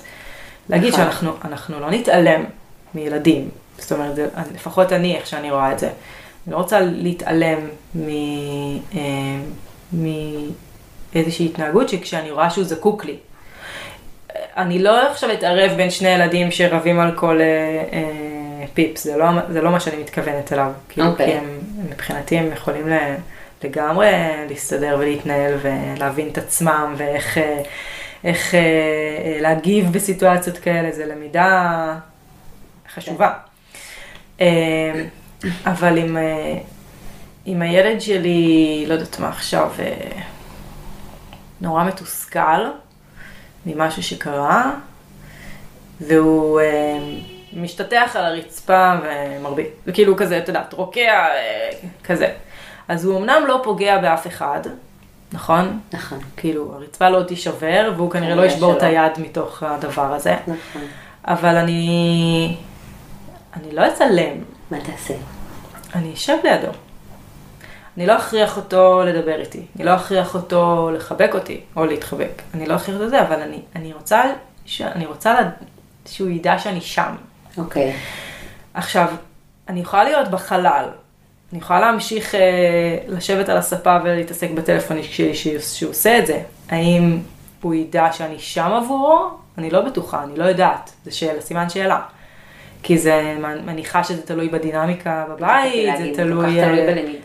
[0.73, 1.05] להגיד נכון.
[1.05, 2.45] שאנחנו אנחנו לא נתעלם
[2.95, 3.49] מילדים.
[3.79, 4.19] זאת אומרת,
[4.55, 5.87] לפחות אני, איך שאני רואה את זה.
[5.87, 7.59] אני לא רוצה להתעלם
[7.95, 8.09] מ...
[8.95, 9.01] אה,
[11.13, 13.17] מאיזושהי התנהגות שכשאני רואה שהוא זקוק לי.
[14.57, 17.47] אני לא עכשיו אתערב בין שני ילדים שרבים על כל אה,
[17.93, 20.73] אה, פיפס, זה לא, זה לא מה שאני מתכוונת אליו.
[20.89, 21.27] כאילו, אוקיי.
[21.27, 21.59] כי הם,
[21.91, 22.95] מבחינתי הם יכולים ל,
[23.65, 24.11] לגמרי
[24.49, 27.63] להסתדר ולהתנהל ולהבין את עצמם ואיך אה,
[28.25, 31.95] איך, אה, אה, להגיב בסיטואציות כאלה, זה למידה
[32.95, 33.33] חשובה.
[34.41, 35.05] אה,
[35.67, 36.59] אבל אם, אה,
[37.47, 39.71] אם הילד שלי, לא יודעת מה עכשיו,
[41.61, 42.67] נורא מתוסכל
[43.67, 44.75] ממשהו שקרה,
[46.01, 46.61] והוא
[47.53, 51.27] משתטח על הרצפה ומרביץ, וכאילו כזה, את יודעת, רוקע,
[52.05, 52.33] כזה.
[52.89, 54.61] אז הוא אמנם לא פוגע באף אחד,
[55.33, 55.81] נכון?
[55.93, 56.19] נכון.
[56.37, 58.83] כאילו, הרצפה לא תישבר, והוא כנראה לא ישבור את.
[58.83, 60.37] היד מתוך הדבר הזה.
[60.47, 60.83] נכון.
[61.25, 62.57] אבל אני...
[63.57, 64.37] אני לא אצלם,
[64.71, 65.15] מה תעשה?
[65.95, 66.73] אני אשב לידו.
[67.97, 72.43] אני לא אכריח אותו לדבר איתי, אני לא אכריח אותו לחבק אותי, או להתחבק.
[72.55, 74.23] אני לא אכריח אותו זה, אבל אני, אני רוצה,
[74.67, 74.81] ש...
[74.83, 75.47] אני רוצה לד...
[76.07, 77.15] שהוא ידע שאני שם.
[77.59, 77.97] אוקיי.
[78.75, 79.09] עכשיו,
[79.69, 80.89] אני יכולה להיות בחלל,
[81.53, 82.41] אני יכולה להמשיך אה,
[83.09, 86.41] לשבת על הספה ולהתעסק בטלפון שלי שהוא, עושה את זה.
[86.69, 87.19] האם
[87.63, 89.29] הוא ידע שאני שם עבורו?
[89.59, 90.93] אני לא בטוחה, אני לא יודעת.
[91.05, 92.01] זה שאלה, סימן שאלה.
[92.83, 96.69] כי זה, מניחה שזה תלוי בדינמיקה בבית, זה תלוי, אה,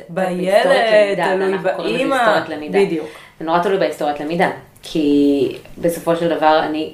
[0.10, 2.44] בילד, תלוי באימא.
[2.72, 3.08] בדיוק.
[3.40, 4.50] זה נורא תלוי בהיסטוריית למידה,
[4.84, 6.94] כי בסופו של דבר אני,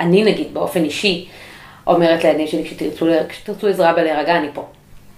[0.00, 1.28] אני נגיד באופן אישי
[1.86, 2.70] אומרת לילדים שלי
[3.28, 4.66] כשתרצו עזרה בלהירגע אני פה.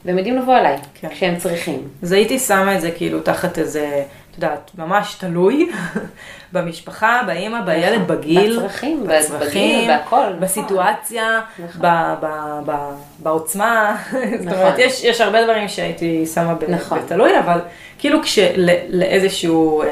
[0.05, 1.09] והם יודעים לבוא אליי, כן.
[1.09, 1.89] כשהם צריכים.
[2.03, 5.71] אז הייתי שמה את זה כאילו תחת איזה, את יודעת, ממש תלוי
[6.53, 8.17] במשפחה, באימא, בילד, נכון.
[8.17, 10.41] בגיל, בצרכים, בצרכים, בגיל, בהכל, נכון.
[10.41, 11.81] בסיטואציה, נכון.
[11.83, 14.59] ב- ב- ב- בעוצמה, זאת נכון.
[14.59, 16.99] אומרת, יש, יש הרבה דברים שהייתי שמה ב- נכון.
[16.99, 17.61] בתלוי, אבל
[17.99, 19.83] כאילו כשלאיזשהו,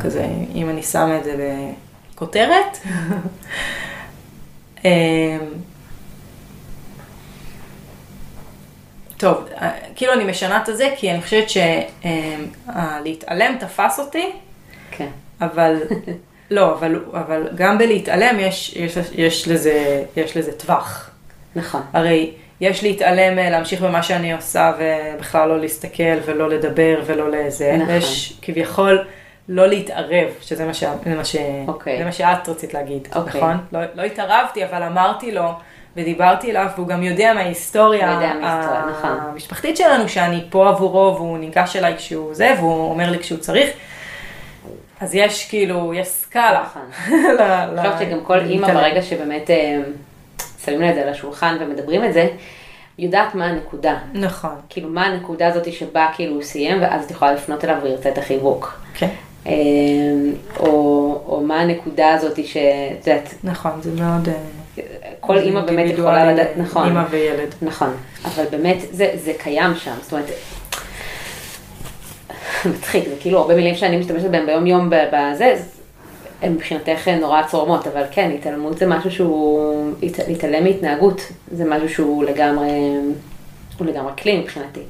[0.00, 1.34] כזה, אם אני שמה את זה
[2.14, 2.78] בכותרת,
[9.18, 11.50] טוב, אה, כאילו אני משנה את זה, כי אני חושבת
[12.70, 14.30] שלהתעלם תפס אותי,
[14.90, 15.08] כן.
[15.40, 15.76] אבל
[16.50, 21.10] לא, אבל, אבל גם בלהתעלם יש, יש, יש, לזה, יש לזה טווח.
[21.56, 21.82] נכון.
[21.92, 27.76] הרי יש להתעלם, אה, להמשיך במה שאני עושה ובכלל לא להסתכל ולא לדבר ולא לזה.
[27.76, 27.94] נכון.
[27.94, 29.04] ויש כביכול
[29.48, 30.84] לא להתערב, שזה מה, ש...
[31.04, 31.36] זה מה, ש...
[31.68, 31.98] אוקיי.
[31.98, 33.40] זה מה שאת רצית להגיד, אוקיי.
[33.40, 33.56] נכון?
[33.72, 35.50] לא, לא התערבתי, אבל אמרתי לו,
[35.98, 39.10] ודיברתי אליו, והוא גם יודע מההיסטוריה יודע מההיסטוריה, נכון.
[39.10, 43.70] המשפחתית שלנו, שאני פה עבורו, והוא ניגש אליי כשהוא זה, והוא אומר לי כשהוא צריך.
[45.00, 46.64] אז יש כאילו, יש סקאלה.
[46.64, 46.82] נכון.
[47.40, 48.74] אני חושבת שגם כל אימא.
[48.74, 49.80] ברגע שבאמת אה,
[50.64, 52.28] שמים לה את זה על השולחן ומדברים את זה,
[52.98, 53.96] יודעת מה הנקודה.
[54.12, 58.08] נכון, כאילו מה הנקודה הזאת שבה כאילו הוא סיים ואז את יכולה לפנות אליו וירצה
[58.08, 58.80] את החיבוק.
[58.94, 59.08] כן,
[59.46, 59.52] אה,
[60.58, 60.68] או,
[61.26, 64.28] או מה הנקודה הזאת שאת יודעת, נכון, זה מאוד...
[64.78, 67.54] אה, כל אימא באמת יכולה לדעת, נכון, אימא וילד.
[67.62, 67.90] נכון,
[68.24, 70.26] אבל באמת זה, זה קיים שם, זאת אומרת,
[72.76, 75.56] מצחיק, זה כאילו הרבה מילים שאני משתמשת בהם ביום יום בזה,
[76.42, 81.20] הן מבחינתך נורא צורמות, אבל כן, התעלמות זה משהו שהוא, הת- להתעלם מהתנהגות,
[81.52, 82.70] זה משהו שהוא לגמרי,
[83.78, 84.80] הוא לגמרי כלי מבחינתי.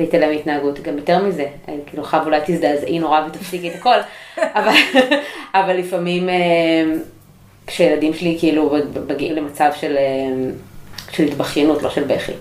[0.00, 3.96] להתעלם מהתנהגות, גם יותר מזה, אני כאילו חייב אולי תזדעזעי נורא ותפסיקי את הכל,
[4.58, 4.74] אבל,
[5.54, 6.34] אבל לפעמים אה,
[7.68, 8.74] כשילדים שלי כאילו
[9.08, 10.50] מגיעים למצב של, אה,
[11.10, 12.32] של התבכיינות, לא של בכי,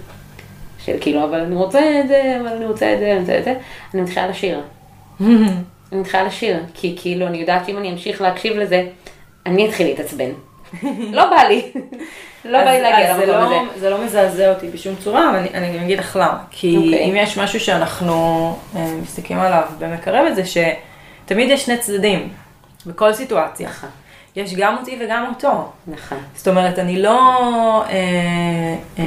[0.85, 3.43] של כאילו, אבל אני רוצה את זה, אבל אני רוצה את זה, אני רוצה את
[3.43, 3.53] זה,
[3.93, 4.61] אני מתחילה לשיר.
[5.91, 8.83] אני מתחילה לשיר, כי כאילו אני יודעת שאם אני אמשיך להקשיב לזה,
[9.45, 10.29] אני אתחיל להתעצבן.
[11.11, 11.71] לא בא לי,
[12.45, 13.55] לא בא לי להגיע למקום הזה.
[13.55, 16.37] לא- זה לא מזעזע אותי בשום צורה, אבל אני- אני גם אגיד לך למה.
[16.51, 17.09] כי אוקיי.
[17.09, 18.13] אם יש משהו שאנחנו
[18.75, 22.29] אה, מסתכלים עליו במקרב את זה, שתמיד יש שני צדדים,
[22.85, 23.69] בכל סיטואציה.
[24.37, 25.71] יש גם אותי וגם אותו.
[25.87, 27.19] נכון, זאת אומרת, אני לא...
[27.89, 29.03] אה, אה,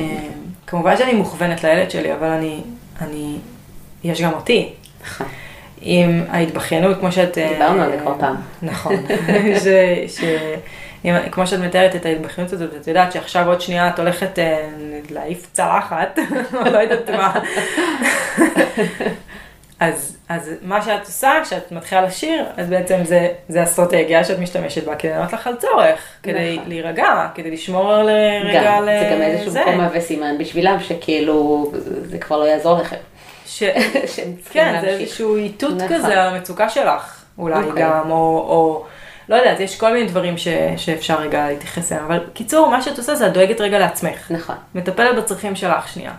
[0.66, 2.60] כמובן שאני מוכוונת לילד שלי, אבל אני...
[3.00, 3.36] אני
[4.04, 4.72] יש גם אותי.
[5.04, 5.26] נכון.
[5.80, 7.38] עם ההתבכיינות, כמו שאת...
[7.38, 8.36] אה, דיברנו על זה כבר פעם.
[8.62, 8.96] נכון.
[9.64, 9.66] ש,
[10.18, 10.24] ש,
[11.04, 14.68] אם, כמו שאת מתארת את ההתבכיינות הזאת, את יודעת שעכשיו עוד שנייה את הולכת אה,
[15.10, 16.18] להעיף צלחת,
[16.54, 17.40] או לא יודעת מה.
[19.80, 24.84] אז, אז מה שאת עושה, כשאת מתחילה לשיר, אז בעצם זה, זה אסטרטגיה שאת משתמשת
[24.84, 26.68] בה כדי לענות לך על צורך, כדי נכון.
[26.68, 28.86] להירגע, כדי לשמור לרגע גם, ל...
[28.86, 29.60] זה גם איזשהו זה.
[29.60, 31.70] מקום מהווה סימן בשבילם, שכאילו,
[32.04, 32.96] זה כבר לא יעזור לכם.
[33.46, 33.62] ש...
[34.52, 34.88] כן, זה.
[34.88, 35.96] איזשהו איתות נכון.
[35.96, 37.82] כזה על המצוקה שלך, אולי אוקיי.
[37.82, 38.16] גם, או,
[38.48, 38.84] או
[39.28, 42.98] לא יודעת, יש כל מיני דברים ש, שאפשר רגע להתייחס אליהם, אבל קיצור, מה שאת
[42.98, 44.30] עושה זה את דואגת רגע לעצמך.
[44.30, 44.56] נכון.
[44.74, 46.12] מטפלת בצרכים שלך שנייה.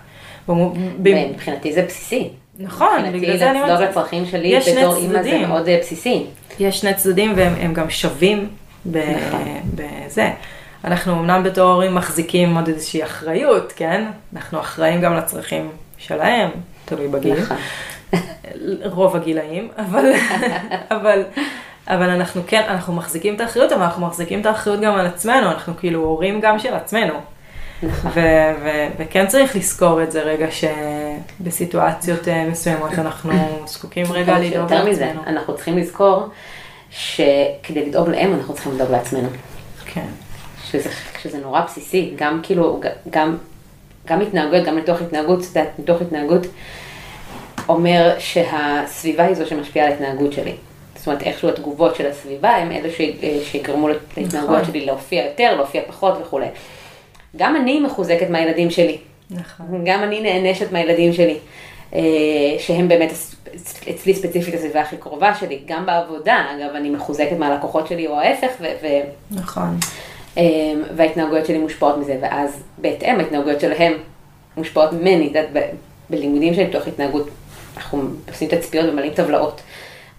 [1.00, 2.30] מבחינתי זה בסיסי.
[2.60, 5.48] נכון, בגלל מבחינתי זה אני אומרת, לצרכים שלי יש שני בתור אימא זה.
[5.48, 6.26] מאוד אה, בסיסי.
[6.60, 8.50] יש שני צדדים והם הם גם שווים
[8.86, 9.62] נכון.
[9.76, 10.30] בזה.
[10.84, 14.06] אנחנו אמנם בתור הורים מחזיקים עוד איזושהי אחריות, כן?
[14.36, 16.50] אנחנו אחראים גם לצרכים שלהם,
[16.86, 17.40] תלוי בגיל.
[17.42, 17.58] נכון.
[18.96, 20.06] רוב הגילאים, אבל,
[20.96, 21.24] אבל,
[21.88, 25.52] אבל אנחנו כן, אנחנו מחזיקים את האחריות, אבל אנחנו מחזיקים את האחריות גם על עצמנו,
[25.52, 27.14] אנחנו כאילו הורים גם של עצמנו.
[27.84, 28.12] נכון.
[28.98, 30.48] וכן צריך לזכור את זה רגע
[31.42, 33.32] שבסיטואציות אה, מסוימות אנחנו
[33.68, 35.24] זקוקים רגע לדאוג יותר מזה, לעצמנו.
[35.28, 36.28] אנחנו צריכים לזכור
[36.92, 39.30] שכדי לדאוג להם אנחנו צריכים לדאוג לעצמנו.
[39.86, 40.06] כן,
[40.64, 40.90] שזה,
[41.22, 43.38] שזה נורא בסיסי, גם כאילו, גם,
[44.08, 46.48] גם התנהגות, גם מתוך התנהגות, את יודעת, מתוך התנהגות
[47.70, 50.56] אומר שהסביבה היא זו שמשפיעה על ההתנהגות שלי.
[50.96, 54.66] זאת אומרת, איכשהו התגובות של הסביבה הם אלה ש- שיגרמו להתנהגות נכון.
[54.66, 56.46] שלי להופיע יותר, להופיע פחות וכולי.
[57.36, 58.98] גם אני מחוזקת מהילדים שלי.
[59.32, 59.82] נכון.
[59.86, 61.38] גם אני נענשת מהילדים שלי,
[61.94, 62.00] אה,
[62.60, 63.12] שהם באמת
[63.90, 68.52] אצלי ספציפית הסביבה הכי קרובה שלי, גם בעבודה, אגב, אני מחוזקת מהלקוחות שלי או ההפך,
[68.62, 69.78] ו- ו- נכון.
[70.38, 70.44] אה,
[70.96, 73.94] וההתנהגויות שלי מושפעות מזה, ואז בהתאם ההתנהגויות שלהם
[74.58, 75.64] מושפעות ממני, את יודעת,
[76.10, 77.30] בלימודים שלי בתוך התנהגות,
[77.78, 79.62] אנחנו עושים תצפיות ומלאים טבלאות,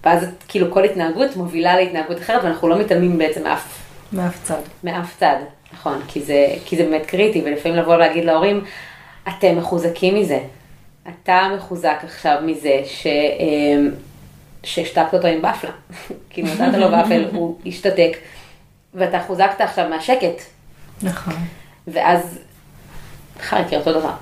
[0.03, 3.83] ואז כאילו כל התנהגות מובילה להתנהגות אחרת, ואנחנו לא מתעלמים בעצם מאף
[4.13, 4.61] מאף צד.
[4.83, 5.35] מאף צד,
[5.73, 8.63] נכון, כי זה, כי זה באמת קריטי, ולפעמים לבוא להגיד להורים,
[9.27, 10.39] אתם מחוזקים מזה.
[11.09, 13.07] אתה מחוזק עכשיו מזה ש,
[13.39, 13.91] אמ,
[14.63, 15.71] שהשתקת אותו עם באפלה.
[16.29, 18.17] כאילו נתת לו באפל, הוא השתתק,
[18.93, 20.41] ואתה חוזקת עכשיו מהשקט,
[21.01, 21.33] נכון.
[21.87, 22.39] ואז
[23.39, 24.13] מחר יקרה אותו דבר.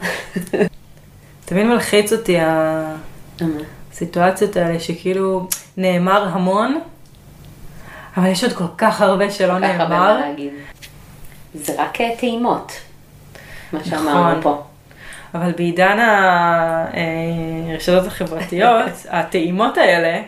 [1.45, 2.37] תמיד מלחיץ אותי
[3.91, 5.47] הסיטואציות האלה שכאילו
[5.77, 6.81] נאמר המון,
[8.17, 10.13] אבל יש עוד כל כך הרבה שלא כל כך הרבה נאמר.
[10.13, 10.53] מה להגיד.
[11.53, 12.71] זה רק אה, טעימות,
[13.73, 13.91] מה נכון.
[13.91, 14.63] שאמרנו פה.
[15.33, 15.97] אבל בעידן
[17.69, 20.21] הרשתות החברתיות, הטעימות האלה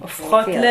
[0.00, 0.64] הופכות ל...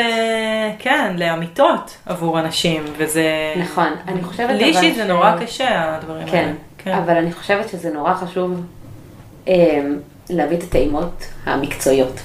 [0.80, 3.54] כן, לאמיתות עבור אנשים, וזה...
[3.58, 6.54] נכון, אני חושבת לי אישית זה נורא קשה, הדברים כן, האלה.
[6.78, 8.62] כן, אבל אני חושבת שזה נורא חשוב
[9.48, 9.82] אה,
[10.30, 12.20] להביא את הטעימות המקצועיות,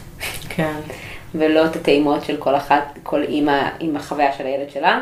[0.48, 0.74] כן,
[1.34, 5.00] ולא את הטעימות של כל אחת, כל אימא עם החוויה של הילד שלה.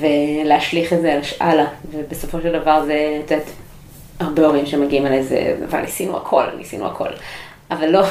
[0.00, 3.46] ולהשליך את זה הלאה, ובסופו של דבר זה, את יודעת,
[4.20, 7.08] הרבה הורים שמגיעים אליי זה, אבל ניסינו הכל, ניסינו הכל,
[7.70, 8.02] אבל לא,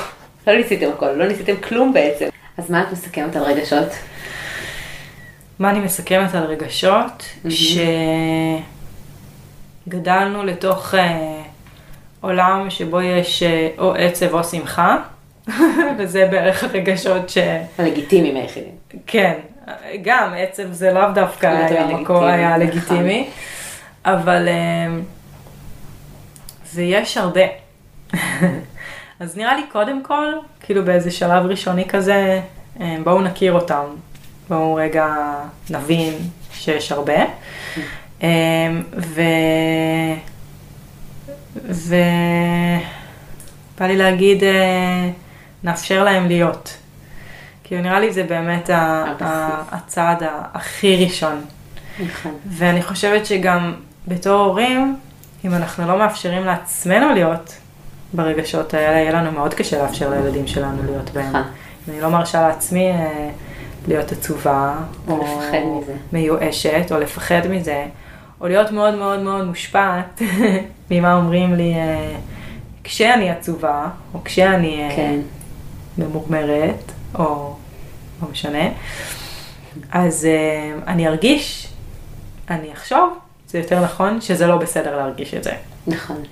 [0.47, 2.27] לא ניסיתם הכל, לא ניסיתם כלום בעצם.
[2.57, 3.87] אז מה את מסכמת על רגשות?
[5.59, 7.23] מה אני מסכמת על רגשות?
[7.49, 7.77] ש...
[9.89, 11.41] גדלנו לתוך אה,
[12.21, 14.97] עולם שבו יש אה, או עצב או שמחה,
[15.97, 17.37] וזה בערך הרגשות ש...
[17.77, 18.75] הלגיטימיים היחידים.
[19.07, 19.33] כן,
[20.01, 22.67] גם עצב זה לאו דווקא לא תמיד היה לגיטימי, היה נכון.
[22.67, 23.29] לגיטימי,
[24.05, 24.87] אבל אה,
[26.73, 27.41] ויש הרבה.
[29.19, 30.25] אז נראה לי קודם כל,
[30.59, 32.41] כאילו באיזה שלב ראשוני כזה,
[32.79, 33.83] אה, בואו נכיר אותם,
[34.49, 35.15] בואו רגע
[35.69, 36.13] נבין
[36.53, 37.23] שיש הרבה.
[38.23, 38.29] אה,
[38.97, 39.21] ו...
[41.69, 41.95] ו...
[43.79, 45.09] בא לי להגיד, אה,
[45.63, 46.77] נאפשר להם להיות.
[47.67, 49.27] כאילו נראה לי זה באמת ה- הבסיס.
[49.27, 50.23] ה- הצעד
[50.53, 51.41] הכי ראשון.
[52.05, 52.31] נכון.
[52.49, 53.73] ואני חושבת שגם
[54.07, 54.95] בתור הורים,
[55.45, 57.57] אם אנחנו לא מאפשרים לעצמנו להיות
[58.13, 61.25] ברגשות האלה, יהיה לנו מאוד קשה לאפשר לילדים שלנו להיות בהם.
[61.29, 61.41] נכון.
[61.87, 63.29] אם אני לא מרשה לעצמי אה,
[63.87, 64.73] להיות עצובה,
[65.07, 65.93] או לפחד מזה.
[66.13, 67.85] מיואשת, או לפחד מזה,
[68.41, 70.21] או להיות מאוד מאוד מאוד מושפעת
[70.91, 72.15] ממה אומרים לי אה,
[72.83, 75.19] כשאני עצובה, או כשאני אה, כן.
[75.97, 77.55] ממורמרת, או
[78.21, 78.67] לא משנה,
[79.91, 81.67] אז אה, אני ארגיש,
[82.49, 83.17] אני אחשוב,
[83.47, 85.51] זה יותר נכון, שזה לא בסדר להרגיש את זה.
[85.87, 86.23] נכון.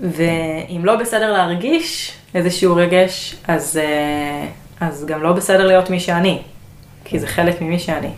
[0.00, 4.48] ואם לא בסדר להרגיש איזשהו רגש, אז, אה,
[4.80, 6.42] אז גם לא בסדר להיות מי שאני,
[7.04, 8.10] כי זה חלק ממי שאני.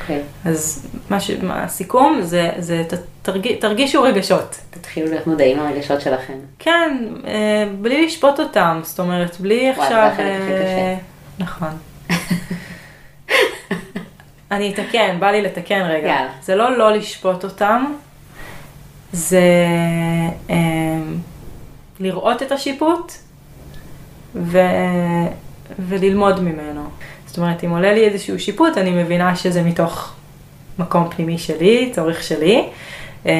[0.00, 0.22] אוקיי.
[0.44, 1.30] אז מה ש...
[1.30, 2.84] מה, הסיכום זה, זה
[3.22, 3.54] תרג...
[3.60, 4.60] תרגישו רגשות.
[4.70, 6.38] תתחילו להיות מודעים לרגשות שלכם.
[6.58, 9.88] כן, אה, בלי לשפוט אותם, זאת אומרת, בלי וואי, עכשיו...
[9.90, 10.96] זה החלק הכי אה,
[11.38, 11.68] נכון.
[14.50, 16.08] אני אתקן, בא לי לתקן רגע.
[16.08, 16.32] יאללה.
[16.42, 17.84] זה לא לא לשפוט אותם,
[19.12, 19.40] זה
[20.50, 20.56] אה,
[22.00, 23.12] לראות את השיפוט
[24.34, 24.58] ו...
[25.78, 26.82] וללמוד ממנו.
[27.26, 30.14] זאת אומרת, אם עולה לי איזשהו שיפוט, אני מבינה שזה מתוך
[30.78, 32.68] מקום פנימי שלי, צורך שלי.
[33.26, 33.32] אה,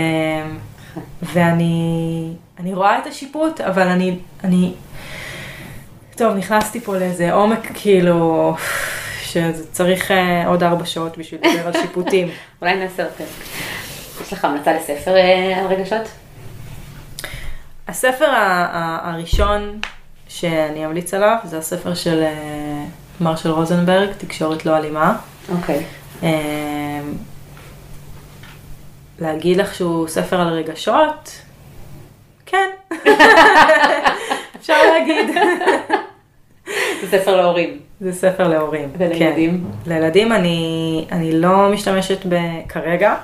[1.23, 4.73] ואני אני רואה את השיפוט, אבל אני, אני,
[6.17, 8.55] טוב, נכנסתי פה לאיזה עומק, כאילו,
[9.23, 12.29] שצריך אה, עוד ארבע שעות בשביל לדבר על שיפוטים.
[12.63, 13.25] אולי נעשה יותר.
[14.23, 16.09] יש לך המלצה לספר אה, על רגשות?
[17.89, 18.29] הספר
[19.03, 19.81] הראשון
[20.29, 22.85] שאני אמליץ עליו, זה הספר של אה,
[23.21, 25.17] מרשל רוזנברג, תקשורת לא אלימה.
[25.49, 25.85] אוקיי.
[26.23, 27.01] אה,
[29.21, 31.31] להגיד לך שהוא ספר על רגשות?
[32.47, 32.69] כן.
[34.61, 35.31] אפשר להגיד.
[37.01, 37.79] זה ספר להורים.
[38.01, 38.89] זה ספר להורים.
[38.99, 39.65] ולילדים?
[39.85, 39.91] כן.
[39.95, 42.35] לילדים אני, אני לא משתמשת ב...
[42.69, 43.15] כרגע.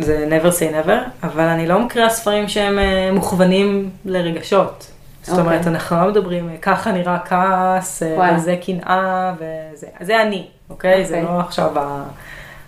[0.00, 0.92] זה never say never,
[1.26, 4.90] אבל אני לא מקריאה ספרים שהם אה, מוכוונים לרגשות.
[5.22, 5.44] זאת אוקיי.
[5.44, 8.36] אומרת, אנחנו לא מדברים, אה, ככה נראה כעס, אה, וואלה.
[8.36, 11.04] וזה קנאה, וזה זה אני, אוקיי?
[11.04, 11.34] זה אוקיי.
[11.34, 12.04] לא עכשיו ה-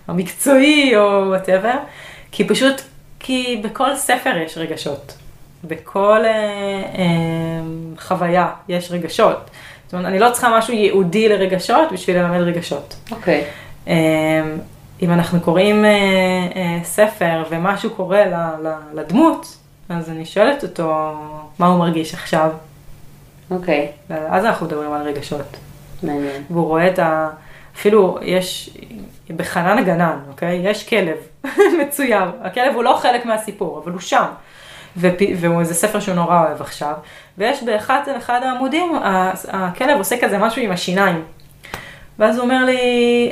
[0.07, 1.75] המקצועי או וואטאבר,
[2.31, 2.81] כי פשוט,
[3.19, 5.17] כי בכל ספר יש רגשות.
[5.63, 6.31] בכל אה,
[6.97, 7.61] אה,
[7.99, 9.49] חוויה יש רגשות.
[9.85, 12.95] זאת אומרת, אני לא צריכה משהו ייעודי לרגשות בשביל ללמד רגשות.
[13.11, 13.43] אוקיי.
[13.87, 13.93] אה,
[15.01, 15.89] אם אנחנו קוראים אה,
[16.55, 18.33] אה, ספר ומשהו קורה ל,
[18.67, 19.57] ל, לדמות,
[19.89, 21.13] אז אני שואלת אותו
[21.59, 22.49] מה הוא מרגיש עכשיו,
[23.51, 23.91] אוקיי.
[24.09, 25.57] ואז אנחנו מדברים על רגשות.
[26.03, 26.43] מעניין.
[26.49, 27.29] והוא רואה את ה...
[27.75, 28.69] אפילו יש,
[29.35, 30.61] בחנן הגנן, אוקיי?
[30.63, 31.17] יש כלב
[31.81, 32.31] מצויר.
[32.41, 34.25] הכלב הוא לא חלק מהסיפור, אבל הוא שם.
[34.97, 35.17] ופ...
[35.41, 36.93] וזה ספר שהוא נורא אוהב עכשיו.
[37.37, 38.91] ויש באחד אחד העמודים,
[39.47, 41.23] הכלב עושה כזה משהו עם השיניים.
[42.19, 42.79] ואז הוא אומר לי,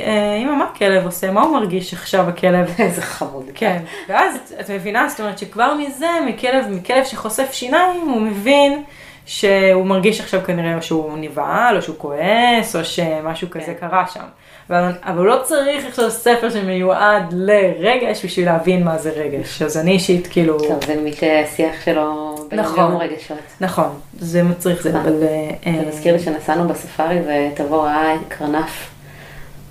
[0.06, 1.30] "אה, אמא, מה הכלב עושה?
[1.30, 2.74] מה הוא מרגיש עכשיו הכלב?
[2.78, 3.44] איזה חמוד.
[3.54, 8.82] כן, ואז את מבינה, זאת אומרת שכבר מזה, מכלב, מכלב שחושף שיניים, הוא מבין
[9.26, 14.24] שהוא מרגיש עכשיו כנראה או שהוא נבהל, או שהוא כועס, או שמשהו כזה קרה שם.
[14.70, 19.62] אבל, אבל הוא לא צריך עכשיו ספר שמיועד לרגש בשביל להבין מה זה רגש.
[19.62, 20.58] אז אני אישית כאילו...
[20.58, 22.96] טוב, זה מי שהשיח שלו נכון.
[22.96, 23.38] רגשות.
[23.60, 23.88] נכון,
[24.18, 25.00] זה מצריך זה, נכון.
[25.00, 25.22] אבל...
[25.66, 28.90] אה, זה מזכיר לי שנסענו בספארי ותבוא ראה קרנף.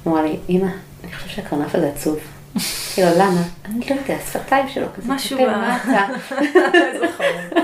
[0.07, 0.67] אמרה לי, אמא,
[1.03, 2.19] אני חושב שהקרנף הזה עצוב.
[2.93, 3.41] כאילו, למה?
[3.65, 5.13] אני לא יודע, השפתיים שלו כזה.
[5.13, 5.37] משהו.
[6.73, 7.63] איזה חמוד.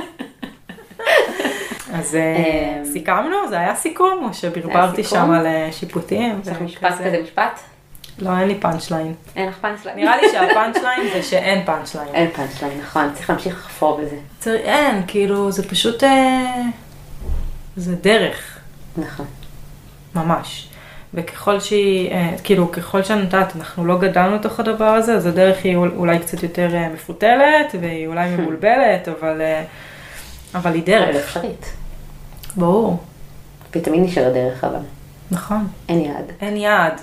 [1.93, 2.35] אז אה,
[2.79, 3.35] אמ, סיכמנו?
[3.49, 4.19] זה היה סיכום?
[4.29, 5.03] או שברברתי.
[5.03, 6.39] שם על אה, שיפוטים?
[6.41, 6.91] יש לך משפט?
[6.93, 7.59] כזה משפט?
[8.19, 9.13] לא, אין לי פאנצ' ליין.
[9.35, 9.97] אין לך פאנצ' ליין?
[9.99, 12.15] נראה לי שהפאנצ' ליין זה שאין פאנצ' ליין.
[12.15, 14.15] אין פאנצ' ליין, נכון, צריך להמשיך לחפור בזה.
[14.39, 16.03] צריך- אין, כאילו, זה פשוט...
[16.03, 16.61] אה,
[17.75, 18.57] זה דרך,
[18.97, 19.25] נכון.
[20.15, 20.67] ממש.
[21.13, 25.57] וככל שהיא, אה, כאילו, ככל שאני יודעת, אנחנו לא גדלנו לתוך הדבר הזה, אז הדרך
[25.63, 29.63] היא אול- אולי קצת יותר אה, מפותלת, והיא אולי מבולבלת, אבל, אה,
[30.55, 31.15] אבל היא אבל דרך.
[31.15, 31.73] אפשרית.
[32.57, 32.97] ברור,
[33.71, 34.79] והיא תמיד נשארת דרך, אבל
[35.31, 35.67] נכון.
[35.89, 36.31] אין יעד.
[36.41, 37.01] אין יעד.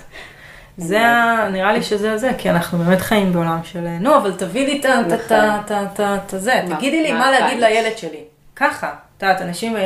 [0.76, 4.66] זה, ה- נראה לי שזה זה, כי אנחנו באמת חיים בעולם של, נו, אבל תביא
[4.66, 5.60] לי את ה- את ה-.
[5.64, 7.58] את ה- את ה- את הזה, מה- תגידי לי מה להגיד?
[7.60, 8.20] לילד שלי.
[8.56, 9.76] ככה, את יודעת, אנשים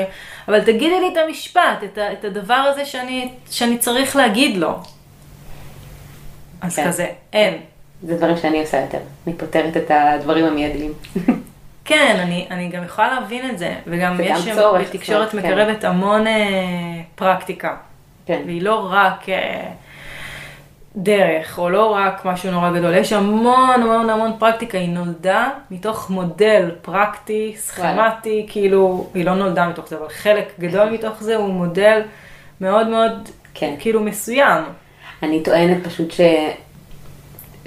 [0.49, 1.79] אבל תגידי לי את המשפט,
[2.13, 4.75] את הדבר הזה שאני- שאני צריך להגיד לו.
[6.61, 6.87] אז כן.
[6.89, 7.55] כזה, אין.
[8.03, 8.99] זה דברים שאני עושה יותר.
[9.27, 10.93] אני פותרת את הדברים המיידיים.
[11.89, 15.53] כן, אני, אני גם יכולה להבין את זה, וגם זה יש צורך, בתקשורת צורך, כן.
[15.53, 16.35] מקרבת המון אה,
[17.15, 17.77] פרקטיקה.
[18.27, 18.43] כן.
[18.47, 19.71] והיא לא רק אה,
[20.97, 26.11] דרך, או לא רק משהו נורא גדול, יש המון המון המון פרקטיקה, היא נולדה מתוך
[26.11, 31.49] מודל פרקטי, סכמטי, כאילו, היא לא נולדה מתוך זה, אבל חלק גדול מתוך זה הוא
[31.49, 32.01] מודל
[32.61, 33.75] מאוד מאוד, כן.
[33.79, 34.65] כאילו, מסוים.
[35.23, 36.21] אני טוענת פשוט ש...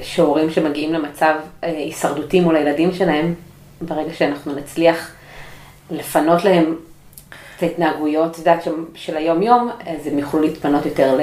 [0.01, 1.33] שהורים שמגיעים למצב
[1.63, 3.33] אה, הישרדותי מול הילדים שלהם,
[3.81, 5.11] ברגע שאנחנו נצליח
[5.91, 6.75] לפנות להם
[7.57, 11.19] את ההתנהגויות, את יודעת, של- היום-יום, אז הם יוכלו להתפנות יותר ל...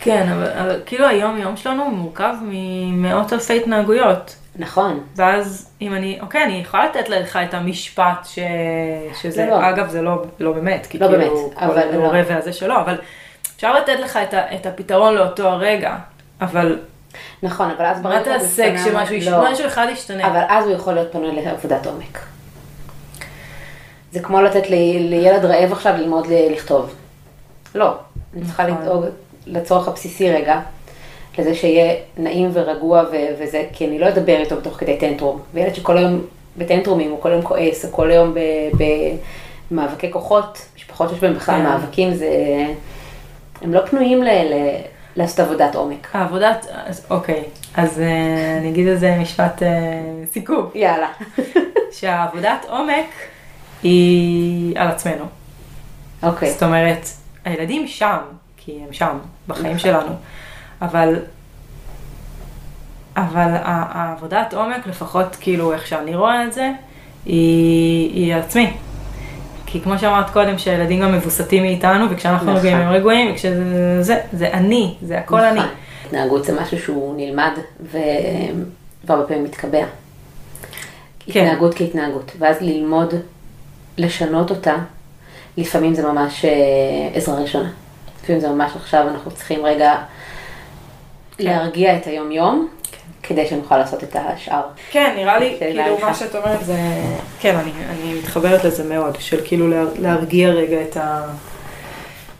[0.00, 4.36] כן, אבל, אבל כאילו היום יום שלנו מורכב ממאות אלפי התנהגויות.
[4.56, 8.38] נכון, ואז אם אני, אוקיי, אני יכולה לתת לך את המשפט ש...
[9.22, 9.68] שזה, לא, לא.
[9.70, 12.04] אגב, זה לא, לא באמת, כי לא כאילו, באמת, כל אבל לא.
[12.04, 12.96] הורה והזה שלו, אבל
[13.56, 15.96] אפשר לתת לך את, ה, את הפתרון לאותו הרגע,
[16.40, 16.78] אבל
[17.42, 19.52] נכון, אבל אז מה ברגע תעשה שהוא משתנה- כשמשהו, יש- לא.
[19.52, 20.26] משהו אחד ישתנה?
[20.26, 22.18] אבל אז הוא יכול להיות פנוי לעבודת עומק.
[24.12, 26.94] זה כמו לתת לי- לילד רעב עכשיו ללמוד לכתוב.
[27.74, 27.94] לא,
[28.36, 28.82] אני צריכה נכון.
[28.82, 29.04] לדאוג
[29.46, 30.60] לצורך הבסיסי רגע,
[31.38, 33.02] לזה שיהיה נעים ורגוע
[33.38, 35.40] וזה, כי אני לא אדבר איתו בתוך כדי טנטרום.
[35.54, 36.20] וילד שכל היום
[36.56, 38.34] בטנטרומים, הוא כל היום כועס, או כל היום
[39.70, 41.62] במאבקי כוחות, משפחות שיש בהן בכלל כן.
[41.62, 42.28] מאבקים, זה...
[43.62, 44.28] הם לא פנויים ל-
[45.16, 46.08] לעשות עבודת עומק.
[46.14, 47.44] העבודת, אז, אוקיי,
[47.74, 49.68] אז אה, אני אגיד איזה משפט אה,
[50.32, 51.08] סיכום, יאללה.
[51.98, 53.06] שהעבודת עומק
[53.82, 55.24] היא על עצמנו.
[56.22, 56.50] אוקיי.
[56.50, 57.08] זאת אומרת,
[57.44, 58.18] הילדים שם,
[58.56, 59.18] כי הם שם,
[59.48, 59.78] בחיים נכון.
[59.78, 60.14] שלנו,
[60.82, 61.16] אבל,
[63.16, 66.72] אבל העבודת עומק, לפחות כאילו איך שאני רואה את זה,
[67.26, 68.72] היא, היא על עצמי.
[69.72, 72.58] כי כמו שאמרת קודם, שהילדים גם מבוסתים מאיתנו, וכשאנחנו נכון.
[72.58, 75.58] מגיעים הם רגועים, וכשזה, זה, זה אני, זה הכל אני.
[75.58, 75.70] נכון.
[76.06, 77.50] התנהגות זה משהו שהוא נלמד
[77.80, 79.84] והרבה פעמים מתקבע.
[81.26, 81.40] כן.
[81.40, 83.14] התנהגות כהתנהגות, ואז ללמוד
[83.98, 84.74] לשנות אותה,
[85.56, 86.50] לפעמים זה ממש אה,
[87.14, 87.70] עזרה ראשונה.
[88.22, 89.94] לפעמים זה ממש עכשיו אנחנו צריכים רגע
[91.38, 92.68] להרגיע את היום-יום,
[93.32, 94.62] כדי שנוכל לעשות את השאר.
[94.90, 95.98] כן, נראה לי, כאילו.
[96.00, 96.78] מה שאת אומרת זה...
[97.40, 101.22] כן, אני, אני מתחברת לזה מאוד, של כאילו לה, להרגיע רגע את, ה,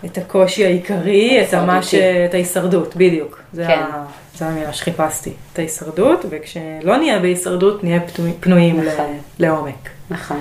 [0.04, 1.94] את הקושי העיקרי, את, המה ש.
[1.94, 3.42] את ההישרדות, בדיוק.
[3.52, 3.78] זה, כן.
[3.78, 4.04] ה,
[4.34, 9.18] זה המילה שחיפשתי, את ההישרדות, וכשלא נהיה בהישרדות, נהיה פנוי, פנויים ל, נכון.
[9.38, 10.40] לעומק, נכון.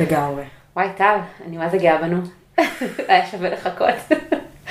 [0.00, 0.42] לגמרי.
[0.76, 1.16] וואי, טל,
[1.48, 2.16] אני מה זה גאה בנו.
[3.08, 4.18] היה שווה לחכות.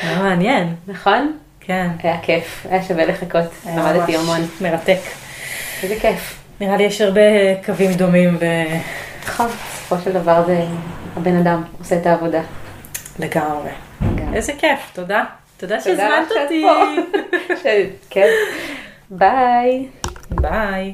[0.02, 1.38] היה מעניין, נכון?
[1.62, 1.88] כן.
[2.04, 3.52] היה כיף, היה שווה לחכות.
[3.76, 4.40] למדתי המון.
[4.62, 5.00] מרתק.
[5.84, 6.40] איזה כיף.
[6.62, 7.22] נראה לי יש הרבה
[7.66, 8.44] קווים דומים ב...
[9.26, 10.64] נכון, בסופו של דבר זה
[11.18, 12.42] הבן אדם עושה את העבודה.
[13.20, 13.72] לגמרי.
[14.34, 15.24] איזה כיף, תודה.
[15.58, 16.66] תודה שהזמנת אותי.
[18.10, 18.28] כן.
[19.10, 19.88] ביי.
[20.30, 20.94] ביי.